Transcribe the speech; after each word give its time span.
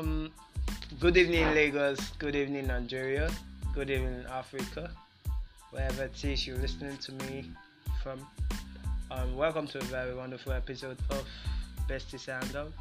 Um, 0.00 0.30
good 0.98 1.18
evening, 1.18 1.44
Lagos. 1.54 2.00
Good 2.18 2.34
evening, 2.34 2.68
Nigeria. 2.68 3.30
Good 3.74 3.90
evening, 3.90 4.24
Africa. 4.30 4.90
Wherever 5.72 6.04
it 6.04 6.24
is 6.24 6.46
you're 6.46 6.56
listening 6.56 6.96
to 6.96 7.12
me 7.12 7.44
from. 8.02 8.26
Um, 9.10 9.36
welcome 9.36 9.66
to 9.66 9.78
a 9.78 9.82
very 9.82 10.14
wonderful 10.14 10.52
episode 10.52 10.96
of 11.10 11.26
Bestie 11.86 12.18
Sound 12.18 12.72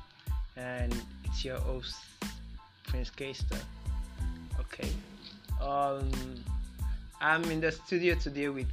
and 0.56 0.96
it's 1.26 1.44
your 1.44 1.58
host, 1.58 1.98
Prince 2.88 3.10
Kester. 3.10 3.60
Okay. 4.62 4.90
Um, 5.62 6.10
I'm 7.20 7.44
in 7.52 7.60
the 7.60 7.74
studio 7.74 8.16
today 8.16 8.48
with 8.48 8.72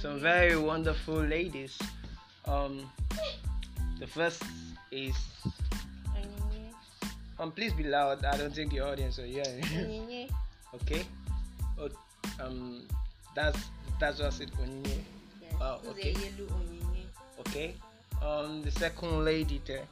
some 0.00 0.18
very 0.18 0.56
wonderful 0.56 1.14
ladies. 1.14 1.78
Um, 2.46 2.90
the 4.00 4.08
first 4.08 4.42
is 4.90 5.14
um, 7.44 7.52
please 7.52 7.72
be 7.74 7.84
loud. 7.84 8.24
I 8.24 8.36
don't 8.36 8.54
think 8.54 8.72
your 8.72 8.88
audience 8.88 9.18
will 9.18 9.26
hear. 9.26 9.44
you. 9.46 10.26
okay. 10.74 11.04
Oh, 11.78 11.88
um, 12.40 12.86
that's 13.34 13.58
that's 14.00 14.18
just 14.18 14.40
it. 14.40 14.50
Onyinye. 14.56 14.98
Oh, 15.60 15.80
okay. 15.90 16.16
Okay. 17.40 17.74
Um, 18.22 18.62
the 18.62 18.70
second 18.70 19.24
lady 19.24 19.60
there. 19.66 19.84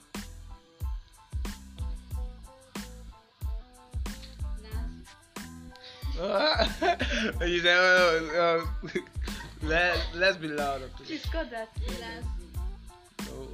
you 7.43 7.61
said, 7.61 7.77
oh, 7.77 8.65
oh, 8.65 8.91
let 9.63 9.99
let's 10.15 10.37
be 10.37 10.49
loud. 10.49 10.83
please. 10.97 11.09
She's 11.09 11.27
got 11.27 11.51
that 11.51 11.69
last. 12.01 12.42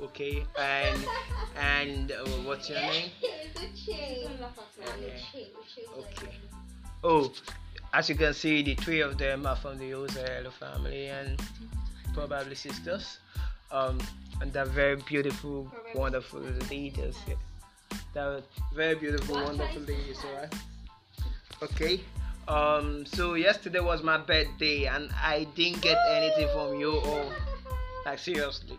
Okay. 0.05 0.45
And 0.59 1.05
and 1.57 2.13
uh, 2.13 2.25
what's 2.45 2.69
your 2.69 2.81
name? 2.81 3.11
Okay. 5.99 6.35
Oh, 7.03 7.33
as 7.93 8.09
you 8.09 8.15
can 8.15 8.35
see, 8.35 8.63
the 8.63 8.75
three 8.75 9.01
of 9.01 9.19
them 9.19 9.47
are 9.47 9.57
from 9.57 9.79
the 9.79 9.91
Ozarello 9.95 10.53
family 10.53 11.07
and 11.07 11.41
probably 12.15 12.55
sisters. 12.55 13.19
Um, 13.71 13.99
and 14.41 14.53
they're 14.53 14.65
very 14.65 14.97
beautiful, 14.97 15.71
wonderful 15.95 16.41
leaders. 16.71 17.17
Yeah. 17.27 17.35
They're 18.15 18.41
very 18.75 18.95
beautiful, 18.95 19.37
wonderful 19.37 19.83
ladies, 19.83 20.19
alright? 20.25 20.55
Okay. 21.63 22.01
Um, 22.47 23.05
so 23.05 23.35
yesterday 23.35 23.81
was 23.81 24.03
my 24.03 24.17
birthday 24.17 24.87
and 24.87 25.11
I 25.23 25.45
didn't 25.55 25.83
get 25.83 25.99
anything 26.11 26.49
from 26.53 26.81
you 26.81 26.99
all. 26.99 27.33
Like 28.07 28.19
seriously. 28.19 28.79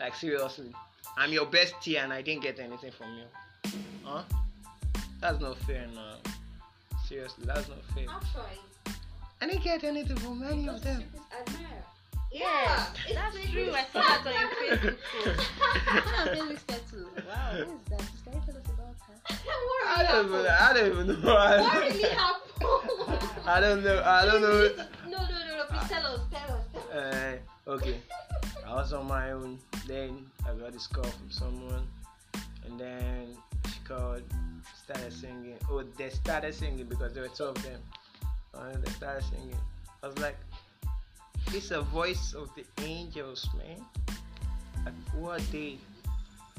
Like 0.00 0.14
seriously. 0.14 0.72
I'm 1.16 1.32
your 1.32 1.46
bestie 1.46 1.96
and 1.98 2.12
I 2.12 2.20
didn't 2.22 2.42
get 2.42 2.58
anything 2.60 2.92
from 2.92 3.16
you. 3.16 3.24
Huh? 4.04 4.22
That's 5.20 5.40
not 5.40 5.56
fair 5.58 5.86
now. 5.94 6.16
Seriously, 7.08 7.44
that's 7.46 7.68
not 7.68 7.78
fair. 7.94 8.06
I 9.40 9.46
didn't 9.46 9.62
get 9.62 9.84
anything 9.84 10.16
from 10.16 10.42
any 10.42 10.68
of 10.68 10.82
them. 10.82 11.04
Yeah, 12.32 12.86
that's 13.14 13.36
true. 13.50 13.72
I 13.72 13.84
saw 13.92 14.02
that 14.02 14.26
on 14.26 14.32
your 14.32 14.48
Facebook 14.48 14.98
post. 15.24 15.40
I've 15.88 16.32
been 16.32 16.48
listening 16.48 16.80
to. 16.90 16.96
Wow, 17.26 17.52
who 17.52 17.60
is 17.62 17.84
that? 17.88 18.02
Can 18.24 18.32
you 18.34 18.40
tell 18.44 18.56
us 18.56 18.66
about 18.66 18.94
her? 19.06 19.16
I 19.86 20.02
don't 20.12 20.30
know. 20.30 20.56
I 20.60 20.72
don't 20.74 20.86
even 20.92 21.06
know. 21.22 21.34
What 21.34 21.80
really 21.80 22.02
happened? 22.02 22.46
I 23.46 23.60
don't 23.60 23.82
know. 23.84 24.02
I 24.04 24.24
don't 24.26 24.42
know. 24.42 24.56
No, 25.08 25.18
no, 25.18 25.28
no, 25.28 25.56
no. 25.56 25.64
Please 25.70 25.88
tell 25.88 26.04
us. 26.06 26.20
Tell 26.30 26.56
us. 26.56 26.64
Tell 26.72 26.98
us. 26.98 27.04
Uh, 27.14 27.70
okay. 27.70 27.96
I 28.66 28.74
was 28.74 28.92
on 28.92 29.06
my 29.06 29.30
own. 29.30 29.58
Then 29.86 30.26
I 30.44 30.52
got 30.54 30.72
this 30.72 30.86
call 30.88 31.04
from 31.04 31.30
someone, 31.30 31.86
and 32.64 32.78
then 32.78 33.28
she 33.66 33.78
called, 33.86 34.22
started 34.82 35.12
singing. 35.12 35.54
Oh, 35.70 35.84
they 35.96 36.10
started 36.10 36.52
singing 36.52 36.86
because 36.86 37.12
there 37.12 37.22
were 37.22 37.28
two 37.28 37.44
of 37.44 37.62
them. 37.62 37.80
And 38.54 38.82
they 38.82 38.90
started 38.92 39.22
singing. 39.24 39.56
I 40.02 40.08
was 40.08 40.18
like, 40.18 40.36
"It's 41.52 41.70
a 41.70 41.82
voice 41.82 42.34
of 42.34 42.50
the 42.56 42.64
angels, 42.82 43.48
man. 43.56 43.84
Like, 44.84 44.94
who 45.12 45.28
are 45.28 45.38
they?" 45.52 45.78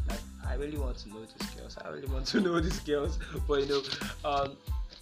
Like, 0.08 0.24
I 0.48 0.56
really 0.56 0.78
want 0.78 0.98
to 1.00 1.10
know 1.10 1.26
these 1.26 1.50
girls. 1.56 1.78
I 1.84 1.90
really 1.90 2.08
want 2.08 2.26
to 2.28 2.40
know 2.46 2.60
these 2.62 2.80
girls. 2.80 3.20
But 3.48 3.62
you 3.62 3.68
know, 3.68 3.82
um, 4.24 4.56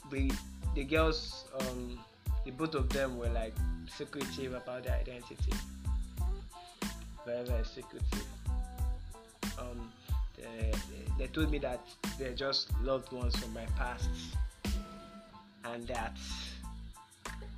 the 0.09 0.31
the 0.73 0.83
girls, 0.83 1.45
um, 1.59 1.99
the 2.45 2.51
both 2.51 2.73
of 2.73 2.89
them 2.89 3.17
were 3.17 3.29
like 3.29 3.53
secretive 3.95 4.53
about 4.55 4.85
their 4.85 4.95
identity 4.95 5.53
very 7.25 7.43
very 7.45 7.63
secretive. 7.65 8.25
Um, 9.57 9.91
they, 10.37 10.71
they 11.17 11.27
told 11.27 11.49
me 11.51 11.57
that 11.59 11.81
they're 12.19 12.33
just 12.33 12.69
loved 12.81 13.11
ones 13.11 13.35
from 13.37 13.53
my 13.53 13.65
past, 13.77 14.09
and 15.63 15.87
that 15.87 16.15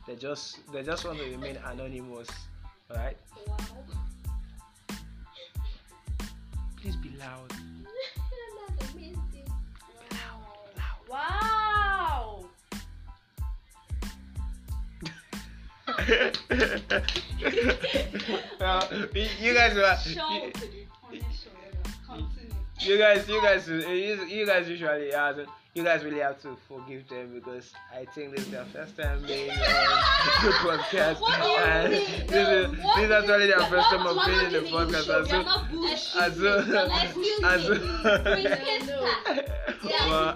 they 0.07 0.16
just 0.16 0.59
they 0.72 0.83
just 0.83 1.05
want 1.05 1.17
to 1.19 1.25
remain 1.25 1.57
anonymous. 1.66 2.29
Alright, 2.89 3.17
Wow. 3.47 3.57
please 6.81 6.95
be 6.97 7.09
loud. 7.19 7.51
Uh, 18.59 18.88
you 19.40 19.53
guys 19.53 19.73
were 19.75 19.95
you, 20.07 20.41
you 22.79 22.97
guys 22.97 23.28
you 23.28 23.41
guys 23.41 23.68
you, 23.68 24.46
guys 24.46 24.69
usually 24.69 25.13
uh, 25.13 25.34
you 25.73 25.84
guys 25.84 26.03
really 26.03 26.19
have 26.19 26.41
to 26.41 26.57
forgive 26.67 27.07
them 27.07 27.31
because 27.34 27.73
I 27.94 28.06
think 28.06 28.35
this 28.35 28.46
is 28.46 28.51
their 28.51 28.66
first 28.66 28.97
time 28.97 29.22
being 29.28 29.51
on 29.51 29.57
the 29.57 30.51
podcast 30.63 31.22
What 31.22 31.41
do 31.41 31.47
you 31.47 31.57
and 31.57 31.91
mean? 31.91 32.28
this 32.28 32.47
is 32.47 32.84
What 32.84 32.96
this 32.97 33.06
is 33.06 33.12
actually 33.12 33.47
their 33.47 33.59
first 33.59 33.90
time 33.90 34.07
of 34.07 34.25
being 34.25 34.46
in 34.46 34.51
the 34.53 34.62
podcast 34.69 35.07
and 35.17 35.28
so 35.28 35.38
mean? 35.38 35.46
You're 35.46 35.46
not 35.46 35.69
bullshitting. 35.69 36.16
and 36.23 36.34
so 36.35 36.47
and 37.46 37.62
so 37.62 37.73
me. 37.73 37.79
Prince 38.23 38.56
Kester. 38.63 39.01
Yeah, 39.84 40.07
Well, 40.07 40.35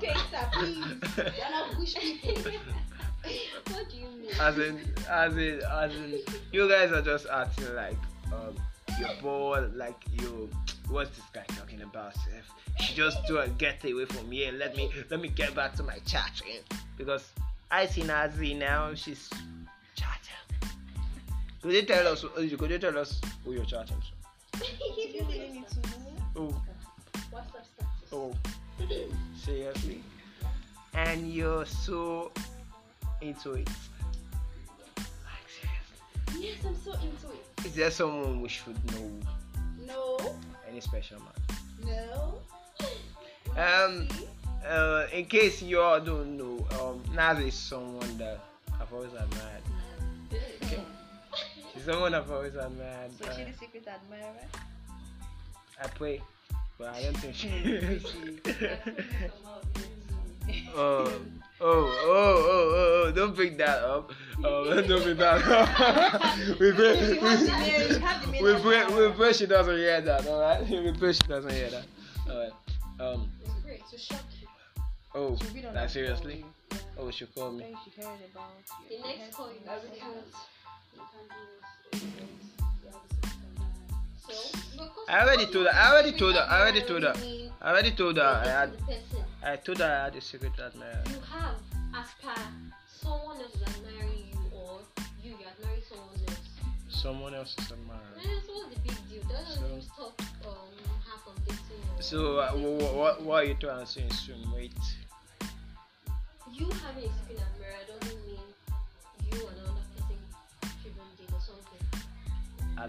What 3.68 3.90
do 3.90 3.98
you 3.98 4.08
mean? 4.20 4.30
as 4.40 4.58
in 4.58 4.80
as 5.10 5.38
in 5.38 5.62
as 5.72 5.96
in 5.96 6.20
you 6.52 6.68
guys 6.70 6.92
are 6.92 7.02
just 7.02 7.28
acting 7.28 7.76
like 7.76 7.98
um 8.34 8.56
you're 9.00 9.10
bored 9.22 9.76
like 9.76 9.96
you 10.12 10.50
what's 10.90 11.10
this 11.12 11.26
guy 11.34 11.44
talking 11.56 11.82
about 11.82 12.14
Seth? 12.16 12.50
She 12.80 12.96
just 12.96 13.18
do 13.28 13.38
a 13.40 13.48
get 13.48 13.84
away 13.84 14.06
from 14.06 14.32
here 14.32 14.52
let 14.52 14.76
me 14.76 14.90
let 15.10 15.20
me 15.22 15.28
get 15.30 15.54
back 15.56 15.76
to 15.76 15.84
my 15.84 16.00
chatting 16.06 16.62
because 16.98 17.30
I 17.70 17.86
see 17.86 18.04
Nazi 18.04 18.54
now 18.54 18.94
she's 18.94 19.30
chatting 19.96 20.72
could 21.62 21.74
you 21.74 21.84
tell 21.84 22.08
us 22.08 22.24
could 22.36 22.70
you 22.72 22.80
tell 22.80 22.98
us 22.98 23.22
who 23.46 23.54
you're 23.54 23.66
chatting 23.66 23.98
to 24.02 24.66
oh 26.36 26.62
What's 27.32 27.56
up, 27.56 27.66
status? 27.66 28.14
oh 28.14 28.34
seriously 29.38 30.04
and 30.94 31.32
you're 31.32 31.66
so 31.66 32.32
into 33.22 33.54
it 33.54 33.68
like 34.98 35.06
Yes, 36.40 36.58
I'm 36.66 36.76
so 36.76 36.92
into 36.94 37.28
it. 37.28 37.66
Is 37.66 37.76
there 37.76 37.92
someone 37.92 38.42
we 38.42 38.50
should 38.50 38.76
know? 38.94 39.12
No, 39.86 40.36
Any 40.70 40.80
special 40.82 41.20
man? 41.20 41.58
no. 41.86 42.40
Um, 43.58 44.08
uh, 44.68 45.06
in 45.12 45.26
case 45.26 45.62
you 45.62 45.80
all 45.82 46.00
don't 46.00 46.38
know, 46.38 46.66
um, 46.80 47.04
Naz 47.14 47.40
is 47.40 47.54
someone 47.54 48.18
that 48.18 48.40
I've 48.80 48.92
always 48.94 49.12
admired. 49.12 49.64
Okay. 50.64 50.82
She's 51.74 51.84
someone 51.84 52.14
I've 52.14 52.32
always 52.32 52.56
admired. 52.56 53.12
She 53.20 53.26
Uh, 53.28 53.34
the 53.46 53.54
secret 53.60 53.88
admirer? 53.88 54.48
I 55.84 55.88
pray, 55.88 56.22
but 56.78 56.90
I 56.96 57.04
don't 57.04 57.18
think 57.18 57.36
she 57.36 57.48
is. 57.50 58.06
oh, 60.76 61.12
oh, 61.62 61.86
oh, 62.04 62.08
oh, 62.08 62.74
oh, 62.76 63.04
oh, 63.08 63.12
don't 63.12 63.36
bring 63.36 63.58
that 63.58 63.80
up. 63.84 64.12
Oh, 64.44 64.82
don't 64.88 65.04
bring 65.04 65.18
that 65.18 65.48
up. 65.48 66.38
we 66.60 66.72
pray, 66.72 67.14
You 67.14 67.20
have 67.20 67.40
the 67.40 67.46
main- 67.48 67.90
you 67.92 68.00
have 68.00 68.22
the 68.26 68.32
main 68.32 68.44
we, 68.44 68.54
we 68.54 68.60
pray, 68.62 68.78
admirer. 68.82 69.10
we 69.10 69.16
pray 69.16 69.34
she 69.34 69.46
doesn't 69.46 69.78
hear 69.78 70.02
that, 70.02 70.26
alright? 70.28 70.68
We 70.70 70.92
pray 70.92 71.14
she 71.14 71.28
doesn't 71.28 71.52
hear 71.52 71.70
that. 71.70 71.86
Alright. 72.30 72.52
Um, 73.00 73.30
It's 73.44 73.54
great 73.64 73.88
to 73.90 73.98
shock 73.98 74.22
oh, 75.16 75.38
She'll 75.38 75.64
like 75.64 75.74
that 75.74 75.92
seriously? 75.92 76.46
Oh, 76.98 77.12
she 77.12 77.26
called 77.26 77.58
me. 77.58 77.64
Then 77.64 77.76
she 77.84 78.02
heard 78.02 78.20
about 78.32 78.52
The 78.90 79.00
next 79.00 79.36
call 79.36 79.50
you 79.52 79.60
I 79.68 79.76
guys 79.76 79.82
I 85.08 85.22
already 85.22 85.46
told 85.46 85.66
you 85.66 85.72
her- 85.72 85.74
I 85.74 85.92
already 85.92 86.12
told 86.18 86.36
her- 86.36 86.48
I 86.50 86.62
already 86.62 86.80
you 86.80 86.86
told 86.88 87.04
her. 87.04 87.14
I 87.62 87.70
already 87.70 87.92
told 87.92 88.18
her 88.18 88.24
I 88.24 88.46
had, 88.48 88.78
the. 88.88 89.24
I 89.44 89.56
told 89.58 89.78
her 89.80 89.86
I 89.86 90.04
had 90.06 90.16
a 90.16 90.22
secret 90.22 90.54
admirer. 90.60 91.04
You 91.10 91.20
have, 91.22 91.56
as 91.94 92.08
per 92.22 92.42
someone 93.02 93.38
else 93.42 93.56
is 93.56 93.62
admiring 93.64 94.30
you, 94.32 94.58
or 94.58 94.80
you, 95.24 95.36
admiring 95.46 95.82
someone 95.90 96.20
else. 96.28 96.50
Someone 96.90 97.34
else 97.36 97.56
is 97.60 97.72
admiring. 97.72 98.02
So 98.46 98.54
what's 98.54 98.76
the 98.76 98.82
big 98.82 99.10
deal? 99.10 99.24
Doesn't 99.30 99.60
So- 99.60 99.76
you 99.76 99.82
stop 99.82 100.22
um, 100.46 100.56
her 101.06 101.18
from 101.24 101.36
or 101.98 102.02
So 102.02 102.40
uh, 102.40 102.52
what, 102.54 102.96
what, 102.96 103.22
what 103.24 103.44
are 103.44 103.48
you 103.48 103.56
trying 103.56 103.86
to? 103.86 104.02
Wait. 104.56 104.74
you 106.52 106.66
having 106.70 107.06
a 107.10 107.14
secret 107.20 107.40
admirer 107.40 107.84
doesn't 107.88 108.21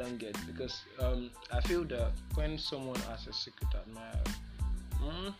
don't 0.03 0.19
get 0.19 0.37
because 0.47 0.83
um 1.01 1.31
I 1.53 1.61
feel 1.61 1.85
that 1.85 2.11
when 2.35 2.59
someone 2.59 3.01
has 3.11 3.27
a 3.29 3.33
secret 3.33 3.71
admirer, 3.81 4.25
mm, 5.01 5.35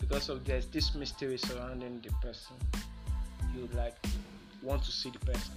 because 0.00 0.28
of 0.30 0.44
there's 0.46 0.66
this 0.66 0.94
mystery 0.94 1.36
surrounding 1.36 2.00
the 2.00 2.12
person, 2.26 2.56
you 3.54 3.68
like 3.74 3.96
want 4.62 4.82
to 4.84 4.92
see 4.92 5.10
the 5.10 5.18
person, 5.18 5.52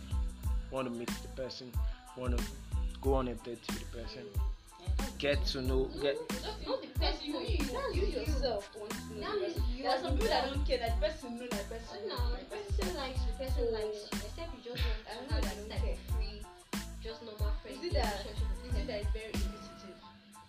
want 0.70 0.88
to 0.88 0.94
meet 0.94 1.08
the 1.22 1.30
person, 1.42 1.72
want 2.18 2.38
to 2.38 2.44
go 3.02 3.14
on 3.14 3.30
a 3.30 3.36
date 3.36 3.64
with 3.68 3.80
the 3.80 3.98
person, 3.98 4.24
get 5.18 5.44
to 5.46 5.62
know, 5.62 5.90
get. 6.02 6.18
Not 6.68 6.82
the 6.82 6.88
person 7.00 7.24
you, 7.24 7.40
you, 7.40 7.66
you, 7.94 8.02
you 8.02 8.20
yourself 8.20 8.70
want 8.78 8.92
to 8.92 9.00
know 9.16 9.22
That 9.22 9.34
the 9.34 9.40
means 9.40 9.54
person. 9.54 9.78
you 9.78 9.84
There 9.84 9.92
are 9.96 10.02
some 10.02 10.14
people 10.14 10.28
that 10.28 10.54
don't 10.54 10.66
care 10.68 10.78
that 10.80 11.00
person 11.00 11.40
know 11.40 11.48
that 11.48 11.70
person. 11.70 12.00
No, 12.10 12.18
the 12.36 12.46
person 12.52 12.96
likes 12.98 13.20
the 13.24 13.46
person 13.46 13.74
likes. 13.74 14.00
Except 14.12 14.50
you 14.58 14.72
just 14.72 14.84
want 14.84 15.00
to 15.08 15.34
know 15.34 15.40
that 15.40 15.56
don't 15.56 15.82
care. 15.82 16.11
Of 17.96 18.12
free, 18.22 18.32
just 18.32 18.42
normal 18.42 18.62
friend 18.62 18.62
Is 18.62 18.64
that 18.64 18.64
relationship 18.64 18.64
with 18.64 18.76
is 18.76 18.88
the 18.88 18.88
that 18.88 19.02
it's 19.02 19.12
very 19.12 19.26
inquisitive? 19.34 19.98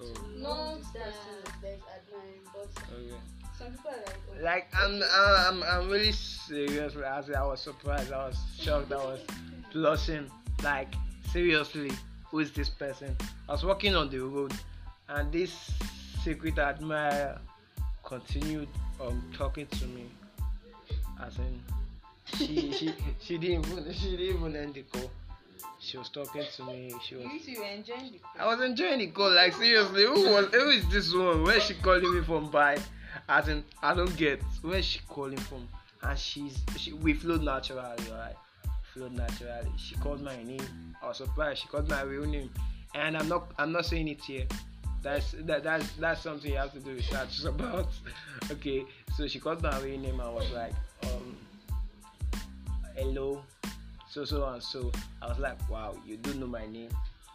Oh, 0.00 0.14
Not 0.38 0.94
that. 0.94 1.14
person 1.14 1.54
there's 1.62 1.80
admiring, 1.96 2.42
but 2.52 2.68
okay. 2.92 3.14
some 3.58 3.72
people 3.72 3.90
are 3.90 4.04
like, 4.04 4.18
oh, 4.30 4.42
Like 4.42 4.68
I'm, 4.74 5.02
I'm, 5.16 5.62
I'm 5.62 5.88
really 5.90 6.12
serious. 6.12 6.96
As 6.96 7.30
I 7.30 7.42
was 7.44 7.60
surprised, 7.60 8.12
I 8.12 8.28
was 8.28 8.38
shocked, 8.58 8.92
I 8.92 8.96
was 8.96 9.20
blushing. 9.72 10.30
Like 10.62 10.94
seriously, 11.32 11.90
who 12.30 12.38
is 12.40 12.52
this 12.52 12.68
person? 12.68 13.16
I 13.48 13.52
was 13.52 13.64
walking 13.64 13.94
on 13.96 14.10
the 14.10 14.20
road, 14.20 14.52
and 15.08 15.32
this 15.32 15.72
secret 16.22 16.58
admirer 16.58 17.40
continued 18.04 18.68
um 19.00 19.22
talking 19.36 19.66
to 19.66 19.86
me. 19.86 20.06
As 21.24 21.38
in, 21.38 21.62
she, 22.36 22.72
she, 22.72 22.94
she 23.20 23.38
didn't 23.38 23.66
even, 23.66 23.92
she 23.92 24.16
didn't 24.16 24.36
even 24.36 24.56
end 24.56 24.74
the 24.74 24.82
call. 24.82 25.10
She 25.78 25.98
was 25.98 26.08
talking 26.08 26.44
to 26.56 26.64
me. 26.64 26.94
She 27.04 27.16
was. 27.16 27.26
you 27.46 27.60
were 27.60 27.66
enjoying 27.66 28.12
the 28.12 28.42
I 28.42 28.46
was 28.46 28.60
enjoying 28.60 28.98
the 28.98 29.06
call. 29.08 29.32
Like 29.34 29.52
seriously, 29.54 30.04
who 30.04 30.30
was 30.30 30.46
who 30.46 30.70
is 30.70 30.88
this 30.88 31.12
one? 31.14 31.42
Where 31.44 31.60
she 31.60 31.74
calling 31.74 32.14
me 32.14 32.22
from? 32.22 32.50
By 32.50 32.78
as 33.28 33.48
in 33.48 33.64
I 33.82 33.94
don't 33.94 34.16
get 34.16 34.42
where 34.62 34.82
she 34.82 35.00
calling 35.08 35.38
from. 35.38 35.68
And 36.02 36.18
she's 36.18 36.58
she, 36.76 36.92
we 36.92 37.14
flowed 37.14 37.42
naturally, 37.42 37.82
right? 38.10 38.34
Flowed 38.94 39.12
naturally. 39.12 39.70
She 39.76 39.94
called 39.96 40.20
my 40.22 40.42
name. 40.42 40.94
I 41.02 41.08
was 41.08 41.18
surprised. 41.18 41.62
She 41.62 41.68
called 41.68 41.88
my 41.88 42.02
real 42.02 42.26
name, 42.26 42.50
and 42.94 43.16
I'm 43.16 43.28
not 43.28 43.52
I'm 43.58 43.72
not 43.72 43.86
saying 43.86 44.08
it 44.08 44.22
here. 44.22 44.46
That's 45.02 45.32
that 45.40 45.64
that's 45.64 45.90
that's 45.92 46.22
something 46.22 46.50
you 46.50 46.58
have 46.58 46.72
to 46.72 46.80
do 46.80 46.90
research 46.90 47.44
about. 47.44 47.88
okay, 48.50 48.84
so 49.16 49.26
she 49.26 49.38
called 49.40 49.62
my 49.62 49.78
real 49.80 49.98
name. 49.98 50.20
I 50.20 50.28
was 50.28 50.50
like, 50.52 50.72
um, 51.04 51.36
hello, 52.96 53.42
so 54.12 54.26
so 54.26 54.46
and 54.46 54.62
so. 54.62 54.92
I 55.22 55.28
was 55.28 55.38
like, 55.38 55.70
wow, 55.70 55.96
you 56.06 56.18
do 56.18 56.34
know 56.34 56.46
my 56.46 56.66
name, 56.66 56.90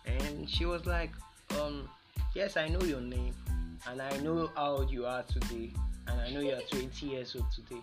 and 0.06 0.48
she 0.48 0.66
was 0.66 0.86
like, 0.86 1.10
um, 1.60 1.90
yes, 2.36 2.56
I 2.56 2.68
know 2.68 2.82
your 2.82 3.02
name, 3.02 3.34
and 3.90 4.00
I 4.00 4.16
know 4.18 4.52
how 4.56 4.78
old 4.78 4.92
you 4.92 5.08
are 5.08 5.24
today, 5.24 5.74
and 6.08 6.22
I 6.22 6.30
know 6.30 6.40
you 6.40 6.54
are 6.54 6.62
20 6.70 7.08
years 7.08 7.36
old 7.36 7.52
today. 7.52 7.82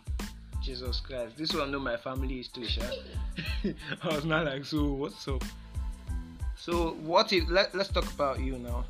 Jesus 0.63 1.01
Christ, 1.01 1.37
this 1.37 1.53
one 1.53 1.73
know 1.73 1.81
my 1.81 1.97
family 1.97 2.39
is 2.39 2.49
too 2.49 2.65
shy. 2.65 2.89
I 4.03 4.15
was 4.15 4.25
not 4.25 4.47
like, 4.47 4.65
so 4.65 4.93
what's 4.93 5.27
up? 5.27 5.43
So 6.57 6.93
what 7.03 7.33
if 7.33 7.51
let, 7.51 7.75
let's 7.75 7.91
talk 7.91 8.11
about 8.13 8.41
you 8.41 8.59
now. 8.59 8.85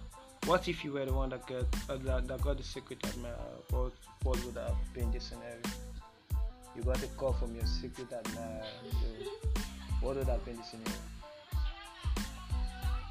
What 0.44 0.68
if 0.68 0.84
you 0.84 0.92
were 0.92 1.06
the 1.06 1.14
one 1.14 1.30
that 1.30 1.46
got 1.46 1.64
uh, 1.88 1.96
that, 2.04 2.28
that 2.28 2.42
got 2.42 2.58
the 2.58 2.62
secret 2.62 2.98
admirer? 3.04 3.34
What 3.70 3.92
what 4.22 4.44
would 4.44 4.56
have 4.56 4.76
been 4.92 5.10
the 5.10 5.18
scenario? 5.18 5.56
You 6.76 6.82
got 6.82 7.02
a 7.02 7.06
call 7.16 7.32
from 7.32 7.54
your 7.54 7.66
secret 7.66 8.12
admirer. 8.12 8.62
So 8.92 9.60
what 10.04 10.16
would 10.16 10.26
been 10.44 10.56
the 10.56 10.62
scenario? 10.62 10.92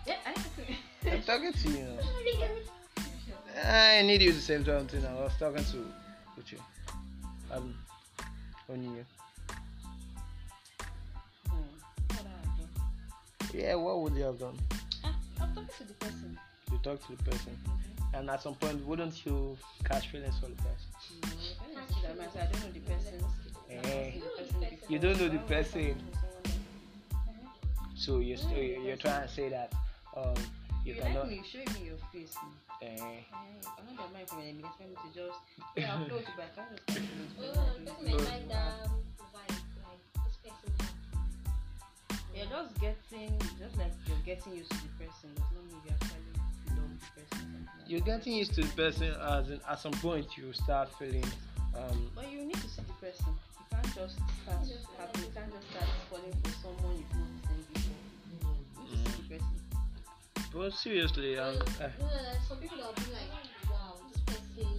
Yeah, 0.06 0.16
I 0.28 1.12
I'm 1.12 1.24
talking 1.24 1.51
to 1.51 1.69
you. 1.69 1.88
I 3.66 4.01
need 4.04 4.22
you 4.22 4.31
to 4.31 4.40
say 4.40 4.63
something. 4.63 5.01
now. 5.01 5.18
I 5.18 5.24
was 5.24 5.34
talking 5.40 5.63
to 5.66 5.86
Uche. 6.40 6.60
Um, 7.51 7.74
on 8.72 8.84
you. 8.84 9.06
Yeah, 13.54 13.75
what 13.75 14.00
would 14.01 14.13
you 14.16 14.24
have 14.24 14.39
done? 14.39 14.57
Ah, 15.04 15.16
I'm 15.42 15.54
talking 15.54 15.69
to 15.78 15.84
the 15.86 15.94
person. 15.94 16.38
You 16.72 16.78
talk 16.84 17.06
to 17.07 17.16
the 17.16 17.24
person, 17.24 17.57
and 18.13 18.30
at 18.30 18.42
some 18.44 18.56
point, 18.56 18.86
wouldn't 18.86 19.25
you 19.25 19.57
catch 19.84 20.10
feelings 20.10 20.36
for 20.39 20.48
the 20.48 20.56
person? 20.56 20.89
No, 21.24 21.30
if 21.39 21.57
I 21.60 21.74
don't 21.74 21.89
see 21.89 22.01
that 22.04 22.18
man, 22.18 22.28
I 22.36 22.51
don't 22.51 22.63
know 22.63 22.72
the 22.72 22.80
person. 22.80 23.13
Eh. 23.69 23.78
I've 23.78 23.86
not 23.86 24.38
seen 24.38 24.60
the 24.60 24.66
person 24.66 24.69
before. 24.69 24.89
You 24.89 25.00
don't 25.00 25.19
know 25.19 25.30
the 25.30 25.38
Why 25.38 25.44
would 25.44 25.51
I 25.51 25.63
person. 25.63 25.96
So 27.95 28.19
you're 28.19 28.38
still, 28.38 28.57
you're 28.57 28.98
trying 28.98 29.28
to 29.28 29.34
say 29.34 29.50
that 29.50 29.74
um 30.16 30.34
you 30.86 30.94
You 30.95 31.01
cannot. 31.01 31.24
like 31.28 31.31
me, 31.31 31.44
show 31.48 31.60
me 31.80 31.86
your 31.88 31.98
face. 32.12 32.36
now. 32.36 32.88
Eh, 32.88 32.88
Eh, 32.88 33.24
I'm 33.78 33.95
not 33.95 33.98
that 33.98 34.13
mind 34.13 34.28
from 34.30 34.40
enemy. 34.42 34.63
Expect 34.66 34.90
me 34.90 34.95
to 34.95 35.10
just 35.16 35.40
yeah, 35.78 35.95
I'm 35.95 36.06
close, 36.10 36.24
but 36.36 36.45
I 36.45 36.56
can't 36.56 36.88
just 36.88 37.00
Oh, 37.40 37.54
close. 37.54 37.86
the 37.86 37.92
person 37.92 38.25
might 38.25 38.50
vibe, 38.50 39.57
like 39.84 40.01
this 40.25 40.38
person. 40.44 40.72
You're 42.36 42.45
just 42.48 42.74
getting, 42.81 43.38
just 43.60 43.78
like 43.78 43.94
you're 44.07 44.18
getting 44.25 44.56
used 44.57 44.72
to 44.72 44.78
the 44.78 45.06
person. 45.06 45.30
Does 45.36 45.51
not 45.54 45.63
mean 45.69 45.80
you 45.86 45.92
actually 45.94 46.34
love 46.75 46.92
the 47.00 47.22
person. 47.22 47.69
like 47.80 47.89
you're 47.89 48.01
getting 48.01 48.34
used 48.34 48.54
to 48.56 48.62
the 48.62 48.74
person 48.75 49.13
as 49.22 49.50
in, 49.51 49.60
at 49.69 49.80
some 49.80 49.94
point 49.94 50.36
you 50.38 50.51
start 50.51 50.89
feeling 51.00 51.24
um 51.78 52.10
But 52.16 52.30
you 52.31 52.39
need 52.44 52.56
to 52.56 52.68
see 52.68 52.81
the 52.81 52.94
person. 53.06 53.31
You 53.60 53.66
can't 53.72 53.96
just 53.96 54.16
start 54.18 54.60
having. 54.98 55.22
You 55.24 55.31
can't 55.36 55.51
just 55.54 55.68
start 55.72 55.89
falling 56.10 56.34
for 56.44 56.51
someone 56.62 56.98
you've 56.98 57.13
not 57.16 57.28
seen 57.28 57.38
before. 57.38 57.43
You 59.34 59.40
need 59.40 59.64
to 59.64 59.74
see 59.74 60.30
the 60.34 60.42
person. 60.42 60.52
but 60.54 60.74
seriously 60.74 61.38
um 61.40 61.56
Well, 61.56 61.66
eh, 61.82 61.90
no, 62.00 62.06
no, 62.06 62.14
no, 62.14 62.34
some 62.48 62.58
people 62.60 62.78
that 62.78 62.88
will 62.88 63.06
be 63.06 63.12
like, 63.14 63.32
wow, 63.70 63.94
this 64.12 64.22
person 64.30 64.70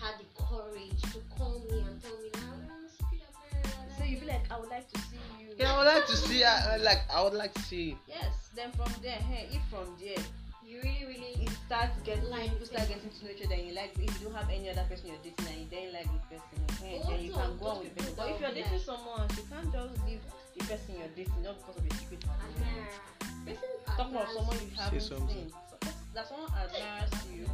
had 0.00 0.14
the 0.20 0.28
courage 0.36 1.02
to 1.12 1.18
call 1.36 1.58
me 1.70 1.80
and 1.80 2.02
tell 2.02 2.16
me 2.20 2.30
now. 2.34 2.54
I'm 2.68 2.84
a 2.84 2.90
secret 2.90 3.22
admirer. 3.28 3.96
So 3.98 4.04
you 4.04 4.16
be 4.20 4.26
like, 4.26 4.44
I 4.52 4.58
would 4.60 4.68
like 4.70 4.88
to 4.92 4.98
see 5.00 5.22
you. 5.40 5.48
yeah 5.58 5.72
I 5.72 5.78
would 5.78 5.86
like 5.86 6.06
to 6.06 6.16
see 6.16 6.44
I, 6.44 6.74
I 6.74 6.76
like 6.78 7.02
I 7.12 7.22
would 7.22 7.34
like 7.34 7.54
to 7.54 7.62
see 7.62 7.96
Yes. 8.06 8.50
Then 8.54 8.70
from 8.72 8.92
there, 9.02 9.20
hey, 9.30 9.48
if 9.52 9.62
from 9.70 9.88
there 10.00 10.22
you 10.68 10.80
really, 10.84 11.06
really 11.08 11.32
it 11.40 11.50
starts 11.64 11.96
getting 12.04 12.28
Like 12.28 12.50
people 12.50 12.66
start 12.66 12.88
getting 12.88 13.08
to 13.08 13.24
know 13.24 13.30
each 13.32 13.40
other 13.44 13.54
and 13.54 13.64
you 13.68 13.72
like 13.72 13.96
if 13.96 14.20
you 14.20 14.28
don't 14.28 14.36
have 14.36 14.50
any 14.50 14.68
other 14.68 14.84
person 14.90 15.08
you're 15.08 15.24
dating 15.24 15.48
and 15.48 15.58
you 15.64 15.68
then 15.72 15.92
like 15.96 16.10
the 16.12 16.36
person 16.36 16.60
hey, 16.84 17.00
then 17.08 17.24
you 17.24 17.32
can 17.32 17.56
go 17.56 17.66
on 17.66 17.78
with 17.80 17.94
the 17.96 18.02
person. 18.04 18.14
But 18.18 18.28
if 18.28 18.40
you're 18.40 18.52
dating 18.52 18.84
someone 18.84 19.20
else, 19.24 19.36
you 19.38 19.44
can't 19.48 19.72
just 19.72 19.94
leave 20.04 20.20
the 20.58 20.64
person 20.68 20.92
you're 21.00 21.14
dating 21.16 21.42
not 21.42 21.56
because 21.56 21.76
of 21.80 21.86
a 21.88 21.92
secret 21.96 22.20
admirer. 23.50 23.78
admire. 23.84 23.86
Person 23.86 23.96
talking 23.96 24.14
about 24.14 24.28
someone 24.34 24.56
you 24.60 24.70
haven't 24.76 25.00
something. 25.00 25.28
seen. 25.28 25.50
So 25.50 25.76
that 26.14 26.28
someone 26.28 26.50
admires 26.52 27.10
you. 27.32 27.44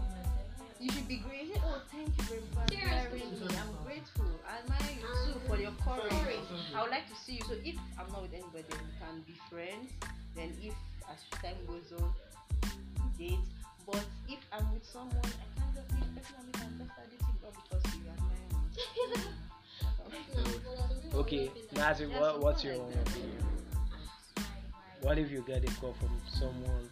You 0.81 0.91
should 0.91 1.09
be 1.09 1.17
grateful. 1.17 1.63
Oh, 1.65 1.81
thank 1.91 2.09
you 2.19 2.25
very 2.25 2.43
much 2.55 2.69
for. 2.69 3.49
I'm 3.57 3.73
grateful. 3.85 4.29
I 4.45 4.59
admire 4.61 4.93
you 4.93 5.07
too 5.25 5.41
for 5.49 5.57
your 5.57 5.73
courage. 5.81 6.45
I 6.75 6.83
would 6.83 6.91
like 6.91 7.09
to 7.09 7.17
see 7.17 7.41
you. 7.41 7.45
So 7.49 7.55
if 7.65 7.77
I'm 7.99 8.11
not 8.13 8.23
with 8.23 8.35
anybody, 8.35 8.65
then 8.69 8.81
we 8.85 8.93
can 9.01 9.23
be 9.27 9.35
friends. 9.49 9.91
Then 10.37 10.53
if 10.61 10.75
as 11.09 11.25
time 11.41 11.57
goes 11.67 11.93
on, 12.01 12.13
we 13.19 13.31
date. 13.31 13.45
But 13.87 14.05
if 14.29 14.41
I'm 14.53 14.73
with 14.73 14.85
someone, 14.85 15.17
I 15.17 15.47
can't 15.57 15.73
just 15.77 15.89
leave 15.93 16.15
the 16.15 16.21
person 16.21 16.37
and 16.41 16.47
we 16.47 16.53
can 16.53 16.73
just 16.79 16.91
start 16.93 17.09
dating 17.09 17.39
all 17.45 17.53
because 17.53 17.83
you 17.95 18.05
admire 18.13 18.49
me. 18.53 19.23
okay 21.15 21.51
Nazi 21.77 22.05
Yeah, 22.07 22.21
what, 22.21 22.41
what's 22.41 22.65
your 22.65 22.77
something 22.77 22.97
own 22.97 23.03
opinion 23.07 23.44
what 25.05 25.19
if 25.19 25.31
you 25.31 25.45
get 25.47 25.63
a 25.63 25.81
call 25.81 25.93
from 26.01 26.11
someone 26.27 26.89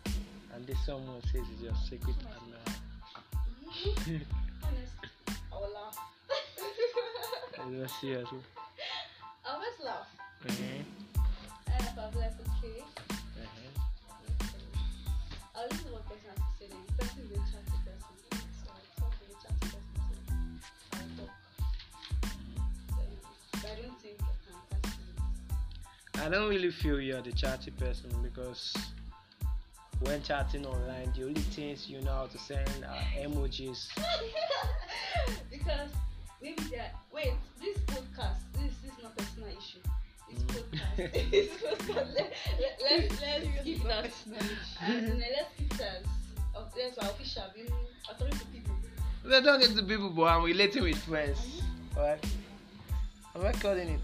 and 0.55 0.67
this 0.67 0.77
someone 0.85 1.21
says 1.33 1.41
it's 1.55 1.63
your 1.63 1.75
secret 1.89 2.15
admirer 2.21 2.59
I 5.51 5.57
will 5.57 5.73
laugh. 5.73 5.99
Are 7.59 7.71
you 7.71 7.87
serious 8.01 8.29
I 9.45 9.55
always 9.55 9.79
laugh. 9.83 10.09
Mhm, 10.45 10.85
And 11.67 11.81
if 11.81 11.99
I'm 11.99 12.15
like, 12.21 12.37
okay. 12.41 13.02
I 26.23 26.29
don't 26.29 26.49
really 26.49 26.71
feel 26.71 27.01
you're 27.01 27.21
the 27.21 27.33
chatty 27.33 27.73
person 27.73 28.09
because 28.23 28.73
when 30.03 30.23
chatting 30.23 30.65
online, 30.65 31.13
the 31.17 31.25
only 31.25 31.41
things 31.41 31.91
you 31.91 32.01
know 32.01 32.13
how 32.13 32.27
to 32.27 32.39
send 32.39 32.69
are 32.85 33.03
emojis. 33.21 33.89
because 35.51 35.91
maybe 36.41 36.63
that 36.77 36.95
wait, 37.13 37.33
this 37.61 37.77
podcast, 37.79 38.39
this 38.55 38.71
is 38.87 39.03
not 39.03 39.17
personal 39.17 39.49
issue. 39.49 39.81
It's 40.31 40.43
Mm. 40.43 40.63
podcast. 40.63 41.11
it's 41.33 41.55
podcast. 41.61 42.15
Let, 42.15 42.33
let, 42.61 43.11
let's 43.11 43.21
let's 43.21 43.65
keep 43.65 43.83
that. 43.83 44.11
And 44.87 45.19
let's 45.19 45.51
keep 45.59 45.77
that. 45.79 46.03
Of 46.55 46.73
that's 46.77 46.99
our 46.99 47.11
official. 47.11 47.43
We- 47.57 47.69
I 48.09 48.17
told 48.17 48.35
We're 49.25 49.43
talking 49.43 49.77
to 49.77 49.83
people, 49.83 50.11
but 50.11 50.27
I'm 50.29 50.45
relating 50.45 50.85
with 50.85 50.99
friends. 50.99 51.63
Alright. 51.97 52.25
Am 53.35 53.45
I 53.45 53.53
calling 53.53 53.89
it? 53.89 54.01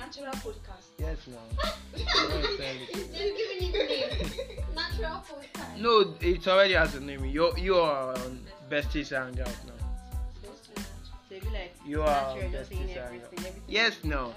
Natural 0.00 0.32
podcast. 0.44 0.86
Yes, 0.98 1.18
no. 1.26 1.38
Don't 1.58 2.42
tell 2.58 2.76
it. 2.82 2.90
Instead 2.90 3.32
giving 3.36 3.74
it 3.74 3.74
name, 3.90 4.74
natural 4.74 5.22
podcast. 5.28 5.78
No, 5.80 6.14
it 6.20 6.48
already 6.48 6.74
has 6.74 6.94
a 6.94 7.00
name. 7.00 7.24
You 7.24 7.52
you 7.56 7.74
are 7.76 8.14
on 8.18 8.40
besties 8.70 9.10
hangout 9.10 9.48
now. 9.66 9.78
So 10.42 10.50
it'd 11.36 11.42
be 11.44 11.50
like 11.50 11.74
You 11.86 12.02
are 12.02 12.34
natural, 12.34 12.50
just 12.50 12.70
saying 12.70 12.82
besties 12.88 12.94
hangout. 12.94 13.04
everything, 13.04 13.38
everything. 13.38 13.62
Yes, 13.68 13.92
no. 14.04 14.18
Alright. 14.18 14.34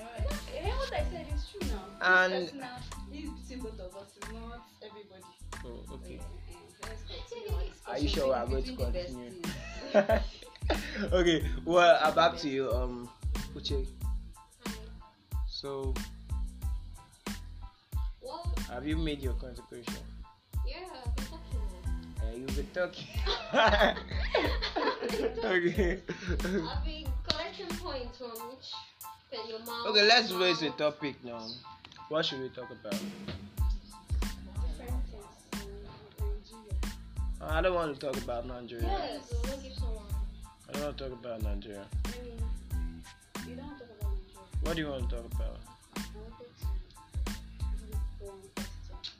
Eh, 0.55 0.69
what 0.69 0.93
I 0.93 1.03
said 1.11 1.25
is 1.33 1.43
true 1.49 1.67
now. 1.69 2.23
And- 2.23 2.33
It's 2.33 2.51
personal. 2.51 2.69
It's 3.13 3.29
between 3.47 3.59
both 3.63 3.79
of 3.79 3.95
us. 3.95 4.09
It's 4.17 4.31
not 4.31 4.61
everybody. 4.83 5.31
Oh, 5.65 5.95
okay. 5.95 6.19
Eh, 6.19 6.55
let's 6.83 7.03
continue 7.07 7.57
our 7.87 7.93
Are 7.93 7.99
you 7.99 8.07
sure 8.09 8.27
we 8.27 8.33
are 8.33 8.47
going 8.47 8.63
to 8.63 8.71
Between 8.71 8.91
the 8.93 9.03
continue? 9.93 11.13
okay. 11.19 11.45
Well, 11.65 11.99
uh, 12.01 12.11
back 12.11 12.37
to 12.39 12.49
you, 12.49 12.71
um, 12.73 13.09
Uche. 13.55 13.85
So, 15.63 15.93
Well, 18.21 18.53
have 18.69 18.85
you 18.85 18.97
made 18.97 19.21
your 19.21 19.31
consecration? 19.35 19.93
yeah, 20.67 20.75
I've 20.91 21.15
been 21.15 21.25
talking. 21.31 21.61
Uh, 22.19 22.35
you've 22.35 22.53
been 22.53 22.67
talking. 22.73 23.07
okay. 25.45 26.01
I've 26.43 26.83
been 26.83 27.07
collecting 27.29 27.77
points 27.79 28.17
from 28.17 28.33
each 28.51 28.73
pen 29.31 29.39
your 29.47 29.59
mouth. 29.59 29.87
Okay, 29.87 30.05
let's 30.05 30.33
raise 30.33 30.61
a 30.63 30.71
topic 30.71 31.15
now. 31.23 31.47
What 32.09 32.25
should 32.25 32.41
we 32.41 32.49
talk 32.49 32.69
about? 32.69 32.91
Different 32.91 33.07
things 35.07 35.63
in 35.63 35.69
Nigeria. 36.19 37.55
I 37.55 37.61
don't 37.61 37.73
want 37.73 37.97
to 37.97 38.05
talk 38.05 38.17
about 38.17 38.45
Nigeria. 38.45 38.83
Yes, 38.83 39.29
so 39.29 39.37
don't 39.47 39.63
give 39.63 39.71
someone. 39.75 40.03
I 40.67 40.73
don't 40.73 40.83
want 40.83 40.97
to 40.97 41.03
talk 41.05 41.13
about 41.17 41.41
Nigeria. 41.41 41.85
I 42.03 42.09
mean, 42.21 42.35
you 43.47 43.55
don't 43.55 43.69
talk 43.69 43.79
about 43.79 43.79
Nigeria. 43.79 43.92
What 44.63 44.75
do 44.77 44.81
you 44.81 44.87
want 44.89 45.09
to 45.09 45.15
talk 45.17 45.25
about? 45.35 45.59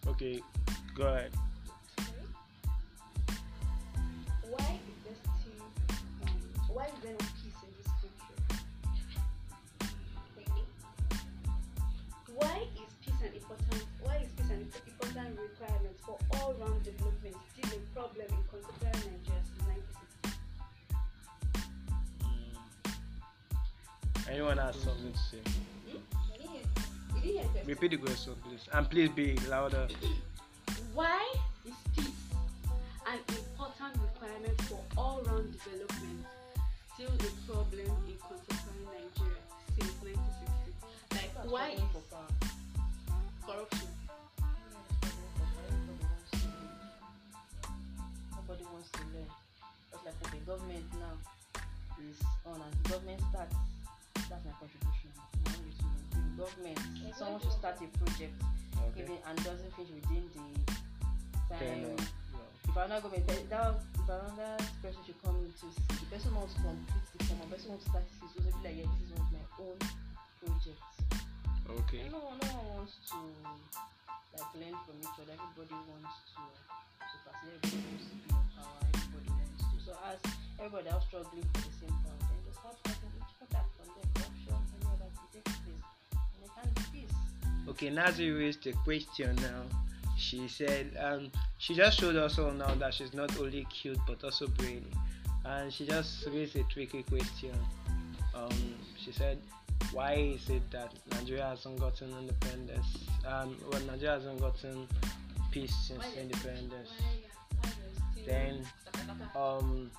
Okay, 0.08 0.42
go 0.96 1.04
ahead. 1.04 1.32
Why 4.50 4.80
is 4.80 4.98
there 5.04 5.20
still, 5.20 5.68
um, 6.24 6.40
why 6.70 6.86
is 6.86 6.94
there 7.04 7.12
no 7.12 7.18
peace 7.44 7.60
in 7.62 7.72
this 7.78 7.88
country? 8.00 8.38
Why 12.36 12.56
is 12.76 12.94
peace 13.06 13.22
an 13.22 13.34
important, 13.36 13.84
why 14.02 14.16
is 14.16 14.30
peace 14.38 14.50
an 14.50 14.70
important 14.88 15.40
requirement 15.40 15.98
for 16.06 16.18
all-round 16.40 16.84
development 16.84 17.36
still 17.52 17.78
a 17.78 17.82
problem 17.94 18.43
Anyone 24.34 24.58
has 24.58 24.76
something 24.78 25.14
to 25.14 25.20
say? 25.20 25.38
You 25.86 26.02
didn't 26.34 26.50
hear- 26.50 26.62
you 27.14 27.22
didn't 27.22 27.24
hear 27.24 27.44
the 27.44 27.50
question. 27.50 27.68
Repeat 27.68 27.92
the 27.92 27.98
question, 27.98 28.36
please. 28.44 28.68
And 28.74 28.90
please 28.90 29.10
be 29.10 29.38
louder. 29.48 29.88
Why 30.96 31.22
is 31.64 31.76
peace 31.96 32.08
an 33.06 33.20
important 33.30 33.94
requirement 34.02 34.60
for 34.64 34.82
all-round 34.98 35.54
development 35.54 36.26
still 36.96 37.14
a 37.14 37.32
problem 37.46 37.94
in 38.10 38.18
contemporary 38.26 38.86
Nigeria 38.90 39.42
since 39.78 39.94
1960? 40.02 40.74
Like, 41.14 41.52
why 41.54 41.68
is 41.78 41.82
corruption? 43.46 43.90
Nobody 48.34 48.64
wants 48.74 48.90
to 48.98 49.02
learn. 49.14 49.30
Just 49.92 50.06
like 50.06 50.16
okay, 50.26 50.40
government 50.48 50.86
now 50.98 51.18
is 52.02 52.18
on 52.48 52.62
and 52.62 52.74
the 52.84 52.90
government 52.90 53.22
starts. 53.30 53.73
That's 54.30 54.44
my 54.46 54.54
contribution. 54.60 55.10
My 55.46 55.52
own 55.54 55.64
little 55.68 55.90
one. 55.90 56.38
Government, 56.38 56.80
someone 57.18 57.42
should 57.42 57.52
start 57.54 57.78
a 57.82 57.88
project 57.98 58.34
Okay. 58.90 59.04
even 59.06 59.18
and 59.28 59.38
doesn't 59.44 59.72
finish 59.76 59.92
within 59.96 60.26
the 60.34 60.46
Okay, 61.56 61.70
time. 61.70 61.82
no. 61.84 61.90
no. 61.96 62.42
If 62.68 62.76
another 62.76 63.02
government, 63.06 63.28
that, 63.28 63.50
that 63.50 63.76
if 63.96 64.08
another 64.10 64.58
person 64.82 65.02
should 65.06 65.20
come 65.24 65.38
into 65.40 65.68
see, 65.70 65.94
the 65.94 66.08
person 66.10 66.32
wants 66.36 66.54
to 66.58 66.62
complete 66.66 67.06
the 67.14 67.24
form, 67.30 67.40
the 67.44 67.50
person 67.54 67.70
wants 67.70 67.86
to 67.86 67.90
start 67.94 68.06
this, 68.10 68.32
so 68.34 68.42
be 68.42 68.50
like, 68.66 68.76
yeah, 68.82 68.88
this 68.90 69.02
is 69.06 69.12
one 69.14 69.24
of 69.24 69.32
my 69.32 69.46
own 69.62 69.78
projects. 70.42 70.90
Okay. 71.64 72.04
No 72.12 72.20
one, 72.34 72.38
no 72.44 72.50
one 72.60 72.68
wants 72.82 72.96
to 73.14 73.18
like 74.34 74.52
learn 74.58 74.76
from 74.84 74.96
each 75.00 75.18
other. 75.22 75.32
Everybody 75.38 75.78
wants 75.86 76.16
to 76.34 76.42
to 76.44 77.16
facilitate. 77.24 77.72
Everybody 77.72 77.88
wants 77.88 78.06
to 78.10 78.16
be. 78.20 78.30
Everybody 78.34 79.30
wants 79.32 79.62
to. 79.64 79.76
So 79.86 79.92
as 80.10 80.18
everybody 80.60 80.88
else 80.90 81.06
struggling 81.08 81.46
for 81.54 81.62
the 81.64 81.74
same 81.78 81.96
power, 82.04 82.23
Okay, 87.70 87.90
Nazi 87.90 88.30
raised 88.30 88.68
a 88.68 88.74
question 88.74 89.36
now. 89.38 89.64
She 90.18 90.48
said, 90.48 90.96
um, 91.00 91.32
she 91.58 91.74
just 91.74 92.00
showed 92.00 92.16
us 92.16 92.38
all 92.38 92.52
now 92.52 92.74
that 92.76 92.94
she's 92.94 93.14
not 93.14 93.38
only 93.40 93.66
cute 93.70 93.98
but 94.08 94.24
also 94.24 94.48
brainy. 94.48 94.86
And 95.44 95.74
she 95.74 95.86
just 95.86 96.26
raised 96.28 96.56
a 96.56 96.64
tricky 96.64 97.04
question. 97.04 97.52
Um, 98.36 98.76
she 98.98 99.12
said, 99.12 99.40
why 99.92 100.14
is 100.14 100.50
it 100.50 100.70
that 100.72 100.94
Nigeria 101.12 101.46
hasn't 101.46 101.80
gotten 101.80 102.10
independence? 102.18 103.06
Um, 103.28 103.58
well, 103.72 103.82
Nigeria 103.82 104.14
hasn't 104.16 104.40
gotten 104.40 104.88
peace 105.52 105.76
since 105.88 106.04
independence. 106.18 106.92
Then, 108.26 108.66
um, 109.36 109.92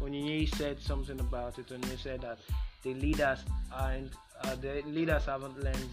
Onyinye 0.00 0.54
said 0.56 0.80
something 0.80 1.20
about 1.20 1.58
it. 1.58 1.66
Onyinye 1.68 1.98
said 1.98 2.20
that 2.22 2.38
the 2.82 2.94
leaders 2.94 3.38
aren't, 3.72 4.12
uh, 4.42 4.54
the 4.56 4.82
leaders 4.86 5.24
haven't 5.26 5.62
learned, 5.62 5.90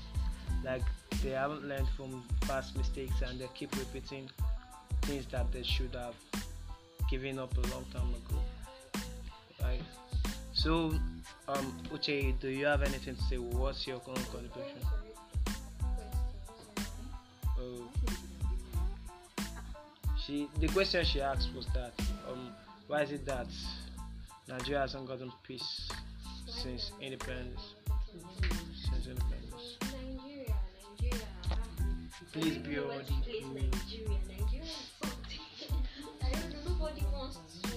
like 0.64 0.84
they 1.24 1.32
haven't 1.32 1.68
learned 1.68 1.88
from 1.96 2.24
past 2.42 2.76
mistakes, 2.78 3.22
and 3.22 3.40
they 3.40 3.48
keep 3.54 3.76
repeating 3.76 4.30
things 5.04 5.26
that 5.28 5.52
they 5.52 5.64
should 5.64 5.94
have 5.96 6.16
given 7.10 7.40
up 7.40 7.56
a 7.58 7.62
long 7.74 7.86
time 7.94 8.10
ago. 8.10 8.40
Right. 9.62 9.82
So, 10.54 10.94
um, 11.48 11.74
Uche, 11.92 12.40
do 12.40 12.50
you 12.50 12.66
have 12.66 12.82
anything 12.82 13.16
to 13.16 13.22
say? 13.24 13.38
What's 13.38 13.86
your 13.88 14.02
own 14.08 14.16
contribution? 14.16 14.82
Oh. 17.60 17.90
She, 20.26 20.48
the 20.60 20.68
question 20.68 21.06
she 21.06 21.22
asked 21.22 21.54
was 21.56 21.66
that, 21.68 21.94
um, 22.30 22.50
why 22.88 23.02
is 23.02 23.12
it 23.12 23.26
that 23.26 23.48
Nigeria 24.48 24.82
hasn't 24.82 25.08
gotten 25.08 25.32
peace 25.44 25.90
since 26.48 26.92
independence? 27.02 27.76
Since 28.90 29.08
independence. 29.08 29.78
Nigeria, 29.82 30.56
Nigeria. 31.00 31.26
Please 32.32 32.58
be 32.58 32.76
Everywhere 32.78 33.00
audible. 33.00 33.22
place 33.24 33.44
Nigeria, 33.44 34.20
Nigeria 34.28 34.64
is 34.64 34.92
something. 35.02 35.46
I 36.24 36.32
don't 36.32 36.50
know. 36.54 36.72
Nobody 36.72 37.04
wants 37.12 37.38
to. 37.64 37.70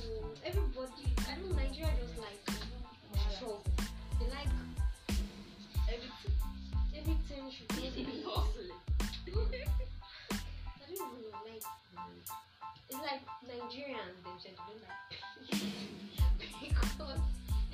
Everybody. 0.46 1.06
I 1.28 1.34
don't. 1.34 1.56
Nigeria 1.56 1.92
just 2.00 2.16
like 2.18 2.40
trouble. 3.38 3.62
They 4.20 4.26
like 4.30 4.52
everything. 5.88 6.36
Everything 6.96 7.50
should 7.50 7.68
be 7.68 8.22
hustling. 8.26 8.78
I 9.26 10.86
don't 10.86 10.94
even 10.94 11.18
know. 11.18 11.34
Like 11.44 11.64
it's 12.90 12.98
like 12.98 13.22
Nigerians 13.46 14.18
themselves 14.22 14.60
don't 14.66 14.82
like 14.82 14.99
because 15.50 17.20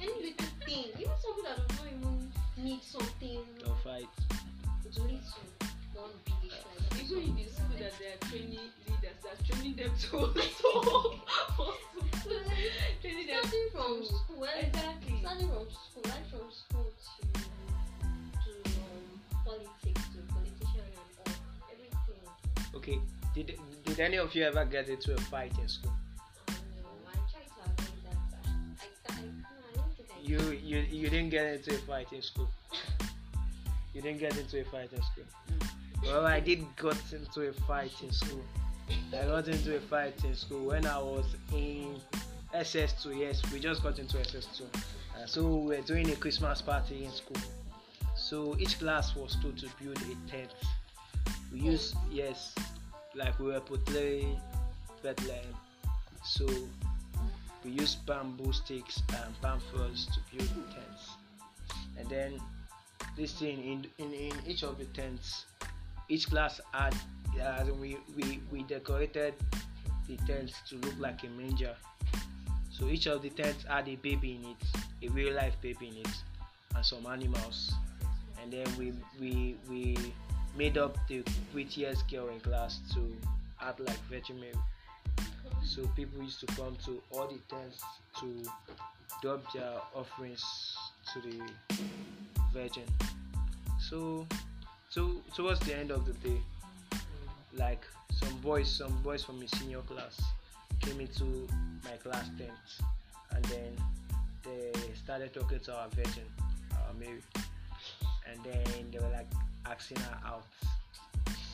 any 0.00 0.12
little 0.12 0.46
thing, 0.64 0.84
even 0.98 1.16
something 1.22 1.44
that 1.44 1.56
does 1.68 1.78
not 1.78 1.86
even 1.86 2.32
need 2.64 2.82
something 2.82 3.40
No 3.64 3.74
fight. 3.84 4.08
to 4.92 5.02
lead 5.02 5.20
to. 5.22 5.40
Even 7.00 7.22
in 7.22 7.36
the 7.36 7.44
school 7.50 7.76
that 7.78 7.92
they 7.98 8.06
are 8.12 8.20
training 8.28 8.58
leaders, 8.86 9.16
they 9.22 9.30
are 9.30 9.40
training 9.46 9.76
them 9.76 9.92
to 9.98 10.16
also 10.18 11.14
training 13.02 13.26
them 13.26 13.40
starting 13.42 13.68
from 13.72 14.04
school 14.04 14.44
Exactly. 14.44 15.16
starting 15.20 15.48
from 15.48 15.66
school 15.70 16.02
right 16.04 16.26
from 16.30 16.46
school 16.50 16.90
to 17.00 17.22
to 18.44 18.50
um, 18.68 19.04
politics 19.44 20.04
to 20.12 20.18
politician 20.34 20.84
and 20.84 21.10
all 21.18 21.32
everything 21.72 22.20
Okay. 22.74 22.98
Did 23.34 23.58
did 23.84 24.00
any 24.00 24.16
of 24.18 24.34
you 24.34 24.44
ever 24.44 24.64
get 24.64 24.88
into 24.88 25.14
a 25.14 25.20
fight 25.32 25.52
in 25.58 25.68
school? 25.68 25.95
You 30.26 30.40
you 30.60 30.78
you 30.90 31.08
didn't 31.08 31.30
get 31.30 31.46
into 31.46 31.74
a 31.74 31.78
fight 31.86 32.12
in 32.12 32.20
school. 32.20 32.48
You 33.94 34.02
didn't 34.02 34.18
get 34.18 34.36
into 34.36 34.60
a 34.60 34.64
fight 34.64 34.90
in 34.92 35.00
school. 35.00 35.24
Well, 36.02 36.26
I 36.26 36.40
did 36.40 36.64
got 36.74 36.98
into 37.12 37.48
a 37.48 37.52
fight 37.52 37.92
in 38.02 38.10
school. 38.10 38.42
I 39.12 39.24
got 39.24 39.46
into 39.46 39.76
a 39.76 39.80
fight 39.80 40.24
in 40.24 40.34
school 40.34 40.66
when 40.66 40.84
I 40.84 40.98
was 40.98 41.26
in 41.52 41.94
SS2. 42.52 43.16
Yes, 43.16 43.40
we 43.52 43.60
just 43.60 43.84
got 43.84 44.00
into 44.00 44.16
SS2. 44.16 44.62
Uh, 44.62 45.26
so 45.26 45.46
we 45.46 45.76
were 45.76 45.82
doing 45.82 46.10
a 46.10 46.16
Christmas 46.16 46.60
party 46.60 47.04
in 47.04 47.12
school. 47.12 47.40
So 48.16 48.56
each 48.58 48.80
class 48.80 49.14
was 49.14 49.36
told 49.40 49.58
to 49.58 49.68
build 49.80 49.98
a 49.98 50.30
tent. 50.30 50.50
We 51.52 51.60
used 51.60 51.94
yes, 52.10 52.52
like 53.14 53.38
we 53.38 53.46
were 53.46 53.60
portraying 53.60 54.40
Bethlehem. 55.04 55.54
So 56.24 56.46
we 57.66 57.72
use 57.72 57.96
bamboo 57.96 58.52
sticks 58.52 59.02
and 59.10 59.34
fronds 59.72 60.06
to 60.06 60.20
build 60.30 60.48
the 60.50 60.72
tents. 60.72 61.10
And 61.98 62.08
then 62.08 62.40
this 63.16 63.32
thing 63.32 63.58
in, 63.58 63.86
in, 63.98 64.14
in 64.14 64.32
each 64.46 64.62
of 64.62 64.78
the 64.78 64.84
tents, 64.86 65.46
each 66.08 66.30
class 66.30 66.60
had 66.72 66.94
uh, 67.42 67.64
we, 67.80 67.98
we, 68.16 68.40
we 68.52 68.62
decorated 68.62 69.34
the 70.06 70.16
tents 70.28 70.54
to 70.68 70.76
look 70.76 70.94
like 70.98 71.24
a 71.24 71.28
manger. 71.28 71.74
So 72.70 72.86
each 72.88 73.06
of 73.06 73.22
the 73.22 73.30
tents 73.30 73.64
had 73.64 73.88
a 73.88 73.96
baby 73.96 74.38
in 74.40 74.50
it, 74.50 75.10
a 75.10 75.12
real 75.12 75.34
life 75.34 75.54
baby 75.60 75.88
in 75.88 75.96
it, 75.96 76.14
and 76.74 76.84
some 76.84 77.04
animals. 77.06 77.72
And 78.40 78.52
then 78.52 78.66
we 78.78 78.92
we 79.18 79.56
we 79.68 79.96
made 80.56 80.78
up 80.78 80.96
the 81.08 81.24
prettiest 81.52 82.08
girl 82.08 82.28
in 82.28 82.38
class 82.40 82.78
to 82.94 83.16
act 83.60 83.80
like 83.80 83.98
Virgin 84.08 84.38
Mary. 84.38 84.52
So 85.66 85.86
people 85.96 86.22
used 86.22 86.40
to 86.40 86.46
come 86.46 86.76
to 86.86 87.02
all 87.10 87.26
the 87.26 87.38
tents 87.54 87.82
to 88.20 88.50
drop 89.20 89.52
their 89.52 89.72
offerings 89.94 90.42
to 91.12 91.20
the 91.20 91.42
Virgin. 92.52 92.84
So, 93.78 94.26
so 94.88 95.20
towards 95.34 95.60
the 95.60 95.76
end 95.76 95.90
of 95.90 96.06
the 96.06 96.12
day, 96.26 96.40
like 97.54 97.84
some 98.10 98.38
boys, 98.38 98.70
some 98.70 98.96
boys 99.02 99.22
from 99.22 99.40
my 99.40 99.46
senior 99.46 99.80
class 99.80 100.18
came 100.80 101.00
into 101.00 101.46
my 101.84 101.96
class 102.02 102.30
tent, 102.38 102.50
and 103.32 103.44
then 103.46 103.76
they 104.44 104.72
started 104.94 105.34
talking 105.34 105.60
to 105.60 105.74
our 105.74 105.88
Virgin, 105.90 106.24
our 106.72 106.94
Mary, 106.98 107.20
and 108.30 108.42
then 108.44 108.90
they 108.92 108.98
were 108.98 109.10
like 109.10 109.30
asking 109.66 109.98
her 109.98 110.18
out, 110.24 110.44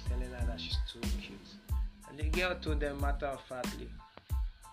telling 0.08 0.30
her 0.30 0.46
that 0.46 0.60
she's 0.60 0.76
too 0.92 1.00
cute. 1.20 1.38
And 2.08 2.18
the 2.18 2.24
girl 2.24 2.54
told 2.60 2.80
them 2.80 3.00
matter 3.00 3.26
of 3.26 3.40
factly, 3.48 3.88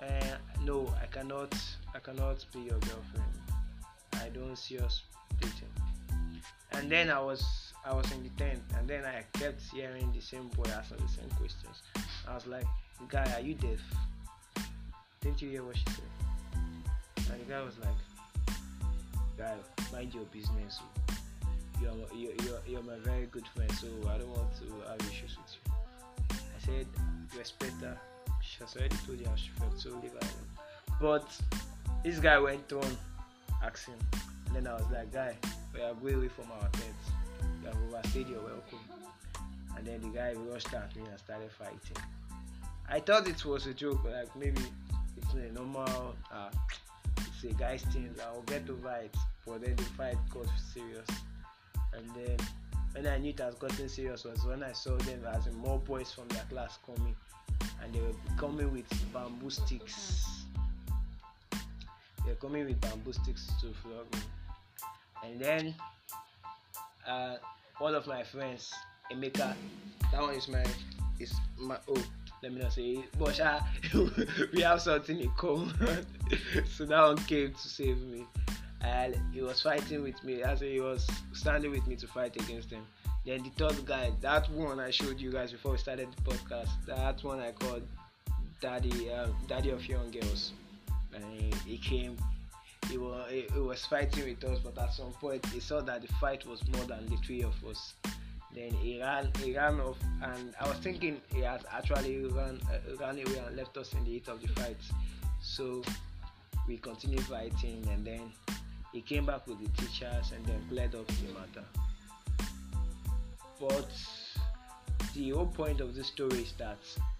uh, 0.01 0.37
no, 0.63 0.93
I 1.01 1.05
cannot, 1.07 1.53
I 1.93 1.99
cannot 1.99 2.45
be 2.53 2.59
your 2.59 2.79
girlfriend. 2.79 3.33
I 4.13 4.29
don't 4.29 4.57
see 4.57 4.77
us 4.79 5.03
dating. 5.39 5.73
And 6.73 6.89
then 6.91 7.09
I 7.09 7.19
was, 7.19 7.43
I 7.85 7.93
was 7.93 8.09
in 8.11 8.23
the 8.23 8.29
tent, 8.29 8.59
and 8.77 8.87
then 8.87 9.03
I 9.05 9.23
kept 9.37 9.61
hearing 9.73 10.11
the 10.13 10.21
same 10.21 10.47
boy 10.49 10.69
asking 10.75 10.97
the 10.97 11.07
same 11.11 11.29
questions. 11.31 11.81
I 12.27 12.35
was 12.35 12.47
like, 12.47 12.65
guy, 13.09 13.29
are 13.35 13.41
you 13.41 13.55
deaf? 13.55 13.79
Didn't 15.21 15.41
you 15.41 15.49
hear 15.49 15.63
what 15.63 15.75
she 15.75 15.83
said? 15.85 17.31
And 17.31 17.41
the 17.41 17.51
guy 17.51 17.61
was 17.61 17.77
like, 17.79 18.55
guy, 19.37 19.55
mind 19.91 20.13
your 20.13 20.23
business. 20.25 20.79
oh. 20.81 21.15
You're, 21.81 21.93
you're, 22.13 22.59
you're, 22.67 22.83
my 22.83 22.97
very 23.03 23.25
good 23.27 23.47
friend, 23.55 23.71
so 23.71 23.87
I 24.09 24.17
don't 24.17 24.29
want 24.29 24.49
to 24.57 24.89
have 24.89 24.99
issues 25.11 25.37
with 25.37 25.55
you. 25.55 25.71
I 26.31 26.65
said, 26.65 26.87
respect 27.37 27.81
her. 27.81 27.97
She 28.49 28.63
has 28.63 28.75
already 28.75 28.95
told 29.05 29.19
you 29.19 29.27
how 29.27 29.35
she 29.35 29.49
felt, 29.59 29.79
so 29.79 29.89
leave 30.01 30.11
her 30.11 30.17
alone. 30.17 30.49
But 30.99 31.27
this 32.03 32.17
guy 32.17 32.39
went 32.39 32.73
on 32.73 32.97
asking. 33.63 33.93
And 34.47 34.55
then 34.55 34.67
I 34.67 34.73
was 34.73 34.85
like, 34.91 35.13
guy, 35.13 35.35
we 35.71 35.81
are 35.81 35.93
going 35.93 36.15
away 36.15 36.27
from 36.29 36.45
our 36.51 36.67
tents. 36.69 37.11
You 37.61 37.67
have 37.67 37.77
overstayed 37.87 38.27
your 38.27 38.41
welcome. 38.41 38.79
And 39.77 39.85
then 39.85 40.01
the 40.01 40.07
guy 40.07 40.33
rushed 40.33 40.73
at 40.73 40.95
me 40.95 41.03
and 41.07 41.19
started 41.19 41.51
fighting. 41.51 42.03
I 42.89 42.99
thought 42.99 43.27
it 43.27 43.45
was 43.45 43.67
a 43.67 43.73
joke, 43.73 44.03
like 44.03 44.35
maybe 44.35 44.63
it's 45.15 45.33
a 45.35 45.53
normal, 45.53 46.15
uh, 46.33 46.49
it's 47.17 47.43
a 47.43 47.53
guy's 47.53 47.83
thing, 47.83 48.09
I'll 48.25 48.41
get 48.41 48.67
over 48.67 48.95
it. 49.03 49.15
But 49.45 49.61
then 49.61 49.75
the 49.75 49.83
fight 49.83 50.17
got 50.33 50.47
serious. 50.73 51.07
And 51.93 52.09
then 52.15 52.37
when 52.93 53.05
I 53.05 53.19
knew 53.19 53.29
it 53.29 53.39
has 53.39 53.53
gotten 53.55 53.87
serious 53.87 54.23
was 54.23 54.43
when 54.43 54.63
I 54.63 54.71
saw 54.71 54.97
them 54.97 55.23
as 55.31 55.47
more 55.53 55.77
boys 55.77 56.12
from 56.12 56.27
their 56.29 56.45
class 56.49 56.79
coming 56.83 57.15
and 57.83 57.93
they 57.93 57.99
were 57.99 58.15
coming 58.37 58.71
with 58.71 59.13
bamboo 59.13 59.49
sticks. 59.49 60.43
They 62.25 62.31
were 62.31 62.35
coming 62.35 62.65
with 62.65 62.79
bamboo 62.81 63.13
sticks 63.13 63.51
to 63.61 63.73
flog 63.73 64.05
me. 64.13 64.19
And 65.25 65.39
then 65.39 65.75
uh, 67.07 67.35
one 67.77 67.95
of 67.95 68.07
my 68.07 68.23
friends, 68.23 68.73
Emeka, 69.11 69.53
that 70.11 70.21
one 70.21 70.35
is 70.35 70.47
my 70.47 70.63
is 71.19 71.33
my 71.57 71.77
oh 71.89 72.03
let 72.41 72.53
me 72.53 72.61
not 72.61 72.73
say 72.73 72.81
it, 72.83 73.05
but 73.17 73.35
sha, 73.35 73.59
we 74.53 74.61
have 74.61 74.81
something 74.81 75.19
in 75.19 75.29
common. 75.31 76.05
so 76.69 76.85
that 76.85 77.01
one 77.01 77.17
came 77.17 77.51
to 77.51 77.67
save 77.67 77.97
me. 78.03 78.25
And 78.81 79.17
he 79.33 79.41
was 79.41 79.61
fighting 79.61 80.03
with 80.03 80.23
me, 80.23 80.41
as 80.41 80.61
he 80.61 80.79
was 80.79 81.05
standing 81.33 81.71
with 81.71 81.85
me 81.85 81.97
to 81.97 82.07
fight 82.07 82.35
against 82.37 82.69
them. 82.69 82.85
Then 83.29 83.43
the 83.43 83.51
third 83.51 83.85
guy, 83.85 84.11
that 84.21 84.49
one 84.49 84.79
I 84.79 84.89
showed 84.89 85.19
you 85.19 85.31
guys 85.31 85.51
before 85.51 85.73
we 85.73 85.77
started 85.77 86.07
the 86.15 86.31
podcast, 86.31 86.69
that 86.87 87.23
one 87.23 87.39
I 87.39 87.51
called 87.51 87.83
Daddy, 88.59 89.11
uh, 89.11 89.27
Daddy 89.47 89.69
of 89.69 89.87
Young 89.87 90.09
Girls. 90.09 90.53
And 91.13 91.23
he, 91.25 91.53
he 91.67 91.77
came, 91.77 92.17
he 92.89 92.97
was, 92.97 93.29
he, 93.29 93.45
he 93.53 93.59
was 93.59 93.85
fighting 93.85 94.25
with 94.25 94.43
us, 94.45 94.57
but 94.63 94.75
at 94.79 94.95
some 94.95 95.11
point 95.11 95.45
he 95.53 95.59
saw 95.59 95.79
that 95.81 96.01
the 96.01 96.07
fight 96.13 96.43
was 96.47 96.67
more 96.69 96.83
than 96.85 97.05
the 97.05 97.17
three 97.17 97.43
of 97.43 97.53
us. 97.69 97.93
Then 98.55 98.71
he 98.71 98.99
ran, 98.99 99.29
he 99.43 99.55
ran 99.55 99.79
off, 99.79 99.97
and 100.23 100.55
I 100.59 100.67
was 100.67 100.77
thinking 100.79 101.21
he 101.31 101.41
had 101.41 101.63
actually 101.71 102.25
run, 102.25 102.59
uh, 102.67 102.95
ran 102.95 103.19
away 103.19 103.43
and 103.45 103.55
left 103.55 103.77
us 103.77 103.93
in 103.93 104.05
the 104.05 104.09
heat 104.09 104.27
of 104.27 104.41
the 104.41 104.47
fight. 104.59 104.81
So 105.39 105.83
we 106.67 106.77
continued 106.77 107.25
fighting, 107.25 107.87
and 107.91 108.03
then 108.03 108.31
he 108.91 109.01
came 109.01 109.27
back 109.27 109.45
with 109.45 109.59
the 109.59 109.69
teachers 109.79 110.31
and 110.35 110.43
then 110.47 110.65
cleared 110.67 110.95
up 110.95 111.05
the 111.05 111.31
matter. 111.31 111.88
But 113.60 113.89
the 115.13 115.32
whole 115.32 115.48
point 115.48 115.82
of 115.82 115.95
this 115.95 116.08
story 116.08 116.39
is 116.39 116.54
that 116.54 116.78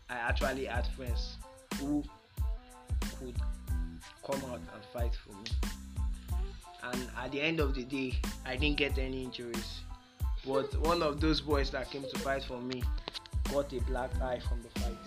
I 0.10 0.16
actually 0.16 0.66
had 0.66 0.88
friends 0.88 1.38
who 1.80 2.04
could 3.20 3.36
come 4.26 4.42
out 4.50 4.60
and 4.60 4.84
fight 4.94 5.14
for 5.16 5.34
me. 5.34 5.72
And 6.84 7.08
at 7.18 7.32
the 7.32 7.42
end 7.42 7.60
of 7.60 7.76
the 7.76 7.84
day, 7.84 8.16
I 8.46 8.56
didn't 8.56 8.78
get 8.78 8.98
any 8.98 9.24
injuries. 9.24 9.82
But 10.46 10.74
one 10.80 11.04
of 11.04 11.20
those 11.20 11.42
boys 11.42 11.70
that 11.72 11.92
came 11.92 12.04
to 12.04 12.20
fight 12.20 12.44
for 12.44 12.62
me 12.62 12.84
got 13.52 13.74
a 13.74 13.82
black 13.82 14.10
eye 14.22 14.40
from 14.40 14.62
the 14.62 14.80
fight. 14.80 14.98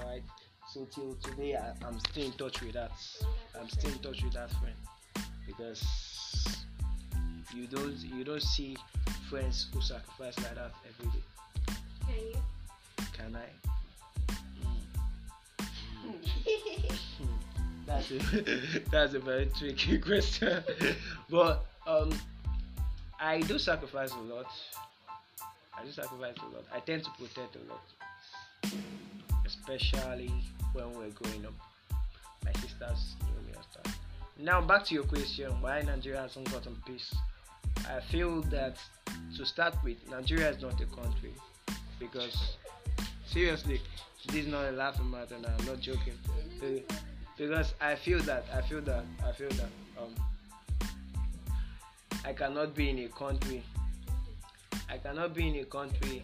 Alright. 0.00 0.22
So 0.72 0.86
till 0.86 1.14
today, 1.16 1.56
I, 1.56 1.74
I'm 1.86 1.98
still 2.00 2.24
in 2.24 2.32
touch 2.32 2.62
with 2.62 2.72
that. 2.72 2.92
I'm 3.58 3.68
still 3.68 3.92
in 3.92 3.98
touch 3.98 4.22
with 4.22 4.32
that 4.32 4.50
friend 4.52 4.76
because 5.46 6.05
you 7.54 7.66
don't 7.66 7.96
you 7.98 8.24
don't 8.24 8.42
see 8.42 8.76
friends 9.28 9.68
who 9.72 9.80
sacrifice 9.80 10.36
like 10.38 10.54
that 10.54 10.72
every 10.88 11.10
day. 11.12 11.24
Can 12.06 12.16
you? 12.32 12.40
Can 13.12 13.36
I? 13.36 13.48
Hmm, 16.02 16.92
That's 17.86 18.10
a 18.10 18.18
that's 18.90 19.14
a 19.14 19.20
very 19.20 19.46
tricky 19.56 19.98
question, 20.10 20.62
but 21.30 21.64
um, 21.86 22.12
I 23.20 23.40
do 23.40 23.58
sacrifice 23.58 24.10
a 24.12 24.18
lot. 24.18 24.46
I 25.72 25.84
do 25.84 25.92
sacrifice 25.92 26.34
a 26.38 26.54
lot. 26.54 26.64
I 26.74 26.80
tend 26.80 27.04
to 27.04 27.10
protect 27.10 27.56
a 27.56 27.60
lot, 27.70 28.74
especially 29.46 30.32
when 30.72 30.90
we're 30.94 31.10
growing 31.10 31.46
up. 31.46 31.54
My 32.44 32.52
sisters 32.54 33.14
knew 33.22 33.46
me 33.46 33.54
and 33.54 33.64
stuff. 33.70 33.98
Now 34.38 34.60
back 34.60 34.84
to 34.86 34.94
your 34.94 35.04
question: 35.04 35.52
Why 35.60 35.82
Nigeria 35.82 36.22
hasn't 36.22 36.50
gotten 36.50 36.76
peace? 36.84 37.14
I 37.88 38.00
feel 38.00 38.42
that 38.42 38.78
to 39.36 39.46
start 39.46 39.74
with, 39.84 39.96
Nigeria 40.10 40.50
is 40.50 40.60
not 40.60 40.80
a 40.80 40.86
country 40.86 41.32
because 42.00 42.56
seriously, 43.26 43.80
this 44.26 44.36
is 44.36 44.46
not 44.48 44.64
a 44.66 44.72
laughing 44.72 45.10
matter. 45.10 45.36
Now 45.40 45.52
I'm 45.58 45.66
not 45.66 45.80
joking. 45.80 46.14
Because 47.36 47.74
I 47.80 47.94
feel 47.94 48.18
that 48.20 48.44
I 48.52 48.62
feel 48.62 48.80
that 48.82 49.04
I 49.24 49.32
feel 49.32 49.50
that 49.50 49.68
um 50.00 50.14
I 52.24 52.32
cannot 52.32 52.74
be 52.74 52.90
in 52.90 52.98
a 53.00 53.08
country. 53.08 53.62
I 54.88 54.98
cannot 54.98 55.34
be 55.34 55.48
in 55.48 55.56
a 55.56 55.64
country 55.64 56.22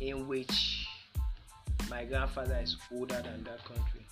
in 0.00 0.28
which 0.28 0.86
my 1.90 2.04
grandfather 2.04 2.58
is 2.62 2.76
older 2.92 3.20
than 3.22 3.42
that 3.44 3.64
country. 3.64 4.06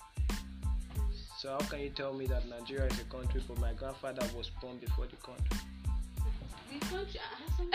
So 1.39 1.51
how 1.51 1.59
can 1.69 1.79
you 1.79 1.89
tell 1.89 2.13
me 2.13 2.25
that 2.27 2.47
Nigeria 2.47 2.85
is 2.85 2.99
a 2.99 3.05
country 3.05 3.41
but 3.47 3.57
my 3.59 3.73
grandfather 3.73 4.27
was 4.35 4.49
born 4.61 4.77
before 4.77 5.07
the 5.07 5.15
country? 5.17 5.57
The 6.71 6.79
country 6.85 7.19
has 7.19 7.51
some 7.57 7.67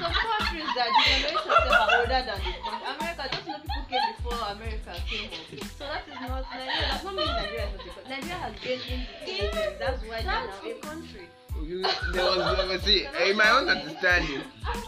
Some 0.00 0.12
countries 0.12 0.70
that 0.74 0.88
the 0.88 1.02
generations 1.04 1.68
are 1.68 1.88
older 1.92 2.08
than 2.08 2.24
the 2.24 2.32
country. 2.32 2.56
America, 2.96 3.22
just 3.30 3.46
know 3.46 3.58
people 3.60 3.84
came 3.88 4.06
before 4.16 4.40
America 4.48 4.92
came 5.04 5.28
up. 5.28 5.68
So 5.76 5.84
that 5.84 6.08
is 6.08 6.16
not 6.16 6.44
Nigeria. 6.48 6.88
Does 6.88 7.04
not 7.04 7.14
mean 7.14 7.26
Nigeria 7.26 7.66
is 7.66 7.72
not 7.76 7.84
a 7.84 7.90
country. 7.92 8.08
Nigeria 8.08 8.38
has 8.40 8.54
gained 8.64 8.82
independence. 9.28 9.76
That's 9.78 10.02
why 10.08 10.22
they 10.22 10.28
are 10.28 10.46
now 10.46 10.64
a 10.64 10.74
country. 10.80 11.28
You, 11.62 11.82
there 12.12 12.24
was 12.24 12.56
there 12.56 12.66
was 12.68 12.82
see 12.82 13.04
in 13.28 13.36
my 13.36 13.50
own 13.50 13.68
understanding 13.68 14.42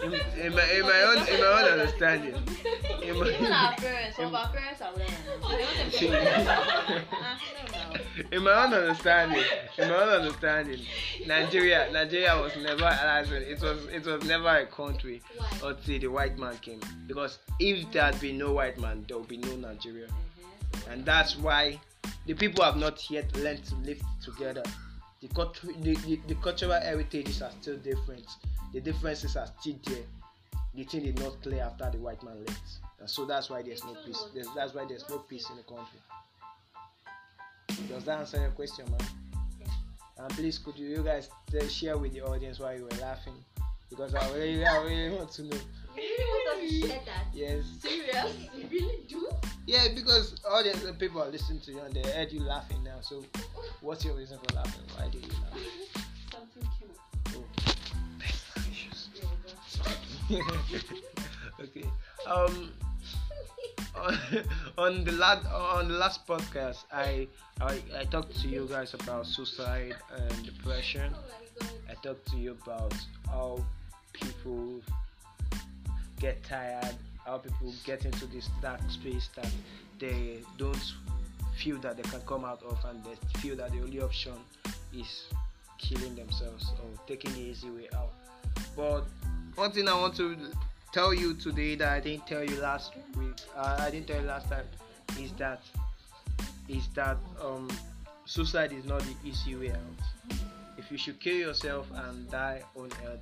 in, 0.04 0.14
in 0.14 0.54
my 0.54 0.64
in 0.70 0.82
my 0.82 1.02
own 1.02 1.18
in 1.26 1.40
my 1.40 1.46
own 1.46 1.64
understanding 1.68 2.34
in 3.02 3.18
my 3.18 3.26
Even 3.28 3.52
our 3.52 3.74
parents, 3.74 4.16
some 4.16 4.26
of 4.26 4.34
our 4.34 4.48
parents 4.54 4.80
are 4.80 4.92
older 4.92 5.04
than 5.04 5.88
us. 5.88 5.94
So 5.94 6.06
they 6.06 6.16
want 6.16 7.50
them 7.92 8.02
to 8.02 8.14
See. 8.14 8.22
No, 8.22 8.30
no. 8.30 8.36
in 8.36 8.42
my 8.44 8.64
own 8.64 8.74
understanding, 8.74 9.44
in 9.78 9.88
my 9.88 9.94
own 9.94 10.08
understanding, 10.08 10.80
Nigeria, 11.26 11.90
Nigeria 11.92 12.40
was 12.40 12.52
never 12.56 12.84
as 12.86 13.30
in, 13.30 13.42
it 13.42 13.60
was 13.60 13.86
it 13.86 14.04
was 14.06 14.24
never 14.24 14.48
a 14.48 14.66
country 14.66 15.22
Why? 15.36 15.70
until 15.70 15.98
the 15.98 16.06
white 16.08 16.38
man 16.38 16.56
came. 16.58 16.80
Because 17.06 17.38
if 17.58 17.90
there 17.92 18.04
had 18.04 18.20
been 18.20 18.38
no 18.38 18.52
white 18.52 18.78
man, 18.78 19.04
there 19.08 19.18
would 19.18 19.28
be 19.28 19.36
no 19.38 19.56
Nigeria, 19.56 20.06
mm-hmm. 20.06 20.90
and 20.90 21.04
that's 21.04 21.36
why 21.36 21.78
the 22.26 22.34
people 22.34 22.64
have 22.64 22.76
not 22.76 23.10
yet 23.10 23.34
learned 23.36 23.64
to 23.64 23.74
live 23.76 24.00
together. 24.24 24.62
The, 25.20 25.28
cultu- 25.28 25.82
the, 25.82 25.94
the, 26.06 26.20
the 26.28 26.34
cultural 26.36 26.80
heritages 26.80 27.42
are 27.42 27.50
still 27.60 27.76
different. 27.76 28.26
The 28.72 28.80
differences 28.80 29.36
are 29.36 29.48
still 29.60 29.76
there. 29.84 30.04
The 30.74 30.84
thing 30.84 31.02
did 31.02 31.18
not 31.18 31.42
clear 31.42 31.62
after 31.62 31.90
the 31.90 31.98
white 31.98 32.22
man 32.22 32.44
left, 32.46 32.62
and 33.00 33.10
so 33.10 33.24
that's 33.24 33.50
why 33.50 33.62
there's 33.62 33.84
no 33.84 33.94
peace. 34.06 34.22
There's, 34.32 34.46
that's 34.54 34.72
why 34.72 34.84
there's 34.88 35.08
no 35.10 35.18
peace 35.18 35.50
in 35.50 35.56
the 35.56 35.62
country. 35.64 35.98
Does 37.88 38.04
that 38.04 38.18
answer 38.18 38.40
your 38.40 38.50
question, 38.50 38.84
man? 38.90 39.00
And 40.18 40.30
please, 40.30 40.58
could 40.58 40.76
you, 40.76 40.88
you 40.88 41.02
guys 41.02 41.28
share 41.68 41.96
with 41.96 42.12
the 42.12 42.20
audience 42.22 42.58
why 42.58 42.74
you 42.74 42.82
were 42.84 43.00
laughing? 43.00 43.34
Because 43.88 44.14
I 44.14 44.30
really, 44.32 44.64
I 44.64 44.82
really 44.82 45.16
want 45.16 45.30
to 45.32 45.42
know. 45.42 45.56
You 45.96 46.02
really 46.02 46.24
want 46.24 46.62
us 46.62 46.70
to 46.70 46.88
share 46.88 47.00
that? 47.06 47.26
Yes. 47.32 47.64
Serious? 47.80 48.36
You 48.54 48.66
really 48.70 49.00
do? 49.08 49.28
Yeah, 49.66 49.88
because 49.94 50.40
audience 50.48 50.84
and 50.84 50.98
people 50.98 51.22
are 51.22 51.30
listening 51.30 51.60
to 51.60 51.72
you 51.72 51.80
and 51.80 51.94
they 51.94 52.02
heard 52.12 52.30
you 52.32 52.40
laughing 52.40 52.82
now. 52.84 53.00
So, 53.00 53.24
what's 53.80 54.04
your 54.04 54.14
reason 54.14 54.38
for 54.46 54.56
laughing? 54.56 54.82
Why 54.96 55.08
do 55.08 55.18
you 55.18 55.24
laugh? 55.24 55.58
Something 56.32 56.68
cute. 56.78 56.90
Oh 57.36 57.44
god. 60.30 60.84
Okay. 61.60 61.84
Um. 62.26 62.72
On, 64.78 65.04
the 65.04 65.12
last 65.12 65.46
on 65.46 65.88
the 65.88 65.94
last 65.94 66.26
podcast, 66.26 66.84
I, 66.92 67.26
I 67.60 67.80
I 67.98 68.04
talked 68.04 68.40
to 68.40 68.48
you 68.48 68.66
guys 68.70 68.94
about 68.94 69.26
suicide 69.26 69.96
and 70.16 70.44
depression. 70.44 71.12
I 71.88 71.94
talked 72.02 72.26
to 72.30 72.36
you 72.36 72.56
about 72.62 72.94
how 73.26 73.64
people 74.12 74.80
get 76.20 76.42
tired, 76.44 76.94
how 77.26 77.38
people 77.38 77.74
get 77.84 78.04
into 78.04 78.26
this 78.26 78.48
dark 78.62 78.80
space 78.88 79.28
that 79.34 79.50
they 79.98 80.38
don't 80.56 80.94
feel 81.56 81.78
that 81.78 81.96
they 81.96 82.04
can 82.04 82.20
come 82.20 82.44
out 82.44 82.62
of, 82.62 82.78
and 82.86 83.02
they 83.04 83.38
feel 83.40 83.56
that 83.56 83.72
the 83.72 83.80
only 83.80 84.00
option 84.00 84.34
is 84.94 85.24
killing 85.78 86.14
themselves 86.14 86.72
or 86.82 86.88
taking 87.06 87.32
the 87.32 87.40
easy 87.40 87.70
way 87.70 87.88
out. 87.96 88.12
But 88.76 89.02
one 89.56 89.72
thing 89.72 89.88
I 89.88 89.94
want 89.94 90.14
to 90.16 90.36
tell 90.92 91.14
you 91.14 91.34
today 91.34 91.74
that 91.76 91.88
I 91.88 92.00
didn't 92.00 92.26
tell 92.26 92.44
you 92.44 92.56
last 92.60 92.92
week, 93.16 93.36
uh, 93.56 93.76
I 93.80 93.90
didn't 93.90 94.06
tell 94.06 94.20
you 94.20 94.26
last 94.26 94.48
time, 94.48 94.66
is 95.18 95.32
that 95.32 95.60
is 96.68 96.88
that 96.94 97.16
um, 97.42 97.68
suicide 98.26 98.72
is 98.72 98.84
not 98.84 99.00
the 99.00 99.14
easy 99.24 99.56
way 99.56 99.70
out 99.70 100.40
if 100.80 100.90
you 100.90 100.96
should 100.98 101.20
kill 101.20 101.36
yourself 101.36 101.86
and 101.94 102.28
die 102.30 102.62
on 102.74 102.90
earth, 103.06 103.20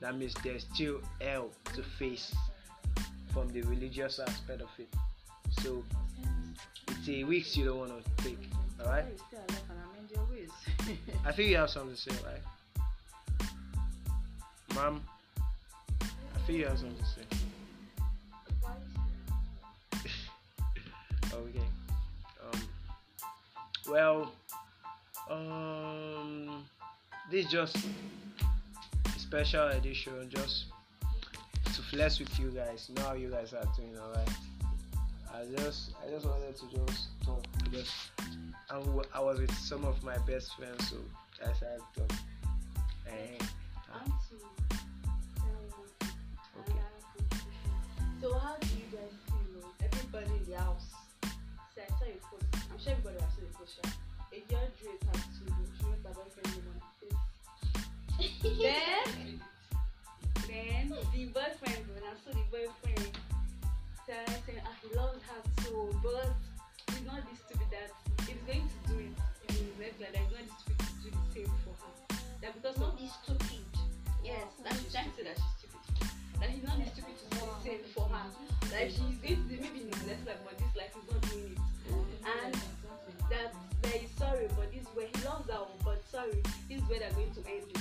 that 0.00 0.16
means 0.16 0.32
there's 0.44 0.64
still 0.72 1.00
hell 1.20 1.50
to 1.74 1.82
face 1.82 2.34
from 3.32 3.48
the 3.48 3.62
religious 3.62 4.20
aspect 4.20 4.62
of 4.62 4.68
it. 4.78 4.88
So 5.60 5.82
it's 6.88 7.08
a 7.08 7.24
risk 7.24 7.56
you 7.56 7.64
don't 7.66 7.78
want 7.78 7.92
to 7.92 8.24
take. 8.24 8.48
Alright? 8.80 9.06
You're 9.08 9.18
still 9.18 9.40
alive 9.40 9.62
and 9.70 9.78
I'm 9.80 9.90
in 10.00 10.08
your 10.14 10.24
ways. 10.30 10.98
I 11.26 11.32
think 11.32 11.50
you 11.50 11.56
have 11.56 11.70
something 11.70 11.96
to 11.96 12.00
say, 12.00 12.12
right? 12.24 12.86
Mom, 14.74 15.02
I 16.44 16.46
think 16.46 16.58
you 16.58 16.66
have 16.66 16.78
something 16.78 16.98
to 16.98 17.04
say. 17.06 17.22
okay. 21.32 21.68
Um, 22.44 22.60
well, 23.88 24.32
um, 25.30 26.66
this 27.30 27.46
is 27.46 27.50
just 27.50 27.76
a 29.06 29.18
special 29.18 29.68
edition, 29.68 30.28
just 30.28 30.66
to 31.64 31.80
flex 31.80 32.18
with 32.18 32.38
you 32.38 32.50
guys. 32.50 32.90
Know 32.94 33.02
how 33.04 33.14
you 33.14 33.30
guys 33.30 33.54
are 33.54 33.64
doing, 33.74 33.96
alright? 33.98 34.28
I 35.32 35.46
just, 35.56 35.92
I 36.06 36.10
just 36.10 36.26
wanted 36.26 36.54
to 36.56 36.66
just 36.76 37.06
talk 37.24 37.42
because 37.64 37.90
I, 38.68 38.74
w- 38.74 39.02
I 39.14 39.20
was 39.20 39.40
with 39.40 39.54
some 39.56 39.86
of 39.86 40.04
my 40.04 40.18
best 40.18 40.54
friends, 40.58 40.90
so 40.90 40.96
I 41.42 41.54
started 41.54 41.80
talk. 41.96 42.12
Eh, 43.08 43.44
I 43.90 43.96
want 43.96 44.12
to 44.28 44.63
So 48.24 48.32
how 48.38 48.56
do 48.56 48.68
you 48.80 48.88
guys 48.88 49.12
feel? 49.28 49.68
Everybody 49.84 50.32
in 50.40 50.48
the 50.48 50.56
house. 50.56 50.96
See, 51.76 51.84
I 51.84 51.92
saw 51.92 52.08
a 52.08 52.16
post. 52.24 52.48
I'm 52.72 52.80
sure 52.80 52.96
everybody 52.96 53.20
has 53.20 53.28
seen 53.36 53.44
the 53.44 53.52
post. 53.52 53.76
yeah? 53.84 53.92
A 54.32 54.40
girl 54.48 54.64
drew 54.80 54.88
a 54.88 55.04
tattoo. 55.04 55.52
She 55.76 55.84
wrote 55.84 56.00
her 56.08 56.16
boyfriend 56.16 56.48
name 56.56 56.72
on 56.72 56.80
her 56.80 56.92
face. 57.04 57.20
Then, 58.40 59.44
then 60.48 60.88
the 60.88 61.22
boyfriend, 61.36 61.84
when 61.92 62.00
I 62.00 62.16
saw 62.24 62.32
the 62.32 62.48
boyfriend, 62.48 63.12
started 64.08 64.40
saying, 64.48 64.64
ah, 64.64 64.72
he 64.80 64.88
loves 64.96 65.20
her 65.28 65.40
too, 65.60 65.92
but 66.00 66.32
he's 66.96 67.04
not 67.04 67.20
this 67.28 67.44
stupid 67.44 67.68
that 67.76 67.92
he's 68.24 68.40
going 68.48 68.64
to 68.64 68.78
do 68.88 69.04
it 69.04 69.12
in 69.52 69.68
his 69.68 69.76
life 69.76 70.00
like. 70.00 70.16
He's 70.16 70.32
not 70.32 70.48
this 70.48 70.56
stupid 70.64 70.80
to 70.80 70.96
do 71.04 71.08
the 71.12 71.28
same 71.28 71.52
for 71.60 71.76
her. 71.76 71.92
That 72.40 72.56
because 72.56 72.80
of 72.80 72.88
Not 72.88 72.96
be 72.96 73.04
stupid. 73.04 73.68
Yes, 74.24 74.48
trying 74.64 75.12
to 75.12 75.12
say 75.12 75.28
that 75.28 75.36
she's 75.60 75.63
That 76.44 76.52
he's 76.52 76.64
not 76.68 76.76
this 76.76 76.92
stupid 76.92 77.16
to 77.16 77.40
the 77.40 77.56
same 77.64 77.80
for 77.96 78.04
her. 78.04 78.28
That 78.68 78.92
she's 78.92 79.16
going 79.24 79.48
to 79.48 79.54
maybe 79.64 79.80
in 79.80 79.88
his 79.88 80.04
next 80.04 80.28
life, 80.28 80.36
but 80.44 80.60
this 80.60 80.76
life 80.76 80.92
he's 80.92 81.08
not 81.08 81.24
doing 81.32 81.56
it. 81.56 82.20
And 82.20 82.52
that 83.32 83.56
that 83.80 83.92
he's 83.96 84.12
sorry, 84.20 84.44
but 84.52 84.68
this 84.68 84.82
is 84.82 84.88
where 84.92 85.08
he 85.08 85.16
loves 85.24 85.48
her, 85.48 85.64
but 85.80 86.04
sorry, 86.12 86.44
this 86.68 86.82
is 86.82 86.84
where 86.84 87.00
they're 87.00 87.16
going 87.16 87.32
to 87.32 87.40
end 87.48 87.64
it. 87.72 87.80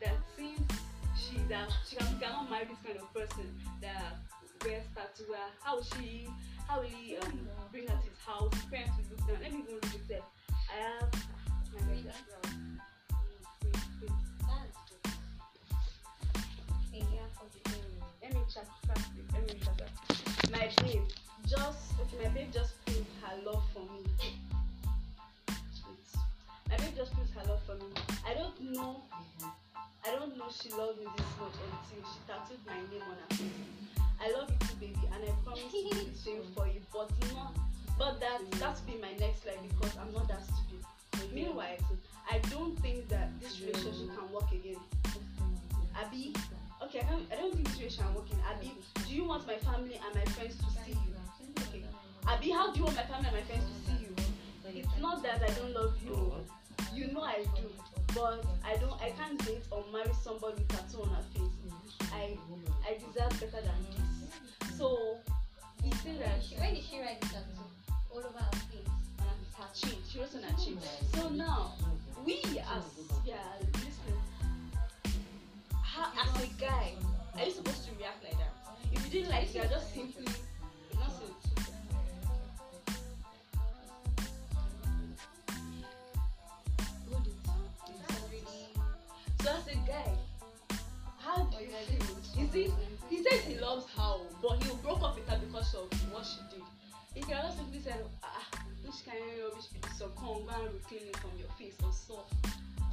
That 0.00 0.16
since 0.40 0.64
she 1.20 1.36
that 1.52 1.68
she 1.84 1.96
can, 1.96 2.08
cannot 2.16 2.48
marry 2.48 2.64
this 2.64 2.80
kind 2.80 2.96
of 2.96 3.12
person 3.12 3.44
that 3.82 4.16
wears 4.64 4.88
tattoo, 4.96 5.28
uh, 5.36 5.52
how 5.60 5.82
she 5.92 6.32
how 6.66 6.80
will 6.80 6.88
he 6.88 7.18
um, 7.18 7.44
bring 7.70 7.84
her 7.88 7.92
to 7.92 8.08
his 8.08 8.16
house? 8.24 8.56
Parents 8.72 8.96
will 8.96 9.20
look 9.20 9.28
down. 9.28 9.36
Let 9.44 9.52
me 9.52 9.68
go 9.68 9.74
look 9.84 10.08
it. 10.08 10.24
I 10.48 10.80
have 10.80 11.12
my 11.76 11.92
background. 12.08 12.67
My 20.50 20.68
babe 20.76 21.02
just. 21.46 21.78
My 22.20 22.28
babe 22.30 22.48
just 22.52 22.84
proved 22.84 23.06
her 23.22 23.36
love 23.46 23.62
for 23.72 23.80
me. 23.80 24.34
My 26.68 26.76
babe 26.76 26.96
just 26.96 27.12
proved 27.12 27.30
her 27.34 27.44
love 27.48 27.62
for 27.66 27.74
me. 27.76 27.86
I 28.26 28.34
don't 28.34 28.60
know. 28.72 29.02
I 30.06 30.10
don't 30.10 30.36
know 30.36 30.46
she 30.50 30.70
loved 30.70 30.98
me 30.98 31.06
this 31.16 31.26
much 31.38 31.54
until 31.62 32.10
she 32.10 32.18
tattooed 32.26 32.58
my 32.66 32.74
name 32.90 33.02
on 33.02 33.16
her 33.16 33.36
face. 33.36 33.50
I 34.20 34.32
love 34.32 34.50
you 34.50 34.58
too, 34.66 34.74
baby, 34.80 35.06
and 35.12 35.22
I 35.22 35.32
promise 35.44 35.70
to 35.70 35.82
do 35.90 36.10
the 36.10 36.18
same 36.18 36.42
for 36.56 36.66
you. 36.66 36.80
But 36.92 37.10
not. 37.34 37.54
But 37.98 38.20
that 38.20 38.40
that's 38.58 38.80
be 38.80 38.94
my 39.00 39.12
next 39.20 39.46
life 39.46 39.58
because 39.68 39.96
I'm 39.96 40.12
not 40.12 40.28
that 40.28 40.42
stupid. 40.42 41.34
Meanwhile, 41.34 41.76
I 42.30 42.38
don't 42.50 42.78
think 42.80 43.08
that 43.08 43.28
this 43.40 43.60
relationship 43.60 44.16
can 44.16 44.32
work 44.32 44.50
again. 44.52 44.80
Abi, 46.00 46.32
okay, 46.84 47.00
I, 47.00 47.02
can't, 47.04 47.22
I 47.32 47.36
don't 47.36 47.54
think 47.54 47.66
this 47.68 47.76
relationship 47.78 48.06
can 48.06 48.14
work 48.14 48.30
in. 48.30 48.38
Abi, 48.50 48.72
do 49.06 49.14
you 49.14 49.24
want 49.24 49.46
my 49.46 49.56
family 49.56 50.00
and 50.04 50.14
my 50.14 50.24
friends 50.32 50.56
to 50.56 50.64
see 50.84 50.92
you? 50.92 51.14
Okay. 51.68 51.84
Abi, 52.26 52.50
how 52.50 52.72
do 52.72 52.78
you 52.78 52.84
want 52.84 52.96
my 52.96 53.02
family 53.04 53.28
and 53.28 53.36
my 53.36 53.42
friends 53.42 53.64
to 53.64 53.90
see 53.90 54.04
you? 54.04 54.14
It's 54.80 54.98
not 55.00 55.22
that 55.22 55.42
I 55.42 55.50
don't 55.54 55.72
love 55.74 55.94
you. 56.04 56.12
Oh. 56.14 56.44
You 56.94 57.12
know 57.12 57.22
I 57.22 57.44
do. 57.56 57.68
But 58.14 58.44
I 58.64 58.76
don't 58.76 59.00
I 59.02 59.10
can't 59.10 59.38
date 59.44 59.64
or 59.70 59.84
marry 59.92 60.10
somebody 60.22 60.56
with 60.58 60.68
tattoo 60.68 61.02
on 61.02 61.10
her 61.10 61.22
face. 61.34 62.10
I 62.12 62.36
I 62.86 62.94
deserve 62.94 63.30
better 63.40 63.62
than 63.64 63.80
this. 63.92 64.76
So 64.76 65.18
he 65.82 65.90
said 65.92 66.20
that 66.20 66.42
She, 66.42 66.56
when 66.56 66.74
did 66.74 66.82
she 66.84 67.00
write 67.00 67.20
the 67.20 67.26
tattoo? 67.28 67.64
All 68.10 68.18
over 68.18 68.38
her 68.38 68.50
face. 68.70 68.88
on 69.20 69.26
her 69.56 69.68
chin. 69.74 69.98
She 70.10 70.18
wrote 70.18 70.34
on 70.34 70.42
her 70.42 70.56
chin. 70.58 70.78
So 71.14 71.28
now 71.28 71.72
we 72.24 72.40
as 72.42 72.84
yeah, 73.24 73.36
listening, 73.74 73.87
how 75.98 76.12
as 76.22 76.42
a 76.42 76.46
guy, 76.60 76.92
are 77.36 77.44
you 77.44 77.50
supposed 77.50 77.84
to 77.84 77.90
react 77.98 78.22
like 78.22 78.38
that? 78.38 78.54
If 78.92 79.04
you 79.04 79.10
didn't 79.10 79.30
like 79.30 79.48
it, 79.48 79.54
you're 79.54 79.64
just 79.66 79.92
simply 79.92 80.24
not 80.94 81.10
so 81.10 81.24
as 89.48 89.66
a 89.66 89.76
guy, 89.86 90.12
how 91.18 91.44
do 91.44 91.56
you 91.64 91.70
feel? 91.70 92.44
Is 92.44 92.54
it 92.54 92.72
he 93.10 93.22
says 93.22 93.40
he 93.40 93.58
loves 93.58 93.86
her, 93.96 94.14
but 94.42 94.62
he 94.62 94.70
broke 94.82 95.02
up 95.02 95.16
with 95.16 95.28
her 95.28 95.38
because 95.38 95.74
of 95.74 96.12
what 96.12 96.24
she 96.24 96.40
did. 96.54 96.62
He 97.14 97.22
can 97.22 97.42
also 97.44 97.56
simply 97.56 97.80
say, 97.80 97.94
ah, 98.22 98.44
which 98.84 99.04
kind 99.04 99.18
of 99.18 99.50
rubbish 99.50 99.66
be? 99.72 99.80
So 99.96 100.08
come 100.08 100.46
and 100.54 100.74
reclaim 100.74 101.08
it 101.08 101.16
from 101.16 101.30
your 101.38 101.48
face 101.58 101.74
or 101.82 101.92
so, 101.92 102.24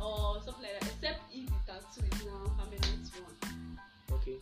or 0.02 0.42
something 0.44 0.64
like 0.64 0.80
that. 0.80 0.90
Except 0.92 1.20
if 1.34 1.46
the 1.48 1.60
tattoo 1.72 2.04
is 2.12 2.26
now 2.26 2.52
permanent 2.58 3.06
one. 3.24 3.80
Okay. 4.12 4.38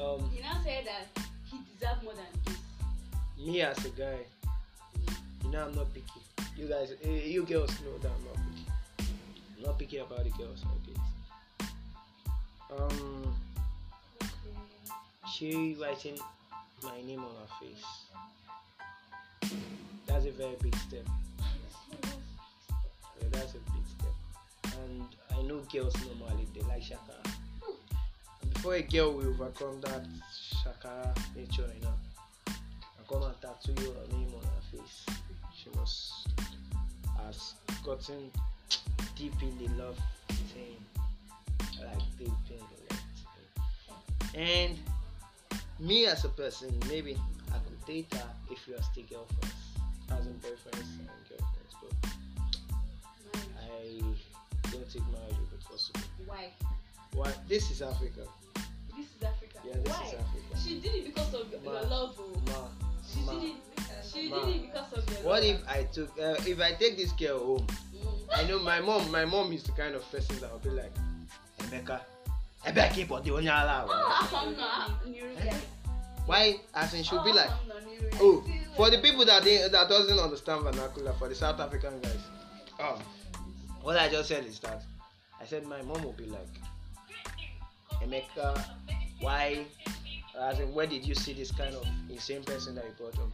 Um, 0.00 0.30
He 0.30 0.40
now 0.42 0.60
said 0.64 0.84
that 0.86 1.22
he 1.50 1.58
deserved 1.72 2.02
more 2.04 2.14
than 2.14 2.26
this. 2.44 2.56
me 3.46 3.60
as 3.62 3.84
a 3.84 3.90
guy, 3.90 4.18
you 5.44 5.50
know 5.50 5.66
I'm 5.66 5.74
not 5.74 5.92
picky. 5.94 6.20
You 6.56 6.66
guys, 6.68 6.92
eh, 7.04 7.08
you 7.26 7.44
girls 7.44 7.70
know 7.82 7.96
that 8.02 8.10
I'm 8.10 8.24
not 8.24 8.34
picky. 8.34 8.66
I'm 9.58 9.62
not 9.64 9.78
picky 9.78 9.98
about 9.98 10.24
the 10.24 10.30
girls 10.30 10.62
date. 10.86 10.98
Um, 12.76 13.34
she 15.32 15.76
writing 15.80 16.18
my 16.82 17.00
name 17.06 17.20
on 17.20 17.30
her 17.40 17.48
face. 17.60 17.84
That's 20.06 20.26
a 20.26 20.30
very 20.32 20.56
big 20.62 20.74
step. 20.76 21.06
Yeah, 23.20 23.28
that's 23.32 23.54
a 23.54 23.58
big 23.58 23.62
step. 23.64 23.67
And 24.88 25.04
I 25.36 25.42
know 25.42 25.60
girls 25.72 25.94
normally 26.06 26.46
they 26.54 26.62
like 26.62 26.82
shakara. 26.82 27.32
And 28.42 28.54
before 28.54 28.74
a 28.74 28.82
girl 28.82 29.12
will 29.12 29.28
overcome 29.28 29.80
that 29.82 30.06
shakara 30.64 31.14
nature 31.36 31.70
in 31.76 31.82
her, 31.82 31.94
and 32.46 33.08
come 33.08 33.22
and 33.22 33.40
tattoo 33.40 33.74
your 33.82 33.94
name 34.18 34.32
on 34.34 34.44
her 34.44 34.62
face, 34.72 35.06
she 35.54 35.70
must 35.76 36.28
has 37.18 37.54
gotten 37.84 38.30
deep 39.16 39.34
in 39.42 39.58
the 39.58 39.68
love 39.82 39.98
thing, 40.28 40.76
like 41.80 41.98
deep 42.18 42.28
in 42.50 42.56
the 42.56 42.80
love 42.88 43.02
thing. 44.32 44.40
And 44.40 44.78
me 45.78 46.06
as 46.06 46.24
a 46.24 46.28
person, 46.30 46.72
maybe 46.88 47.18
I 47.48 47.58
could 47.58 47.84
date 47.86 48.14
her 48.14 48.28
if 48.50 48.66
we 48.66 48.74
are 48.74 48.82
still 48.82 49.04
girlfriends, 49.10 49.54
as 50.10 50.26
in 50.26 50.34
boyfriends 50.34 50.98
and 50.98 51.08
girlfriends. 51.28 51.74
But 51.82 52.10
I 53.60 54.00
don't 54.72 54.88
think 54.88 55.04
marriage 55.12 55.36
will 55.38 55.46
be 55.56 55.64
possible. 55.70 56.00
Why? 56.26 56.44
Why? 57.14 57.32
This 57.48 57.70
is 57.70 57.82
Africa. 57.82 58.22
This 58.96 59.06
is 59.16 59.22
Africa. 59.22 59.58
Yeah, 59.66 59.74
this 59.84 59.92
Why? 59.92 60.06
is 60.06 60.14
Africa. 60.14 60.58
She 60.64 60.80
did 60.80 60.94
it 60.94 61.04
because 61.06 61.34
of 61.34 61.50
your, 61.52 61.60
your 61.62 61.82
love. 61.84 62.14
Oh. 62.18 62.42
Ma, 62.46 62.68
She 63.12 63.20
ma. 63.24 63.32
did 63.32 63.42
it. 63.50 63.56
She 64.12 64.28
Ma. 64.28 64.44
did 64.44 64.56
it 64.56 64.62
because 64.72 64.92
of 64.92 65.10
your 65.12 65.22
What 65.22 65.42
love. 65.42 65.50
if 65.50 65.68
I 65.68 65.82
took? 65.84 66.10
Uh, 66.18 66.34
if 66.46 66.60
I 66.60 66.72
take 66.72 66.96
this 66.96 67.12
girl 67.12 67.38
home? 67.38 67.66
I 68.34 68.44
know 68.44 68.58
my 68.58 68.80
mom. 68.80 69.10
My 69.10 69.24
mom 69.24 69.52
is 69.52 69.62
the 69.62 69.72
kind 69.72 69.94
of 69.94 70.02
person 70.10 70.38
that 70.40 70.52
will 70.52 70.58
be 70.60 70.70
like, 70.70 70.92
Emeka, 71.60 72.00
Emeka 72.66 73.10
on 73.12 73.22
the 73.24 73.40
now, 73.42 73.86
Niru. 75.06 75.54
Why? 76.26 76.60
As 76.74 76.92
in, 76.92 77.02
she'll 77.02 77.24
be 77.24 77.30
Ah, 77.30 77.34
like, 77.36 77.48
come 77.48 77.68
now, 77.68 77.74
Niru. 77.74 78.18
oh, 78.20 78.44
for 78.76 78.90
the 78.90 78.98
people 78.98 79.24
that 79.24 79.42
didn't- 79.44 79.72
that 79.72 79.88
doesn't 79.88 80.18
understand 80.18 80.62
vernacular, 80.62 81.12
for 81.14 81.28
the 81.28 81.34
South 81.34 81.58
African 81.58 81.98
guys, 82.00 82.20
um, 82.80 83.00
what 83.88 83.96
I 83.96 84.06
just 84.10 84.28
said 84.28 84.44
is 84.44 84.58
that 84.58 84.82
I 85.40 85.46
said 85.46 85.66
my 85.66 85.80
mom 85.80 86.02
will 86.02 86.12
be 86.12 86.26
like, 86.26 86.46
Emeka, 88.02 88.62
why? 89.20 89.64
As 90.38 90.60
in, 90.60 90.74
where 90.74 90.86
did 90.86 91.06
you 91.06 91.14
see 91.14 91.32
this 91.32 91.50
kind 91.50 91.74
of 91.74 91.86
insane 92.10 92.42
person 92.42 92.74
that 92.74 92.84
you 92.84 92.90
brought 92.98 93.14
home? 93.14 93.32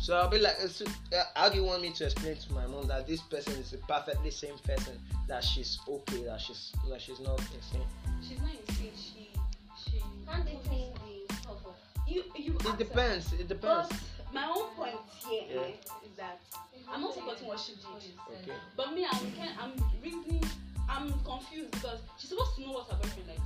So 0.00 0.16
I'll 0.16 0.28
be 0.28 0.38
like, 0.38 0.54
so, 0.68 0.84
uh, 0.84 1.24
how 1.34 1.48
do 1.48 1.56
you 1.56 1.64
want 1.64 1.82
me 1.82 1.90
to 1.90 2.04
explain 2.04 2.36
to 2.36 2.52
my 2.52 2.64
mom 2.68 2.86
that 2.86 3.08
this 3.08 3.20
person 3.22 3.54
is 3.54 3.72
a 3.72 3.78
perfectly 3.78 4.30
same 4.30 4.56
person, 4.58 5.00
that 5.26 5.42
she's 5.42 5.80
okay, 5.88 6.22
that 6.22 6.40
she's 6.40 6.72
that 6.88 7.02
she's 7.02 7.18
not 7.18 7.40
insane? 7.40 7.82
She's 8.22 8.38
not 8.38 8.50
insane. 8.68 8.92
She, 8.96 9.90
she. 9.90 10.02
Can't 10.30 10.44
they 10.44 10.58
clean 10.68 10.92
the 11.28 11.34
stuff? 11.34 11.56
You, 12.06 12.22
you. 12.36 12.56
It 12.66 12.78
depends. 12.78 13.32
It 13.32 13.48
depends. 13.48 13.88
But 13.88 13.98
my 14.36 14.46
own 14.52 14.68
point 14.76 15.00
here 15.26 15.42
Yeah. 15.48 16.04
is 16.04 16.12
that 16.20 16.38
I'm 16.92 17.00
not 17.00 17.14
supporting 17.14 17.48
what 17.48 17.58
she 17.58 17.72
did. 17.72 18.12
Okay. 18.44 18.52
But 18.76 18.92
me, 18.94 19.06
I'm 19.10 19.32
kind, 19.32 19.50
I'm 19.58 19.72
reasoning, 20.04 20.44
I'm 20.88 21.12
confused 21.24 21.70
because 21.72 22.00
she's 22.18 22.30
supposed 22.30 22.54
to 22.56 22.60
know 22.62 22.72
what 22.72 22.86
her 22.92 22.96
boyfriend 23.00 23.28
likes. 23.28 23.40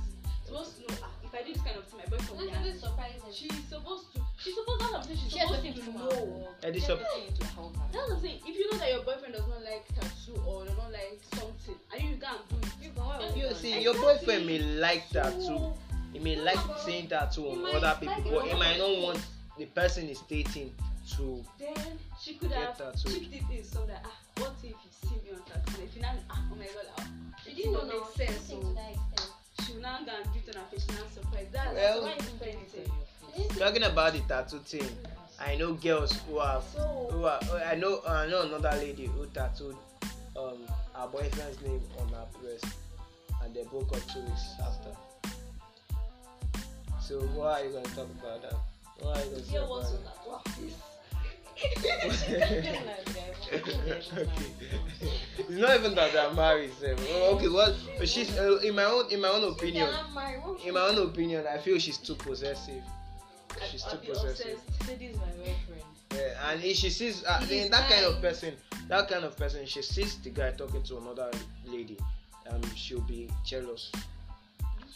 Supposed 0.45 0.75
to 0.75 0.81
know 0.91 0.99
ah, 1.01 1.09
if 1.23 1.33
I 1.33 1.43
do 1.47 1.53
this 1.53 1.61
kind 1.63 1.77
of 1.79 1.87
thing, 1.87 1.99
my 2.03 2.05
boyfriend 2.11 2.29
will 2.29 2.37
be 2.43 2.51
Don't 2.51 2.55
angry. 2.59 2.71
be 2.73 2.77
surprised. 2.77 3.23
She's 3.31 3.55
supposed 3.71 4.05
to. 4.13 4.19
She's 4.37 4.55
supposed. 4.55 4.81
That's 4.81 4.91
what 4.91 4.99
I'm 4.99 5.07
saying. 5.07 5.19
She's 5.23 5.31
She 5.31 5.39
supposed 5.39 5.63
to 5.63 5.71
to 5.79 5.91
know. 5.95 6.47
Eh, 6.63 6.71
this 6.71 6.89
up- 6.91 6.99
to 6.99 7.45
help. 7.55 7.73
That's 7.91 7.95
what 7.95 8.11
I'm 8.11 8.21
saying. 8.21 8.39
If 8.45 8.53
you 8.59 8.65
know 8.71 8.77
that 8.77 8.89
your 8.91 9.03
boyfriend 9.07 9.33
does 9.33 9.47
not 9.47 9.63
like 9.63 9.87
tattoo 9.95 10.35
or 10.45 10.65
does 10.65 10.75
not 10.75 10.91
like 10.91 11.21
something, 11.39 11.75
and 11.95 11.99
you 12.03 12.15
go 12.19 12.27
and 12.35 12.43
do 12.51 12.67
it, 12.67 12.73
You 12.83 12.89
go 12.91 13.01
on. 13.01 13.37
You 13.37 13.53
see, 13.55 13.79
your 13.81 13.95
boyfriend 13.95 14.45
may 14.45 14.59
like 14.59 15.07
that 15.15 15.33
too. 15.39 15.55
So, 15.55 15.77
He 16.11 16.19
may 16.19 16.35
like 16.35 16.59
seeing 16.83 17.07
tattoo 17.07 17.43
He 17.47 17.63
on 17.63 17.75
other 17.79 17.95
people, 18.01 18.19
it 18.19 18.35
but 18.35 18.43
he 18.45 18.51
on 18.51 18.59
might 18.59 18.77
not 18.77 18.91
want 19.01 19.25
the 19.61 19.67
person 19.79 20.07
he's 20.07 20.21
dating 20.21 20.73
to. 21.15 21.43
then 21.59 21.75
she 22.19 22.33
could 22.35 22.49
Get 22.49 22.57
have 22.59 22.77
tattooed. 22.77 23.13
checked 23.13 23.33
it 23.33 23.57
in 23.57 23.63
so 23.63 23.85
that 23.85 24.01
ah, 24.05 24.17
what 24.37 24.53
if 24.63 24.71
you 24.71 24.91
see 25.07 25.15
me 25.23 25.31
on 25.37 25.41
tattoo? 25.45 25.79
And 25.81 25.87
if 25.89 25.95
you 25.95 26.01
now 26.01 26.13
ah, 26.31 26.41
oh 26.51 26.55
my 26.55 26.65
god, 26.65 26.87
ah, 26.97 27.07
She 27.43 27.51
it 27.51 27.55
didn't 27.57 27.73
know 27.73 27.81
didn't 27.81 28.17
make 28.17 28.27
sense. 28.29 28.47
So 28.49 28.59
to 28.59 28.73
that 28.73 29.65
she 29.65 29.73
will 29.73 29.81
now 29.81 29.99
go 30.03 30.11
and 30.17 30.33
do 30.33 30.39
it 30.49 30.55
on 30.55 30.61
her 30.63 30.67
face. 30.71 30.85
She 30.89 30.95
now 30.95 31.07
surprised. 31.13 31.51
That's 31.53 31.75
Well- 31.75 32.01
why 32.01 32.13
it's 32.17 32.29
painting. 32.41 32.91
She 33.53 33.59
Talking 33.59 33.83
about 33.83 34.13
the 34.13 34.19
tattoo 34.21 34.59
thing, 34.59 34.89
I 35.39 35.55
know 35.55 35.73
girls 35.73 36.11
who 36.27 36.39
have, 36.39 36.63
So 36.73 37.07
who 37.11 37.23
are, 37.25 37.39
I 37.65 37.75
know, 37.75 38.01
I 38.07 38.27
know 38.27 38.41
another 38.41 38.75
lady 38.77 39.05
who 39.05 39.25
tattooed 39.27 39.75
um 40.35 40.57
her 40.95 41.07
boyfriend's 41.07 41.61
name 41.61 41.81
on 41.99 42.09
her 42.09 42.25
breast, 42.41 42.65
and 43.43 43.53
they 43.55 43.63
broke 43.65 43.93
up 43.95 44.01
two 44.11 44.21
weeks 44.21 44.55
after. 44.59 44.91
So 46.99 47.21
what 47.37 47.61
are 47.61 47.65
you 47.65 47.71
gonna 47.73 47.85
talk 47.95 48.09
about 48.19 48.41
that? 48.41 48.55
What 49.01 49.17
are 49.17 49.23
you 49.25 49.31
gonna 49.31 49.43
say 49.43 49.51
here 49.51 49.59
about 49.61 49.69
was 49.69 49.93
it? 49.93 49.99
that 50.03 50.17
wow, 50.27 50.41
this. 50.59 50.75
okay. 52.23 52.77
It's 55.37 55.49
not 55.59 55.75
even 55.79 55.95
that 55.95 56.13
they're 56.13 56.33
married. 56.33 56.71
sef. 56.79 56.97
Oh, 57.09 57.35
Okay, 57.35 57.47
well, 57.49 57.75
but 57.97 58.07
she's 58.07 58.35
uh, 58.37 58.57
in 58.63 58.75
my 58.75 58.85
own 58.85 59.11
in 59.11 59.19
my 59.21 59.27
own 59.29 59.43
opinion. 59.51 59.87
they're 59.87 59.93
not 59.93 60.13
married, 60.13 60.41
what 60.43 60.63
In 60.65 60.73
my 60.73 60.81
own 60.81 60.97
opinion, 61.09 61.45
I 61.51 61.57
feel 61.57 61.77
she's 61.79 61.97
too 61.97 62.15
possessive. 62.15 62.81
She's 63.69 63.83
too 63.83 63.97
possessive. 63.97 64.57
obsessed. 64.59 64.87
This 64.87 65.01
is 65.11 65.17
my 65.17 65.25
boyfriend. 65.37 65.83
Yeah, 66.13 66.49
and 66.51 66.63
if 66.63 66.77
she 66.77 66.89
sees 66.89 67.23
uh, 67.25 67.39
It 67.43 67.49
then 67.49 67.63
is 67.65 67.69
that 67.71 67.89
kind 67.89 68.05
of 68.05 68.21
person, 68.21 68.53
that 68.87 69.09
kind 69.09 69.23
of 69.25 69.35
person, 69.37 69.65
she 69.65 69.81
sees 69.81 70.17
the 70.19 70.29
guy 70.29 70.51
talking 70.51 70.83
to 70.83 70.97
another 70.97 71.29
lady, 71.65 71.97
um, 72.49 72.61
she'll 72.75 73.01
be 73.01 73.29
jealous. 73.45 73.91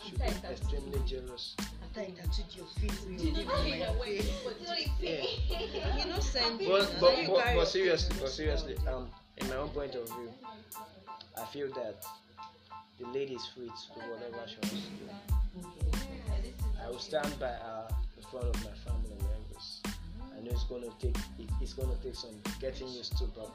She'll 0.03 0.17
be 0.17 0.23
After 0.23 0.47
I 0.47 0.53
tattoo. 0.53 0.75
extremely 0.75 0.99
jealous. 1.07 1.55
After 1.97 2.11
I 2.11 2.25
tattooed 2.25 2.45
your 2.57 2.65
face, 2.65 3.05
you 3.07 3.17
Did 3.17 3.25
you 3.25 3.33
did 3.33 3.47
see 3.63 3.79
the 3.79 3.99
way 4.01 4.17
face. 4.17 4.27
people 4.27 4.51
It's 4.59 4.69
only 4.69 4.91
Yeah. 4.99 5.97
You 6.03 6.11
know, 6.11 6.19
send 6.19 6.59
But 6.59 6.93
but 6.99 7.15
but, 7.27 7.55
but 7.55 7.67
seriously, 7.67 8.17
but 8.19 8.29
seriously, 8.29 8.75
um, 8.85 9.07
in 9.37 9.47
my 9.47 9.55
own 9.55 9.69
point 9.69 9.95
of 9.95 10.05
view, 10.09 10.29
I 11.37 11.45
feel 11.45 11.67
that 11.73 12.05
the 12.99 13.07
lady 13.07 13.35
is 13.35 13.45
free 13.47 13.67
to 13.67 13.99
do 13.99 14.11
whatever 14.11 14.43
she 14.45 14.55
wants 14.55 14.71
to 14.71 14.91
do. 14.91 15.97
I 16.83 16.89
will 16.89 16.99
stand 16.99 17.39
by 17.39 17.47
her 17.47 17.87
in 18.17 18.23
front 18.23 18.47
of 18.47 18.55
my 18.65 18.71
family 18.83 19.15
members. 19.15 19.81
I 20.37 20.41
know 20.43 20.51
it's 20.51 20.65
gonna 20.65 20.87
take 20.99 21.15
it, 21.39 21.49
it's 21.61 21.73
gonna 21.73 21.95
take 22.03 22.15
some 22.15 22.35
getting 22.59 22.89
used 22.89 23.17
to, 23.19 23.23
but 23.33 23.51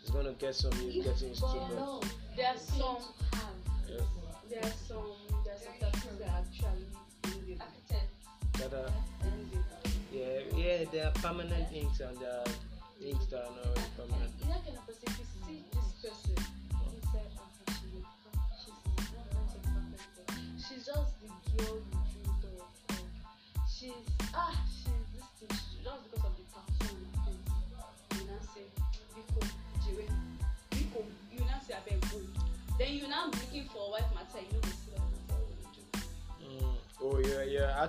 it's 0.00 0.10
gonna 0.10 0.32
get 0.34 0.54
some 0.54 0.70
getting 0.70 1.30
used 1.30 1.40
to, 1.40 1.66
but 1.68 1.74
No. 1.74 2.00
There's 2.36 2.60
some 2.60 2.98
yeah, 3.88 3.96
there's 4.48 4.74
some 4.74 4.96
some 4.96 5.10
tattoos 5.18 5.29
that 8.58 8.72
are 8.72 8.84
are, 8.84 8.92
yeah, 10.12 10.40
yeah, 10.56 10.84
there 10.92 11.06
are 11.06 11.12
permanent 11.12 11.66
inks 11.72 12.00
and 12.00 12.16
are 12.18 12.44
inks 13.02 13.26
that 13.26 13.40
are 13.40 13.54
not 13.56 13.78
permanent. 13.96 14.32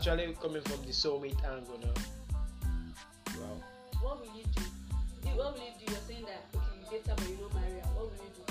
Actually, 0.02 0.34
coming 0.42 0.64
from 0.64 0.82
the 0.82 0.90
soulmate 0.92 1.38
angle 1.46 1.78
now. 1.78 1.94
Wow. 3.38 3.62
What 4.02 4.18
will 4.20 4.34
you 4.36 4.44
do? 4.56 4.64
What 5.38 5.54
will 5.54 5.62
you 5.62 5.74
do? 5.78 5.86
You're 5.94 6.02
saying 6.08 6.26
that 6.26 6.42
okay, 6.58 6.74
you 6.82 6.90
date 6.90 7.06
her 7.06 7.14
but 7.16 7.30
you 7.30 7.38
don't 7.38 7.54
marry 7.54 7.78
her. 7.78 7.86
What 7.94 8.10
will 8.10 8.18
you 8.18 8.34
do? 8.34 8.42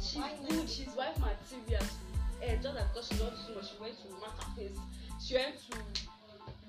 She's 0.00 0.22
Why 0.22 0.30
good. 0.48 0.70
She's 0.70 0.94
wife 0.94 1.18
material 1.18 1.82
too. 1.82 2.06
Eh, 2.40 2.54
just 2.62 2.70
like 2.76 2.86
because 2.94 3.08
she 3.08 3.14
loves 3.18 3.34
you 3.42 3.48
so 3.48 3.54
much, 3.58 3.66
she 3.66 3.74
went 3.82 3.98
to 3.98 4.06
mark 4.22 4.38
her 4.38 4.46
face. 4.54 4.78
She 5.18 5.34
went 5.34 5.58
to 5.58 5.74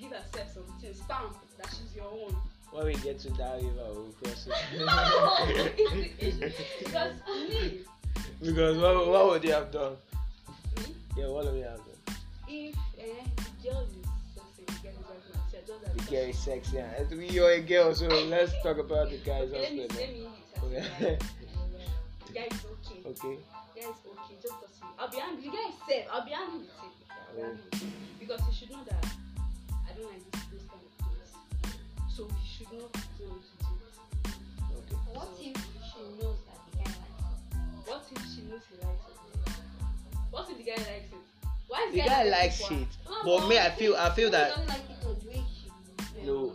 give 0.02 0.10
herself 0.10 0.50
something, 0.58 0.94
stamp 0.96 1.38
that 1.60 1.70
she's 1.70 1.94
your 1.96 2.10
own. 2.10 2.34
When 2.72 2.86
we 2.88 2.96
get 3.06 3.20
to 3.20 3.30
that 3.38 3.62
river, 3.62 3.86
we'll 3.94 4.10
cross 4.18 4.48
it. 4.50 4.58
because 6.80 7.14
me, 7.50 7.86
because 8.42 8.78
what, 8.82 9.08
what 9.10 9.26
would 9.30 9.44
you 9.44 9.52
have 9.52 9.70
done? 9.70 9.96
me, 10.78 10.86
Yeah, 11.16 11.28
what 11.28 11.46
would 11.46 11.54
you 11.54 11.66
have 11.70 11.78
done? 11.78 11.93
Material, 16.12 16.32
just 16.32 16.48
like 16.48 16.64
The 16.64 16.70
sexy. 16.70 16.78
And 16.78 17.32
you're 17.32 17.52
a 17.52 17.62
girl, 17.62 17.94
so 17.96 18.08
let's 18.08 18.54
talk 18.64 18.78
about 18.78 19.10
the 19.10 19.18
guy's 19.18 19.52
Okay, 19.52 19.62
let 19.62 19.74
me 19.74 19.88
let 19.96 20.14
me 20.14 20.28
Okay. 20.64 20.86
okay. 21.02 21.18
Guy 22.34 22.48
is 22.52 22.66
okay. 22.66 23.00
Okay. 23.10 23.38
Guy 23.76 23.82
is 23.82 23.96
okay, 24.08 24.36
just 24.42 24.56
because 24.60 24.76
he, 24.80 24.86
I'll 25.00 25.10
be 25.10 25.18
angry. 25.20 25.44
The 25.44 25.50
guy 25.50 25.70
is 25.70 25.76
safe. 25.88 26.06
I'll 26.12 26.26
be 26.26 26.34
angry 26.34 26.60
with 26.60 26.70
him. 26.70 26.92
I'll 27.12 27.36
be 27.36 27.42
Oh. 27.42 27.46
angry 27.46 27.64
with 27.72 27.82
him. 27.82 27.92
Because 28.20 28.42
he 28.50 28.54
should 28.56 28.72
know 28.72 28.84
that 28.90 29.06
I 29.90 29.94
don't 29.98 30.06
like 30.10 30.24
this, 30.32 30.42
this 30.52 30.64
kind 30.70 30.82
of 30.82 30.92
things. 30.98 31.76
So 32.16 32.28
he 32.28 32.46
should 32.48 32.72
not 32.74 32.92
go 33.20 33.26
into 33.26 33.38
it. 33.38 33.96
Okay. 34.78 34.98
What 35.14 35.30
if 35.40 35.58
she 35.58 36.02
knows 36.22 36.40
that 36.48 36.60
the 36.66 36.78
guy 36.80 36.90
likes 36.90 37.22
it? 37.22 37.90
What 37.90 38.04
if 38.12 38.22
she 38.34 38.42
knows 38.50 38.64
he 38.70 38.76
likes 38.86 39.06
it? 39.10 39.18
What 40.32 40.50
if 40.50 40.58
the 40.58 40.64
guy 40.64 40.78
likes 40.78 41.12
it? 41.12 41.22
Why 41.68 41.86
is 41.90 41.94
The 41.94 42.02
guy 42.02 42.24
likes 42.24 42.72
it, 42.72 42.88
but 43.26 43.48
me, 43.48 43.58
I 43.58 43.70
feel, 43.72 43.96
I 43.96 44.10
feel 44.12 44.30
that 44.32 44.58
like 44.68 44.83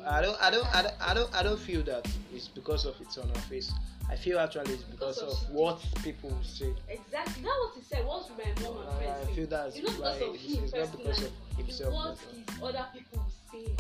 no, 0.03 0.09
I 0.11 0.21
don't, 0.23 0.43
I 0.43 0.51
don't, 0.51 0.75
I 0.77 0.83
don't, 0.83 0.95
I 1.01 1.15
don't, 1.15 1.35
I 1.37 1.43
don't 1.43 1.59
feel 1.61 1.83
that 1.85 2.07
it's 2.35 2.49
because 2.49 2.85
of 2.87 2.95
it's 3.01 3.19
on 3.19 3.29
her 3.29 3.35
face. 3.43 3.73
I 4.11 4.17
feel 4.17 4.39
actually 4.39 4.73
it's 4.73 4.83
because 4.85 5.19
Because 5.21 5.43
of 5.45 5.49
of 5.49 5.55
what 5.55 5.81
people 6.03 6.37
say. 6.43 6.73
Exactly. 6.89 7.43
That's 7.43 7.59
what 7.59 7.73
he 7.77 7.83
said. 7.83 8.07
What's 8.07 8.31
my 8.31 8.63
mom 8.67 8.79
and 8.81 8.89
I 8.89 8.97
friends 8.97 9.29
say? 9.29 9.35
feel 9.35 9.47
that's 9.47 9.77
It's 9.77 9.99
not 9.99 10.19
because 10.19 10.23
of 10.23 10.37
him 10.37 10.65
it's 10.65 10.75
not 10.75 10.93
because 10.97 11.23
of 11.23 11.33
himself. 11.57 12.27
what 12.61 12.75
other 12.75 12.87
people 12.95 13.27
say. 13.53 13.73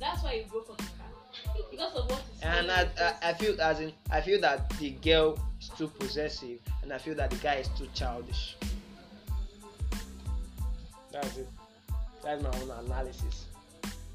That's 0.00 0.22
why 0.24 0.32
he 0.38 0.48
broke 0.50 0.70
up 0.70 0.78
with. 0.80 1.70
Because 1.70 1.94
of 1.94 2.10
what 2.10 2.22
he. 2.40 2.44
And 2.46 2.70
I, 2.70 2.88
I, 3.00 3.14
I 3.30 3.32
feel 3.34 3.60
as 3.60 3.78
in, 3.80 3.92
I 4.10 4.20
feel 4.20 4.40
that 4.40 4.68
the 4.78 4.90
girl 4.90 5.38
is 5.60 5.68
too 5.78 5.86
possessive, 5.88 6.58
and 6.82 6.92
I 6.92 6.98
feel 6.98 7.14
that 7.14 7.30
the 7.30 7.36
guy 7.36 7.56
is 7.56 7.68
too 7.78 7.86
childish. 7.94 8.56
That's 11.12 11.36
it. 11.36 11.48
That's 12.24 12.42
my 12.42 12.48
own 12.60 12.84
analysis. 12.84 13.46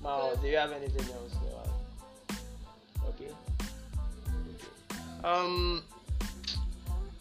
Mao, 0.04 0.36
do 0.36 0.48
you 0.50 0.58
have 0.58 0.74
anything 0.74 1.08
else? 1.14 1.32
to 1.32 1.48
add? 1.64 2.38
Okay. 3.08 3.30
okay. 3.32 5.24
Um, 5.24 5.82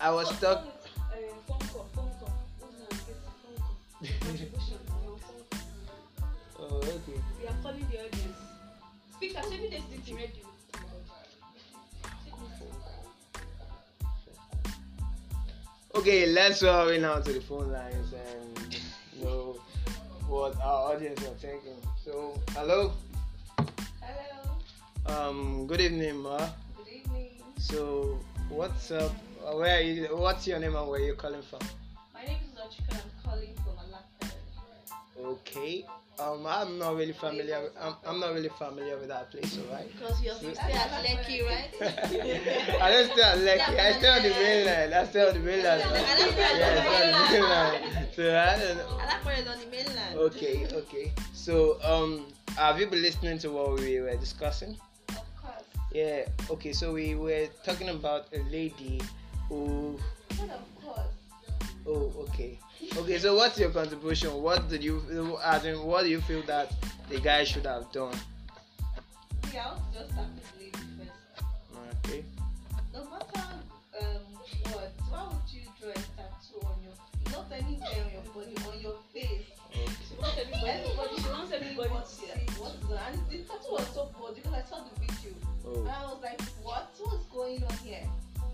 I 0.01 0.11
was 0.11 0.29
stuck. 0.37 0.67
Uh, 0.67 1.15
phone 1.47 1.59
call, 1.69 1.87
phone 1.95 2.11
call. 2.19 2.35
Who's 2.61 2.81
my 2.81 2.89
guest? 2.91 3.23
Phone 3.41 3.57
call. 3.57 3.79
Contribution, 4.27 4.79
phone 4.89 5.21
call. 5.23 5.41
Oh, 6.59 6.77
okay. 6.79 7.21
We 7.41 7.47
are 7.47 7.55
calling 7.63 7.87
the 7.89 7.99
audience. 7.99 8.39
Speaker, 9.15 9.43
show 9.43 9.51
me 9.51 9.69
this 9.69 10.05
thing 10.05 10.17
radio. 10.17 10.47
Okay, 15.95 16.27
let's 16.27 16.63
go 16.63 16.89
right 16.89 17.01
now 17.01 17.21
to 17.21 17.33
the 17.33 17.41
phone 17.41 17.71
lines 17.71 18.13
and 18.13 18.83
know 19.23 19.61
what 20.27 20.57
our 20.57 20.95
audience 20.95 21.21
are 21.21 21.35
thinking. 21.35 21.77
So, 22.05 22.35
hello. 22.51 22.93
Hello. 24.03 24.59
Um, 25.07 25.69
good 25.69 25.81
evening, 25.81 26.17
ma. 26.17 26.37
Good 26.77 26.93
evening. 26.93 27.31
So, 27.59 28.19
what's 28.49 28.91
up? 28.91 29.13
Uh, 29.47 29.57
Where 29.57 29.79
are 29.79 29.81
you? 29.81 30.07
What's 30.17 30.49
your 30.49 30.59
name 30.59 30.75
and 30.75 30.89
where 30.89 31.01
are 31.01 31.05
you 31.05 31.15
calling 31.15 31.43
from? 31.43 31.61
My 32.13 32.25
name 32.25 32.39
is 32.43 32.59
Ochika. 32.59 32.99
I'm 32.99 33.11
calling 33.23 33.55
from 33.63 33.79
Alaka. 33.87 34.35
Okay. 35.17 35.87
Um, 36.19 36.45
I'm 36.45 36.77
not 36.77 36.97
really 36.97 37.13
familiar. 37.13 37.61
With, 37.63 37.73
I'm, 37.81 37.95
I'm 38.05 38.19
not 38.19 38.35
really 38.35 38.51
familiar 38.51 38.97
with 38.99 39.07
that 39.07 39.31
place, 39.31 39.57
alright. 39.59 39.87
Because 39.93 40.21
you're 40.25 40.35
still 40.35 40.55
stay 40.55 40.73
at 40.73 40.91
Lekki, 41.05 41.47
right? 41.47 41.71
I 42.83 42.91
don't 42.91 43.13
stay 43.13 43.23
on 43.23 43.39
Lekki. 43.47 43.79
I 43.79 43.93
stay 43.93 44.09
on 44.09 44.23
the 44.25 44.31
mainland. 44.31 44.95
I 44.95 45.07
stay 45.07 45.29
on 45.29 45.35
the 45.35 45.41
mainland. 45.41 45.83
I 45.83 46.19
don't 46.19 46.33
stay 46.33 46.51
on 46.51 46.57
the 46.57 46.59
Yeah, 46.59 47.23
I 47.23 47.29
stay 47.29 47.41
on 47.41 47.73
the 47.73 47.79
mainland. 47.79 48.09
So 48.17 48.23
I 48.37 48.59
don't 48.59 48.77
know. 48.77 49.12
On 49.25 49.59
the 49.59 49.67
mainland. 49.71 50.19
Okay, 50.19 50.67
okay. 50.73 51.13
So, 51.33 51.79
um, 51.83 52.27
have 52.57 52.81
you 52.81 52.87
been 52.87 53.03
listening 53.03 53.39
to 53.39 53.51
what 53.51 53.79
we 53.79 54.01
were 54.01 54.17
discussing? 54.17 54.77
Of 55.11 55.17
course. 55.41 55.63
Yeah. 55.93 56.27
Okay. 56.51 56.73
So 56.73 56.93
we 56.93 57.15
were 57.15 57.47
talking 57.65 57.89
about 57.89 58.27
a 58.35 58.43
lady 58.51 59.01
who. 59.49 59.99
But 60.29 60.51
of 60.51 60.85
course. 60.85 61.15
Oh, 61.87 62.13
okay. 62.27 62.59
Okay. 62.97 63.19
So 63.19 63.37
what's 63.37 63.59
your 63.59 63.71
contribution? 63.71 64.35
What 64.43 64.69
did 64.69 64.83
you? 64.83 65.01
As 65.43 65.65
in, 65.65 65.83
what 65.83 66.03
do 66.03 66.11
you 66.11 66.21
feel 66.21 66.43
that 66.43 66.73
the 67.09 67.21
guy 67.21 67.45
should 67.45 67.67
have 67.67 67.91
done? 67.93 68.15
Yeah, 69.55 69.71
just 69.95 70.11
start 70.11 70.27
with 70.35 70.51
the 70.53 70.65
lady 70.65 70.79
first. 70.99 71.47
Okay. 72.05 72.25
She 80.63 80.69
wants 80.71 80.87
everybody, 80.87 81.11
Everybody 81.11 81.23
she 81.23 81.31
wants 81.35 81.51
everybody 81.51 81.91
to 81.91 82.07
see 82.07 82.31
see 82.31 82.55
what's 82.63 82.79
going 82.87 83.03
on. 83.03 83.11
And 83.11 83.27
the 83.27 83.39
tattoo 83.51 83.75
was 83.75 83.89
so 83.91 84.03
bold 84.15 84.39
because 84.39 84.55
I 84.55 84.63
saw 84.63 84.79
the 84.87 84.95
video. 84.95 85.35
Oh. 85.67 85.83
And 85.83 85.91
I 85.91 86.07
was 86.07 86.23
like, 86.23 86.39
what? 86.63 86.87
What's 87.03 87.27
going 87.35 87.59
on 87.67 87.77
here? 87.83 88.07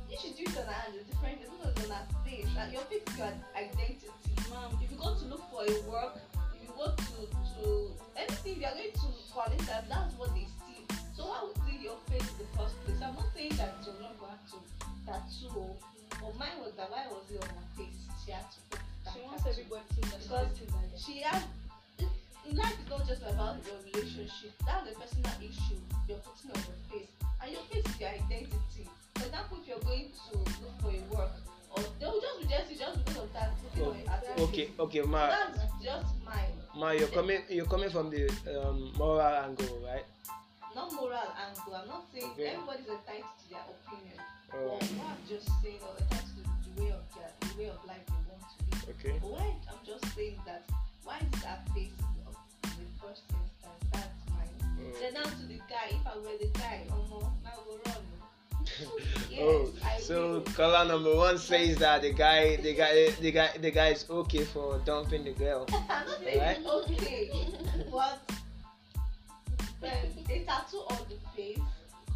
You 0.08 0.16
should 0.16 0.32
do 0.40 0.48
it 0.48 0.56
on 0.56 0.64
her 0.64 0.72
hand, 0.72 0.96
a 0.96 1.04
different 1.04 1.36
thing. 1.36 1.52
This 1.52 1.52
was 1.60 1.76
on 1.84 1.92
her 1.92 2.06
face. 2.24 2.48
And 2.56 2.72
your 2.72 2.80
face 2.88 3.04
is 3.04 3.12
your 3.20 3.28
identity. 3.52 4.08
Mom, 4.48 4.72
If 4.80 4.88
you 4.88 4.96
go 4.96 5.12
to 5.20 5.24
look 5.28 5.44
for 5.52 5.68
a 5.68 5.76
work, 5.84 6.16
if 6.56 6.64
you 6.64 6.72
go 6.72 6.88
to 6.96 7.16
to 7.28 7.92
anything, 8.16 8.56
if 8.56 8.64
you 8.64 8.64
are 8.64 8.72
going 8.72 8.88
to 8.88 9.08
for 9.28 9.44
an 9.44 9.52
interview, 9.52 9.92
that's 9.92 10.16
what 10.16 10.32
they 10.32 10.48
see. 10.64 10.80
So 11.12 11.28
why 11.28 11.44
would 11.44 11.60
you 11.68 11.92
your 11.92 12.00
face 12.08 12.24
in 12.24 12.40
the 12.40 12.48
first 12.56 12.72
place? 12.88 13.04
I'm 13.04 13.20
not 13.20 13.28
saying 13.36 13.52
that 13.60 13.76
it 13.76 13.84
was 13.84 14.00
not 14.00 14.16
going 14.16 14.40
to 14.48 14.56
tattoo, 15.04 15.52
oh, 15.60 15.76
but 16.24 16.32
mine 16.40 16.56
was 16.64 16.72
that 16.80 16.88
why 16.88 17.04
was 17.12 17.28
it 17.28 17.36
on 17.44 17.52
her 17.52 17.68
face? 17.76 18.00
She 18.24 18.32
had 18.32 18.48
to 18.48 18.58
put 18.72 18.80
that 19.04 19.12
she 19.12 19.20
wants 19.20 19.44
tattoo. 19.44 19.60
everybody 19.60 19.84
to 19.92 20.00
know 20.08 20.16
Because 20.16 20.56
that 20.56 21.00
She 21.04 21.20
had 21.20 21.44
life 22.56 22.76
is 22.80 22.88
not 22.90 23.06
just 23.06 23.22
about 23.22 23.56
your 23.66 23.76
relationship. 23.92 24.52
That's 24.66 24.90
a 24.90 24.94
personal 24.98 25.32
issue 25.42 25.80
you're 26.08 26.18
putting 26.24 26.50
on 26.54 26.60
your 26.64 26.78
face. 26.88 27.10
And 27.42 27.52
your 27.52 27.62
face 27.70 27.84
is 27.86 28.00
your 28.00 28.08
identity. 28.10 28.84
For 29.16 29.24
example, 29.26 29.58
if 29.62 29.68
you're 29.68 29.84
going 29.84 30.08
to 30.10 30.38
look 30.38 30.74
for 30.80 30.90
a 30.90 31.00
work, 31.16 31.32
or 31.76 31.82
they 32.00 32.06
will 32.06 32.20
just 32.20 32.38
reject 32.42 32.70
you 32.70 32.76
just 32.78 33.04
because 33.04 33.22
of 33.24 33.32
that 33.34 33.50
looking 33.62 33.82
Oh, 33.84 33.90
on 33.90 33.98
your 33.98 34.10
identity. 34.10 34.42
Okay. 34.48 34.66
Okay, 34.78 35.00
So 35.02 35.06
Ma. 35.08 35.26
that's 35.28 35.58
just 35.82 36.06
mine. 36.24 36.54
Ma, 36.76 36.90
you're 36.92 37.08
coming. 37.08 37.42
You're 37.48 37.66
coming 37.66 37.90
from 37.90 38.10
the 38.10 38.30
um, 38.62 38.92
moral 38.96 39.20
angle, 39.20 39.82
right? 39.84 40.04
Not 40.74 40.92
moral 40.92 41.18
angle. 41.18 41.74
I'm 41.74 41.88
not 41.88 42.06
saying 42.12 42.30
Okay. 42.32 42.46
everybody's 42.54 42.86
entitled 42.86 43.34
to 43.42 43.46
their 43.50 43.64
opinion. 43.66 44.18
Oh. 44.54 44.78
But 44.78 44.82
what 44.96 45.06
I'm 45.10 45.22
just 45.28 45.48
saying, 45.62 45.80
or 45.82 45.92
entitled 45.98 46.32
to 46.38 46.70
the 46.70 46.82
way 46.82 46.90
of 46.94 47.02
their, 47.14 47.30
the 47.40 47.58
way 47.58 47.68
of 47.68 47.80
life 47.84 48.04
they 48.06 48.22
want 48.30 48.42
to 48.46 48.58
live. 48.70 48.96
Okay. 48.96 49.18
But 49.20 49.30
why 49.30 49.46
I'm 49.68 49.82
just 49.84 50.04
saying 50.14 50.38
that 50.46 50.62
why 51.04 51.18
is 51.20 51.42
that 51.42 51.66
face 51.74 51.92
of 53.18 53.28
the 53.28 53.66
first 53.66 53.82
instance? 53.82 53.90
That's 53.92 54.30
mine. 54.30 54.54
Oh. 54.62 55.00
Then 55.00 55.14
now 55.14 55.22
to 55.24 55.46
the 55.46 55.60
guy, 55.68 55.88
if 55.90 56.06
I 56.06 56.16
were 56.16 56.38
the 56.40 56.58
guy, 56.58 56.82
oh 56.90 57.04
no, 57.10 57.32
now 57.44 57.56
go 57.66 57.78
run. 57.86 58.02
Yes, 59.30 59.40
oh, 59.42 59.72
I 59.84 59.98
so 60.00 60.30
will. 60.30 60.40
caller 60.54 60.84
number 60.88 61.14
one 61.16 61.38
says 61.38 61.76
that 61.78 62.02
the 62.02 62.12
guy, 62.12 62.56
the 62.56 62.74
guy, 62.74 63.10
the 63.20 63.32
guy, 63.32 63.50
the 63.60 63.70
guy 63.70 63.88
is 63.88 64.04
okay 64.08 64.44
for 64.44 64.78
dumping 64.84 65.24
the 65.24 65.32
girl. 65.32 65.66
I'm 65.72 65.86
not 65.88 66.06
saying 66.22 66.38
Right? 66.40 66.58
okay, 66.66 67.30
but 67.90 68.20
um, 69.82 69.88
a 70.30 70.44
tattoo 70.44 70.78
on 70.90 70.98
the 71.08 71.16
face. 71.36 71.58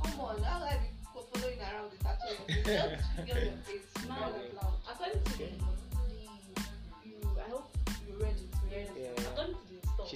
Come 0.02 0.20
on, 0.20 0.42
how 0.42 0.64
I 0.64 0.76
be 0.78 0.88
following 1.14 1.58
around 1.60 1.90
with 1.90 2.02
tattoo 2.02 2.34
on 2.38 2.46
the 2.46 2.54
face? 2.54 2.66
Just 2.66 3.16
figure 3.16 3.40
your 3.42 3.52
face. 3.62 4.08
Mom, 4.08 4.18
Roll 4.20 4.34
it 4.34 4.54
loud. 4.54 4.74
according 4.90 5.22
to 5.24 5.38
the, 5.38 5.44
Okay. 5.44 5.54
the 5.58 5.64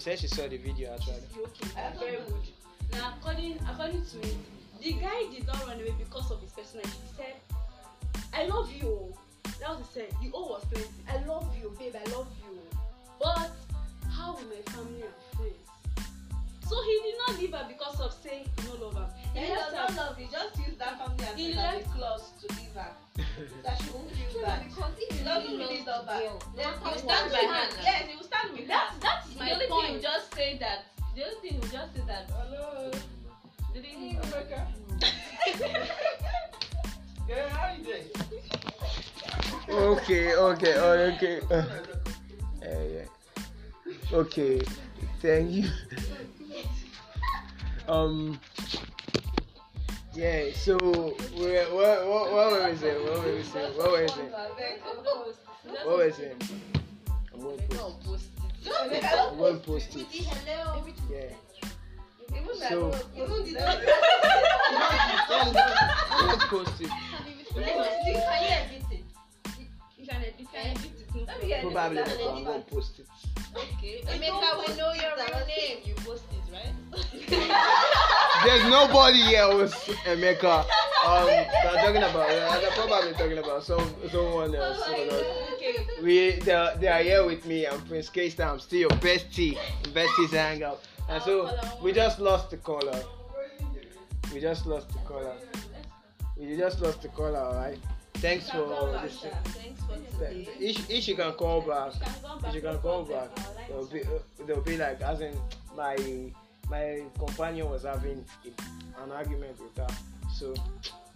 said 0.07 0.19
she 0.21 0.29
saw 0.29 0.47
the 0.47 0.57
video 0.57 0.95
actually. 0.95 1.27
Okay? 1.37 1.69
I 1.77 1.91
don't 1.91 1.99
Very 1.99 2.17
good. 2.19 2.47
Now, 2.93 3.15
according 3.19 3.59
according 3.69 4.05
to 4.07 4.19
it, 4.23 4.37
the 4.81 4.93
guy 4.93 5.27
did 5.35 5.45
not 5.49 5.59
run 5.67 5.81
away 5.81 5.95
because 5.99 6.31
of 6.31 6.41
his 6.41 6.53
personality. 6.53 6.95
He 7.11 7.17
said, 7.17 7.35
"I 8.33 8.47
love 8.47 8.71
you." 8.71 9.13
That 9.59 9.71
was 9.71 9.81
he 9.83 10.01
said. 10.01 10.11
The 10.23 10.31
O 10.33 10.47
was 10.47 10.65
plenty. 10.71 10.87
I 11.11 11.17
love 11.27 11.51
you, 11.59 11.75
babe. 11.77 11.97
I 11.99 12.07
love 12.15 12.29
you. 12.47 12.55
But 13.19 13.51
how 14.15 14.35
will 14.37 14.47
my 14.47 14.63
family 14.71 15.03
and 15.03 15.17
friends? 15.35 15.67
So 16.69 16.77
he 16.87 16.95
did 17.03 17.17
not 17.27 17.39
leave 17.41 17.51
her 17.55 17.67
because 17.67 17.99
of 18.01 18.13
saying 18.23 18.47
he 18.47 18.69
no 18.69 18.75
love 18.87 18.95
her. 18.95 19.09
He 19.35 19.41
He 19.41 19.55
does 19.55 19.73
not 19.75 19.91
love 19.97 20.21
you. 20.21 20.29
Just 20.31 20.55
use 20.59 20.77
that 20.79 20.99
family 21.03 21.25
as 21.27 21.35
He 21.35 21.51
as 21.51 21.59
a 21.59 21.61
left- 21.83 21.91
clause 21.99 22.31
to 22.43 22.47
leave 22.55 22.75
her. 22.79 22.91
That 23.65 23.77
she 23.83 23.91
won't 23.91 24.11
feel 24.13 24.43
bad. 24.43 24.65
because 24.69 24.93
if 24.99 25.11
You 25.13 25.19
you 25.19 25.25
love 25.27 25.43
really 25.45 25.85
love 25.85 26.07
her. 26.07 26.21
Then 26.57 26.73
you 26.73 26.85
matter 26.85 26.99
stand 26.99 27.33
by 27.33 27.43
her. 27.51 27.83
Yes, 27.83 28.03
you 28.13 28.23
stand 28.23 28.49
with 28.57 28.69
That's 28.69 28.93
her. 28.95 29.01
That's 29.37 29.39
The 29.39 29.45
my 29.45 29.53
only 29.53 29.67
thing 29.67 29.81
point. 29.81 29.93
you 29.95 30.01
just 30.01 30.35
say 30.35 30.59
that. 30.59 30.85
The 31.15 31.23
only 31.25 31.37
thing 31.41 31.55
you 31.55 31.69
just 31.69 31.95
say 31.95 32.03
that. 32.07 32.31
Hello. 32.31 32.91
Didn't 33.75 34.01
Yeah, 37.29 37.49
how 37.51 37.75
you 37.75 37.85
doing? 37.85 38.05
Okay, 39.69 40.35
okay, 40.35 40.75
oh, 40.77 41.13
okay. 41.15 41.41
Yeah, 42.63 42.83
yeah. 42.83 44.17
Okay, 44.17 44.61
thank 45.21 45.51
you. 45.51 45.69
Um. 47.89 48.41
Yeah. 50.15 50.51
So, 50.55 50.77
we 51.37 51.57
what, 51.57 52.07
what, 52.07 52.33
what 52.33 52.53
were 52.53 52.71
we 52.71 52.77
saying? 52.77 53.05
What 53.05 53.25
were 53.25 53.35
we 53.35 53.43
saying? 53.43 53.77
What 53.77 53.91
were 53.91 54.03
we 54.03 54.09
saying? 54.09 54.31
What 55.85 55.99
were 55.99 56.07
we 56.07 56.13
saying? 56.13 56.37
I'm 57.35 57.41
going 57.43 57.59
to 58.67 59.01
post. 59.01 59.15
I'm 59.31 59.37
going 59.39 59.61
to 59.61 59.67
post 59.67 59.97
it. 59.97 60.07
Yeah. 61.11 61.31
So- 62.69 62.95
even 63.15 63.55
the 63.55 63.61
I'm 65.31 66.27
going 66.27 66.39
to 66.39 66.47
post 66.47 66.81
it. 66.81 66.91
Can 70.07 70.21
you 70.21 70.27
edit 70.27 70.35
it? 70.39 70.47
Can 70.53 70.67
edit 70.67 70.83
can 70.83 70.87
edit 70.87 71.07
it. 71.15 71.27
No 71.27 71.33
Let 71.33 71.43
me 71.43 71.49
get 71.49 71.63
problem. 71.63 71.73
Probably 71.73 71.97
That's 71.97 72.21
I'm 72.23 72.45
gonna 72.45 72.63
post 72.63 72.99
it. 73.01 73.07
Okay. 73.57 74.03
Emeka, 74.07 74.69
we 74.69 74.77
know 74.77 74.93
your 74.93 75.17
real 75.17 75.47
name. 75.47 75.79
You 75.85 75.95
post 75.95 76.25
it, 76.31 76.53
right? 76.53 76.73
There's 78.45 78.71
nobody 78.71 79.23
here 79.23 79.51
who's 79.51 79.73
Emeka. 80.05 80.61
Um, 80.61 80.67
I'm 81.07 81.75
talking 81.75 82.03
about. 82.03 82.31
I'm 82.31 82.73
probably 82.73 83.13
talking 83.13 83.39
about 83.39 83.65
some 83.65 83.95
someone 84.11 84.55
else. 84.55 84.79
because 84.89 85.25
Okay. 85.55 85.87
We 86.03 86.39
they 86.41 86.53
are, 86.53 86.77
they 86.77 86.89
are 86.89 87.03
here 87.03 87.25
with 87.25 87.45
me. 87.47 87.67
I'm 87.67 87.81
Prince 87.87 88.09
K 88.11 88.31
Star. 88.31 88.53
I'm 88.53 88.61
still 88.61 88.81
your 88.81 88.91
bestie. 88.91 89.57
Besties 89.93 90.31
hang 90.31 90.63
out. 90.63 90.83
And 91.09 91.23
so 91.23 91.57
we 91.83 91.93
just 91.93 92.21
lost 92.21 92.51
the 92.51 92.59
caller. 92.59 93.03
We 94.33 94.41
just 94.41 94.67
lost 94.67 94.89
the 94.91 94.99
caller. 94.99 95.35
We 96.37 96.57
just 96.57 96.81
lost 96.81 97.03
the 97.03 97.09
caller, 97.09 97.39
alright? 97.39 97.79
Thanks 98.19 98.51
for 98.51 98.67
listening. 98.67 99.33
Thanks 99.45 99.83
for 99.83 100.19
today. 100.19 100.49
If, 100.59 100.91
if 100.91 101.09
you 101.09 101.17
can 101.17 101.33
call 101.33 101.61
back, 101.61 101.93
She 101.93 101.99
can 102.01 102.13
come 102.23 102.39
back. 102.41 102.49
if 102.49 102.55
you 102.55 102.61
can 102.63 102.73
no 102.75 102.79
call 102.79 103.03
back, 103.05 103.29
there 103.69 103.77
will 103.77 103.87
be 103.87 104.03
uh, 104.03 104.07
there'll 104.47 104.63
be 104.63 104.77
like 104.77 105.01
as 105.03 105.21
in 105.21 105.37
my 105.77 105.97
my 106.71 107.03
companion 107.19 107.69
was 107.71 107.85
having 107.85 108.25
an 109.03 109.13
argument 109.13 109.57
with 109.61 109.77
her, 109.77 109.95
so 110.35 110.55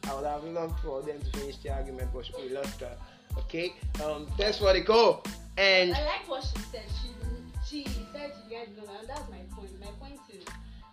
I 0.08 0.14
would 0.14 0.26
have 0.26 0.44
loved 0.44 0.78
for 0.80 1.02
them 1.02 1.18
to 1.20 1.38
finish 1.38 1.56
the 1.58 1.72
argument, 1.72 2.10
but 2.14 2.28
we 2.38 2.50
lost 2.50 2.80
her. 2.80 2.96
Okay, 3.38 3.72
um, 4.04 4.26
thanks 4.36 4.58
for 4.58 4.72
the 4.72 4.82
call, 4.82 5.24
and 5.56 5.94
I 5.94 6.04
like 6.04 6.28
what 6.28 6.44
she 6.44 6.58
said. 6.70 6.84
She 7.66 7.84
she 7.84 8.06
said 8.12 8.32
you 8.48 8.56
guys 8.56 8.68
know, 8.76 8.84
and 8.98 9.08
that's 9.08 9.28
my 9.30 9.38
point. 9.56 9.70
My 9.80 9.86
point 9.98 10.20
is 10.32 10.44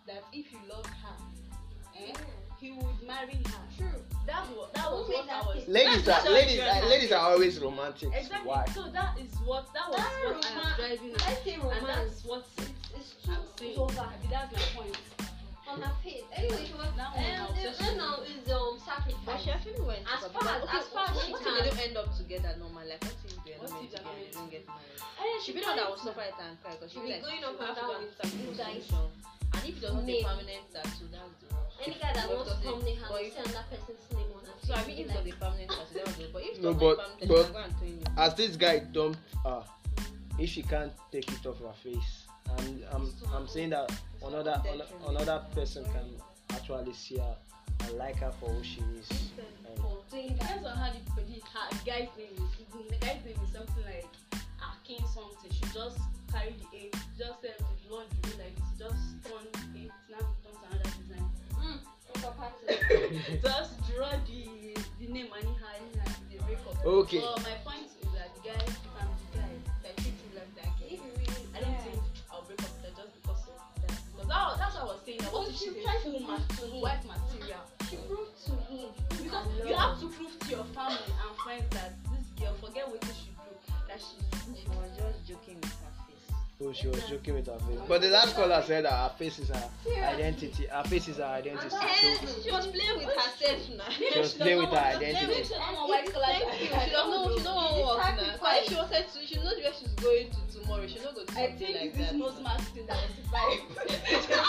that 0.08 0.24
if 0.32 0.52
you 0.52 0.60
love 0.70 0.86
her, 0.86 1.16
eh, 2.00 2.14
he 2.60 2.72
would 2.72 3.02
marry 3.06 3.34
her. 3.34 3.62
True. 3.78 4.17
That's 4.28 4.50
what 4.50 4.74
that 4.74 4.92
was 4.92 5.08
what 5.08 5.30
I 5.30 5.42
was. 5.48 5.68
ladies 5.68 6.04
That's 6.04 6.26
are 6.28 6.32
ladies 6.32 6.60
are, 6.60 6.86
ladies 6.90 7.12
are 7.12 7.32
always 7.32 7.60
romantic. 7.60 8.10
Exactly. 8.14 8.50
Why? 8.50 8.66
So 8.76 8.84
that 8.92 9.18
is 9.18 9.32
what 9.48 9.72
that 9.74 9.88
was 9.90 9.98
That 9.98 10.12
what 10.12 10.28
I 10.28 10.36
was 10.36 10.46
romance- 10.46 10.76
driving 10.78 11.12
Let's 11.14 11.28
at, 11.28 11.44
say 11.44 11.54
and 11.54 11.64
romance. 11.64 11.88
that's 11.88 12.26
what 12.26 12.46
It's 12.94 13.12
too 13.24 13.32
it's 13.64 13.78
over. 13.80 14.08
That's 14.30 14.52
my 14.52 14.66
point. 14.76 14.98
On 15.68 15.82
her 15.82 15.96
face. 16.04 16.24
Anyway, 16.36 16.64
she 16.68 16.74
was. 16.76 16.92
That 16.96 17.12
one 17.16 17.24
And 17.24 17.38
now, 17.40 17.48
the 17.56 17.68
obsession. 17.72 17.88
right 17.88 17.98
now 17.98 18.16
is 18.24 18.44
um 18.52 18.80
But 18.80 19.40
she 19.40 19.48
sacrifice. 19.48 19.48
actually 19.48 19.82
went 19.84 20.04
As 20.08 20.20
far 20.32 20.44
as- 20.48 20.64
okay, 20.64 20.78
as 20.80 20.88
far 20.96 21.06
as 21.08 21.16
what 21.16 21.26
she 21.28 21.32
if 21.34 21.40
can. 21.44 21.54
they 21.56 21.64
don't 21.68 21.80
end 21.88 21.98
up 21.98 22.10
together 22.16 22.52
normal? 22.60 22.84
Like, 22.88 23.04
what 23.04 23.16
if 23.16 23.36
they 23.44 23.52
are 23.56 23.60
What 23.64 23.70
not 23.72 23.84
if 23.84 23.92
they're 23.92 24.00
together 24.00 24.12
and 24.12 24.20
they 24.20 24.32
not 24.32 24.36
don't 24.36 24.52
get 24.52 24.64
married? 24.68 25.00
And 25.20 25.44
She 25.44 25.52
be 25.52 25.60
the 25.60 25.68
one 25.68 25.76
that 25.76 25.88
will 25.92 25.98
suffer 26.04 26.24
it 26.24 26.36
and 26.40 26.56
cry 26.64 26.72
because 26.76 26.92
she 26.92 27.00
She'll 27.00 27.04
be 27.04 27.08
be 27.08 27.14
like, 27.20 27.24
going 27.28 27.40
she 27.40 27.48
up 27.48 27.60
have 27.60 27.68
and 27.68 27.76
to 27.76 27.82
down 27.84 27.92
go 27.92 28.00
with 28.00 28.20
after 28.24 28.28
you 28.28 28.56
solution. 28.56 29.08
And 29.54 29.64
if 29.64 29.78
it 29.78 29.82
does 29.82 29.94
not 29.94 30.06
take 30.06 30.16
Name. 30.16 30.26
permanent 30.26 30.64
tattoo, 30.74 31.08
that's 31.12 31.36
the 31.42 31.56
worst. 31.56 31.78
Any 31.86 31.96
guy 31.96 32.14
that 32.14 32.30
wants 32.30 32.52
to 32.52 32.58
because 32.58 32.64
come 32.64 32.80
it- 32.80 32.86
near 32.86 32.96
her 32.96 33.06
but 33.08 33.12
will 33.12 33.28
if- 33.28 33.34
say 33.34 33.44
person's 33.70 34.12
name 34.14 34.32
on 34.36 34.46
her 34.46 34.52
So 34.68 34.74
I 34.74 34.78
mean, 34.78 34.96
be 34.96 35.02
if 35.02 35.08
it's 35.08 35.16
like, 35.16 35.34
a 35.34 35.38
permanent 35.38 35.70
tattoo, 35.72 35.94
that 35.96 36.06
was 36.08 36.16
good. 36.16 36.34
But 36.34 36.42
if 36.44 36.50
it's 36.50 36.60
No, 36.60 36.72
not 36.72 36.80
but- 36.80 36.98
permanent, 36.98 37.28
but- 37.28 37.38
she 37.38 37.44
can 37.44 37.54
go 37.54 37.60
and 37.60 37.80
turn 37.80 37.88
you. 37.88 38.04
As 38.18 38.34
this 38.36 38.56
guy 38.56 38.80
dumped 38.80 39.20
her, 39.44 39.64
if 40.40 40.50
she 40.50 40.62
can't 40.64 40.94
take 41.12 41.32
it 41.32 41.46
off 41.46 41.60
her 41.60 41.74
face, 41.84 42.28
and 42.58 42.86
I'm 42.92 43.14
I'm 43.34 43.48
saying 43.48 43.72
that 43.72 43.92
another 44.24 44.62
another 45.08 45.46
person 45.54 45.84
can 45.86 46.16
actually 46.52 46.94
see 46.94 47.18
her 47.18 47.36
and 47.82 47.92
like 47.98 48.18
her 48.18 48.32
for 48.40 48.50
who 48.50 48.64
she 48.64 48.82
is. 48.98 49.10
And 49.68 49.78
for 49.80 50.04
doing 50.10 50.28
that. 50.30 50.40
Depends 50.40 50.66
on 50.66 50.78
how 50.78 50.92
the, 50.92 51.22
the 51.22 51.40
her 51.54 51.70
guy's 51.86 52.08
name 52.18 52.34
is. 52.38 52.90
The 52.90 52.98
guy's 53.06 53.24
name 53.26 53.36
is 53.44 53.52
something 53.54 53.84
like 53.86 54.08
Akin 54.62 55.06
something. 55.08 55.52
She 55.52 55.62
just 55.74 56.00
carry 56.32 56.56
the 56.58 56.78
eight. 56.78 56.96
Just 57.18 57.42
said 57.42 57.56
just 63.44 63.74
draw 63.92 64.12
the 64.26 64.42
the 65.00 65.08
name 65.08 65.28
anyhow, 65.38 65.72
anyhow 65.76 66.12
the 66.32 66.38
breakup. 66.44 66.86
Okay. 66.86 67.20
So 67.20 67.36
my 67.44 67.56
point 67.66 67.86
is 68.02 68.10
that 68.16 68.34
the 68.36 68.42
guy, 68.50 68.62
if 68.66 68.80
I'm 69.00 69.10
the 69.32 69.38
guy, 69.38 69.52
that 69.84 69.98
treat 69.98 70.14
you 70.24 70.32
like 70.40 70.52
that, 70.56 70.72
If 70.86 70.92
you 70.92 71.12
really, 71.18 71.46
I 71.56 71.60
don't 71.62 71.72
yeah. 71.72 71.82
think 71.92 72.02
I'll 72.32 72.42
break 72.44 72.62
up 72.64 72.72
with 72.82 72.86
her 72.88 72.94
just 73.04 73.14
because 73.22 73.42
of 73.48 73.58
that. 73.84 73.94
Because 74.16 74.28
that, 74.28 74.58
that's 74.58 74.74
what 74.76 74.84
I 74.84 74.86
was 74.88 75.00
saying. 75.06 75.20
That 75.22 75.32
what 75.34 75.46
But 75.46 75.54
if 75.54 75.60
she 75.60 75.66
she's 75.74 75.84
tried 75.84 76.00
a 76.00 76.04
to 76.04 76.10
full 76.12 76.24
prove 76.26 76.48
to 76.48 76.66
ma- 76.66 76.72
him. 76.72 76.82
white 76.82 77.04
material? 77.06 77.64
She 77.90 77.96
proved 78.08 78.36
to 78.48 78.54
him. 78.72 78.90
Because 79.22 79.46
you 79.68 79.76
have 79.76 79.96
to 80.02 80.08
prove 80.10 80.34
to 80.40 80.48
your 80.50 80.66
family 80.74 81.12
and 81.12 81.34
friends 81.44 81.68
that 81.78 81.92
this 82.10 82.26
girl 82.40 82.54
forget 82.64 82.86
what 82.90 83.04
she 83.06 83.30
do, 83.38 83.52
that 83.88 84.00
she's 84.02 84.26
She 84.58 84.66
was 84.72 84.88
just 84.96 84.97
oh, 86.62 86.74
she 86.74 86.88
was 86.88 87.04
joking 87.06 87.36
with 87.36 87.48
her 87.48 87.60
face. 87.60 87.80
But 87.88 88.02
the 88.02 88.10
last 88.10 88.36
caller 88.36 88.62
said 88.66 88.86
that 88.86 88.92
her 88.92 89.12
face 89.18 89.40
is 89.40 89.50
her 89.50 89.70
identity. 90.04 90.66
Her 90.66 90.84
face 90.84 91.08
is 91.08 91.18
her 91.18 91.24
identity. 91.24 91.70
So 91.70 91.78
eh, 91.78 92.18
she 92.44 92.52
was 92.52 92.68
playing 92.68 92.98
with 92.98 93.08
herself 93.16 93.70
now. 93.78 93.90
she 93.90 94.20
was 94.20 94.34
playing 94.34 94.58
with 94.60 94.70
her 94.70 94.78
identity. 94.78 95.44
She 95.44 95.50
don't 95.50 95.74
want 95.74 95.90
white 95.90 96.14
collar. 96.14 96.26
Thank 96.26 96.62
you. 96.62 96.68
She 96.68 96.92
don't 96.92 97.10
know. 97.10 97.38
She 97.38 97.44
don't 97.44 97.56
want 97.56 97.78
work 97.78 98.16
now. 98.18 98.36
But 98.42 98.66
she 98.68 98.76
wanted 98.76 99.06
to, 99.14 99.26
she 99.26 99.36
knows 99.38 99.58
where 99.62 99.74
she's 99.74 99.94
going 99.94 100.30
to 100.32 100.38
tomorrow. 100.60 100.88
She 100.88 101.00
not 101.00 101.16
go 101.16 101.24
to 101.24 101.40
I 101.40 101.52
think 101.54 101.76
like 101.80 101.94
this 101.94 102.08
that. 102.08 102.16
nose 102.16 102.40
mask 102.44 102.74
thing 102.74 102.86
that 102.88 102.98
was 102.98 103.16
the 103.18 103.24
vibe. 103.32 104.48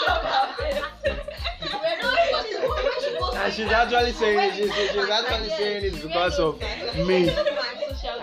And 3.35 3.53
she's 3.53 3.71
actually 3.71 4.11
saying 4.13 4.39
it. 4.39 4.55
She's, 4.55 4.73
she's 4.73 5.09
actually 5.09 5.49
saying 5.49 5.83
it 5.85 6.01
because 6.01 6.39
of 6.39 6.59
me. 7.07 7.29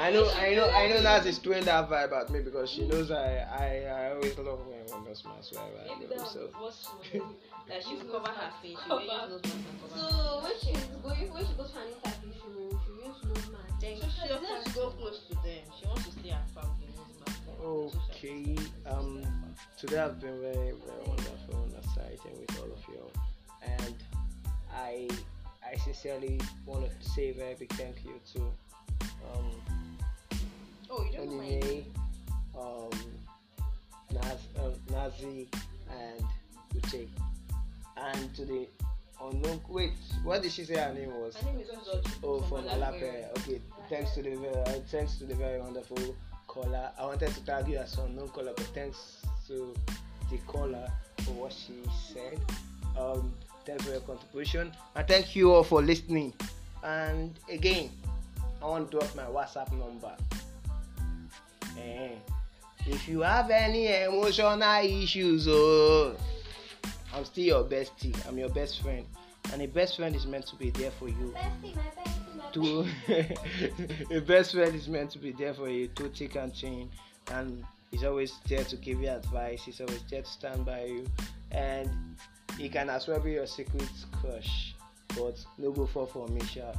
I 0.07 0.11
know, 0.13 0.31
I 0.31 0.55
know, 0.55 0.71
I 0.71 0.87
know 0.87 1.03
that 1.03 1.27
is 1.27 1.39
doing 1.39 1.65
that 1.65 1.91
vibe 1.91 2.13
at 2.13 2.31
me 2.31 2.39
because 2.39 2.71
she 2.71 2.87
knows 2.87 3.11
I, 3.11 3.45
I, 3.51 3.67
I 3.91 4.11
always 4.15 4.39
love 4.39 4.61
when 4.65 4.79
one 4.87 5.05
does 5.05 5.25
my 5.25 5.33
swear. 5.41 5.65
Maybe 5.99 6.07
that 6.15 6.29
So, 6.29 6.49
was 6.61 6.87
what 6.95 7.05
she 7.11 7.19
was 7.19 7.35
That 7.67 7.83
she 7.83 7.97
will 7.97 8.05
cover 8.15 8.31
her 8.31 8.53
face. 8.63 8.79
She 8.85 8.89
will 8.89 9.03
use 9.03 9.11
nose 9.11 9.43
mask 9.43 9.67
and 9.67 9.81
cover 9.83 9.99
So 9.99 10.41
when 10.45 10.53
she's 10.63 10.85
going, 11.03 11.33
when 11.35 11.45
she 11.45 11.55
goes 11.55 11.71
for 11.73 11.81
an 11.83 11.89
interview, 11.91 12.33
she 12.39 12.49
will, 12.55 12.81
she 12.87 12.91
will 12.95 13.03
use 13.03 13.25
nose 13.27 13.51
mask. 13.51 13.81
Then 13.81 13.97
she 13.99 14.31
wants 14.31 14.65
to 14.71 14.75
go 14.79 14.91
close 14.91 15.21
to 15.27 15.35
them. 15.43 15.67
She 15.75 15.87
wants 15.89 16.05
to 16.07 16.13
stay 16.13 16.31
her 16.31 16.47
family. 16.55 16.87
Nose 17.59 17.91
mask. 17.91 18.15
okay. 18.15 18.57
Um, 18.87 19.27
today 19.77 19.97
has 19.97 20.15
been 20.23 20.41
very, 20.41 20.55
very 20.55 21.03
wonderful 21.03 21.67
and 21.67 21.75
exciting 21.83 22.39
with 22.39 22.55
all 22.63 22.71
of 22.71 22.83
you, 22.87 23.03
and 23.83 23.97
I, 24.73 25.09
I 25.67 25.77
sincerely 25.79 26.41
want 26.65 26.87
to 26.87 27.09
say 27.11 27.31
a 27.31 27.35
very 27.35 27.55
big 27.55 27.73
thank 27.73 28.05
you 28.05 28.21
to, 28.35 28.41
um, 29.35 29.51
Oh, 30.91 31.05
you 31.11 31.17
don't 31.17 31.29
know 31.31 31.37
my 31.37 31.49
name. 31.49 31.85
Onyinye, 32.55 32.93
um, 32.93 33.01
Naz, 34.13 34.39
uh, 34.59 34.71
Nazi, 34.91 35.49
and 35.91 36.25
Uche, 36.75 37.09
and 37.97 38.35
to 38.35 38.45
the 38.45 38.67
unknown. 39.23 39.61
Wait, 39.69 39.93
what 40.25 40.43
did 40.43 40.53
she 40.53 40.65
say 40.65 40.77
her 40.77 40.93
name 40.95 41.11
was? 41.21 41.37
Her 41.37 41.51
name 41.53 41.61
is 41.61 41.69
Oh, 42.23 42.41
from 42.43 42.65
Alape. 42.65 43.03
Alape. 43.03 43.39
Okay, 43.39 43.61
thanks 43.89 44.15
to 44.15 44.23
the 44.23 44.37
very, 44.37 44.55
uh, 44.55 44.81
thanks 44.91 45.17
to 45.19 45.25
the 45.25 45.35
very 45.35 45.61
wonderful 45.61 46.15
caller. 46.47 46.91
I 46.99 47.05
wanted 47.05 47.31
to 47.35 47.45
tag 47.45 47.69
you 47.69 47.79
as 47.79 47.97
unknown 47.99 48.29
caller, 48.29 48.53
but 48.57 48.67
thanks 48.75 49.23
to 49.49 49.75
the 50.31 50.39
caller 50.47 50.89
for 51.25 51.33
what 51.33 51.53
she 51.53 51.75
said. 52.13 52.41
Um, 52.99 53.33
thanks 53.65 53.85
for 53.85 53.91
your 53.91 54.01
contribution, 54.01 54.73
and 54.95 55.07
thank 55.09 55.35
you 55.37 55.53
all 55.53 55.65
for 55.65 55.83
listening. 55.83 56.33
And 56.83 57.39
again, 57.51 57.91
I 58.63 58.67
want 58.67 58.91
to 58.91 58.99
drop 58.99 59.15
my 59.17 59.25
WhatsApp 59.25 59.71
number. 59.73 60.15
Eh, 61.79 62.11
if 62.87 63.09
you 63.09 63.21
have 63.21 63.51
any 63.51 63.87
emotional 64.03 64.63
issues, 64.85 65.47
oh, 65.49 66.17
I'm 67.15 67.25
still 67.25 67.45
your 67.45 67.65
bestie. 67.65 68.17
I'm 68.29 68.39
your 68.39 68.51
best 68.51 68.83
friend, 68.83 69.07
and 69.53 69.63
a 69.63 69.67
best 69.67 69.97
friend 69.97 70.15
is 70.15 70.27
meant 70.27 70.47
to 70.49 70.57
be 70.57 70.71
there 70.71 70.91
for 70.93 71.09
you. 71.09 71.35
Bestie, 71.35 71.75
my 71.75 71.83
bestie, 72.05 72.37
my 72.37 72.51
to 74.09 74.17
a 74.17 74.21
best 74.21 74.53
friend 74.53 74.75
is 74.75 74.89
meant 74.89 75.11
to 75.11 75.19
be 75.19 75.33
there 75.33 75.55
for 75.55 75.69
you 75.69 75.89
to 75.89 76.09
thick 76.09 76.37
and 76.37 76.55
thin 76.55 76.89
and 77.33 77.65
he's 77.91 78.05
always 78.05 78.35
there 78.49 78.65
to 78.65 78.77
give 78.77 79.01
you 79.01 79.09
advice. 79.09 79.65
He's 79.65 79.81
always 79.81 80.03
there 80.11 80.23
to 80.23 80.29
stand 80.29 80.65
by 80.65 80.85
you. 80.85 81.07
And 81.51 81.91
he 82.59 82.69
can 82.69 82.91
as 82.91 83.07
well 83.07 83.21
be 83.21 83.33
your 83.33 83.47
secret 83.47 83.89
crush. 84.21 84.75
But 85.17 85.45
no 85.59 85.73
go 85.73 85.87
fall 85.87 86.07
for 86.07 86.29
me 86.29 86.45
sure. 86.45 86.73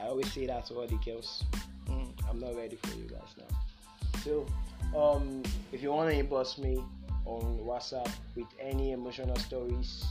i 0.00 0.06
always 0.06 0.32
say 0.32 0.46
that 0.46 0.66
to 0.66 0.74
all 0.74 0.86
the 0.86 0.96
girls. 1.04 1.44
Mm, 1.86 2.12
i'm 2.28 2.38
not 2.38 2.54
ready 2.54 2.76
for 2.76 2.96
you 2.96 3.04
guys 3.04 3.34
now 3.38 3.67
so 4.24 4.46
um 4.96 5.42
if 5.72 5.82
you 5.82 5.92
want 5.92 6.10
to 6.10 6.16
inbox 6.22 6.58
me 6.58 6.82
on 7.24 7.58
whatsapp 7.64 8.10
with 8.34 8.46
any 8.60 8.92
emotional 8.92 9.36
stories 9.36 10.04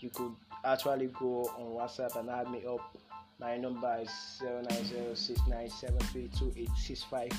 you 0.00 0.10
could 0.10 0.34
actually 0.64 1.06
go 1.18 1.44
on 1.58 1.72
whatsapp 1.76 2.14
and 2.16 2.30
add 2.30 2.50
me 2.50 2.62
up. 2.66 2.96
My 3.38 3.56
number 3.56 4.00
is 4.02 4.10
09069732865 4.42 7.32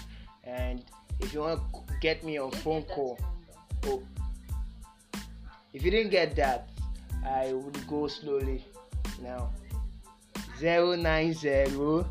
and 0.43 0.83
if 1.19 1.33
you 1.33 1.41
want 1.41 1.59
to 1.59 1.65
get 2.01 2.23
me 2.23 2.39
on 2.39 2.49
phone 2.51 2.83
call 2.83 3.19
oh 3.85 4.01
if 5.73 5.83
you 5.83 5.91
didn't 5.91 6.11
get 6.11 6.35
that 6.35 6.69
i 7.25 7.53
would 7.53 7.87
go 7.87 8.07
slowly. 8.07 8.63
Now 9.21 9.51
090 10.59 12.05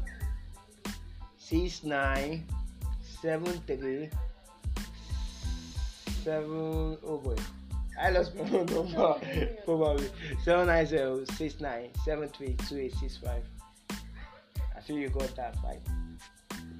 69 1.38 2.44
73 3.22 4.10
7 6.24 6.98
oh 7.04 7.18
boy 7.18 7.36
I 8.00 8.10
lost 8.10 8.34
my 8.34 8.44
phone 8.48 8.66
number 8.66 9.14
probably 9.64 10.10
090 10.46 11.26
69 11.34 11.90
73 12.04 12.48
2865 12.48 13.42
I 14.80 14.82
feel 14.82 14.96
you 14.96 15.10
got 15.10 15.36
that 15.36 15.56
right. 15.62 15.78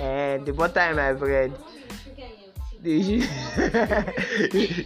and 0.01 0.47
the 0.47 0.55
butter 0.55 0.81
in 0.81 0.97
my 0.97 1.13
bread. 1.13 1.53
Sugar 2.03 2.23
in 2.23 2.95
your 2.95 3.21
tea. 3.21 3.27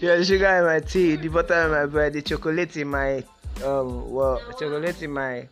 The 0.01 0.17
the 0.19 0.25
sugar 0.25 0.47
in 0.47 0.65
my 0.65 0.81
tea, 0.81 1.15
the 1.15 1.29
butter 1.29 1.67
in 1.67 1.71
my 1.71 1.87
bread, 1.87 2.15
the 2.15 2.23
chocolate 2.23 2.77
in 2.77 2.89
my 2.89 3.23
um 3.65 4.11
well, 4.11 4.43
chocolate 4.59 5.03
in 5.03 5.13
my 5.13 5.49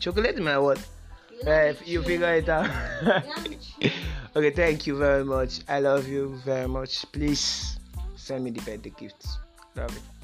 chocolate 0.00 0.36
in 0.36 0.44
my 0.44 0.58
what? 0.58 0.78
Uh, 1.46 1.72
you 1.84 2.02
figure 2.02 2.34
it 2.34 2.48
out. 2.48 2.68
Okay, 4.36 4.50
thank 4.50 4.86
you 4.86 4.96
very 4.96 5.24
much. 5.24 5.60
I 5.68 5.80
love 5.80 6.06
you 6.06 6.36
very 6.44 6.68
much. 6.68 7.10
Please 7.10 7.78
send 8.14 8.44
me 8.44 8.50
the 8.52 8.60
birthday 8.60 8.92
gifts. 8.94 9.38
Love 9.74 9.90
you. 9.90 10.17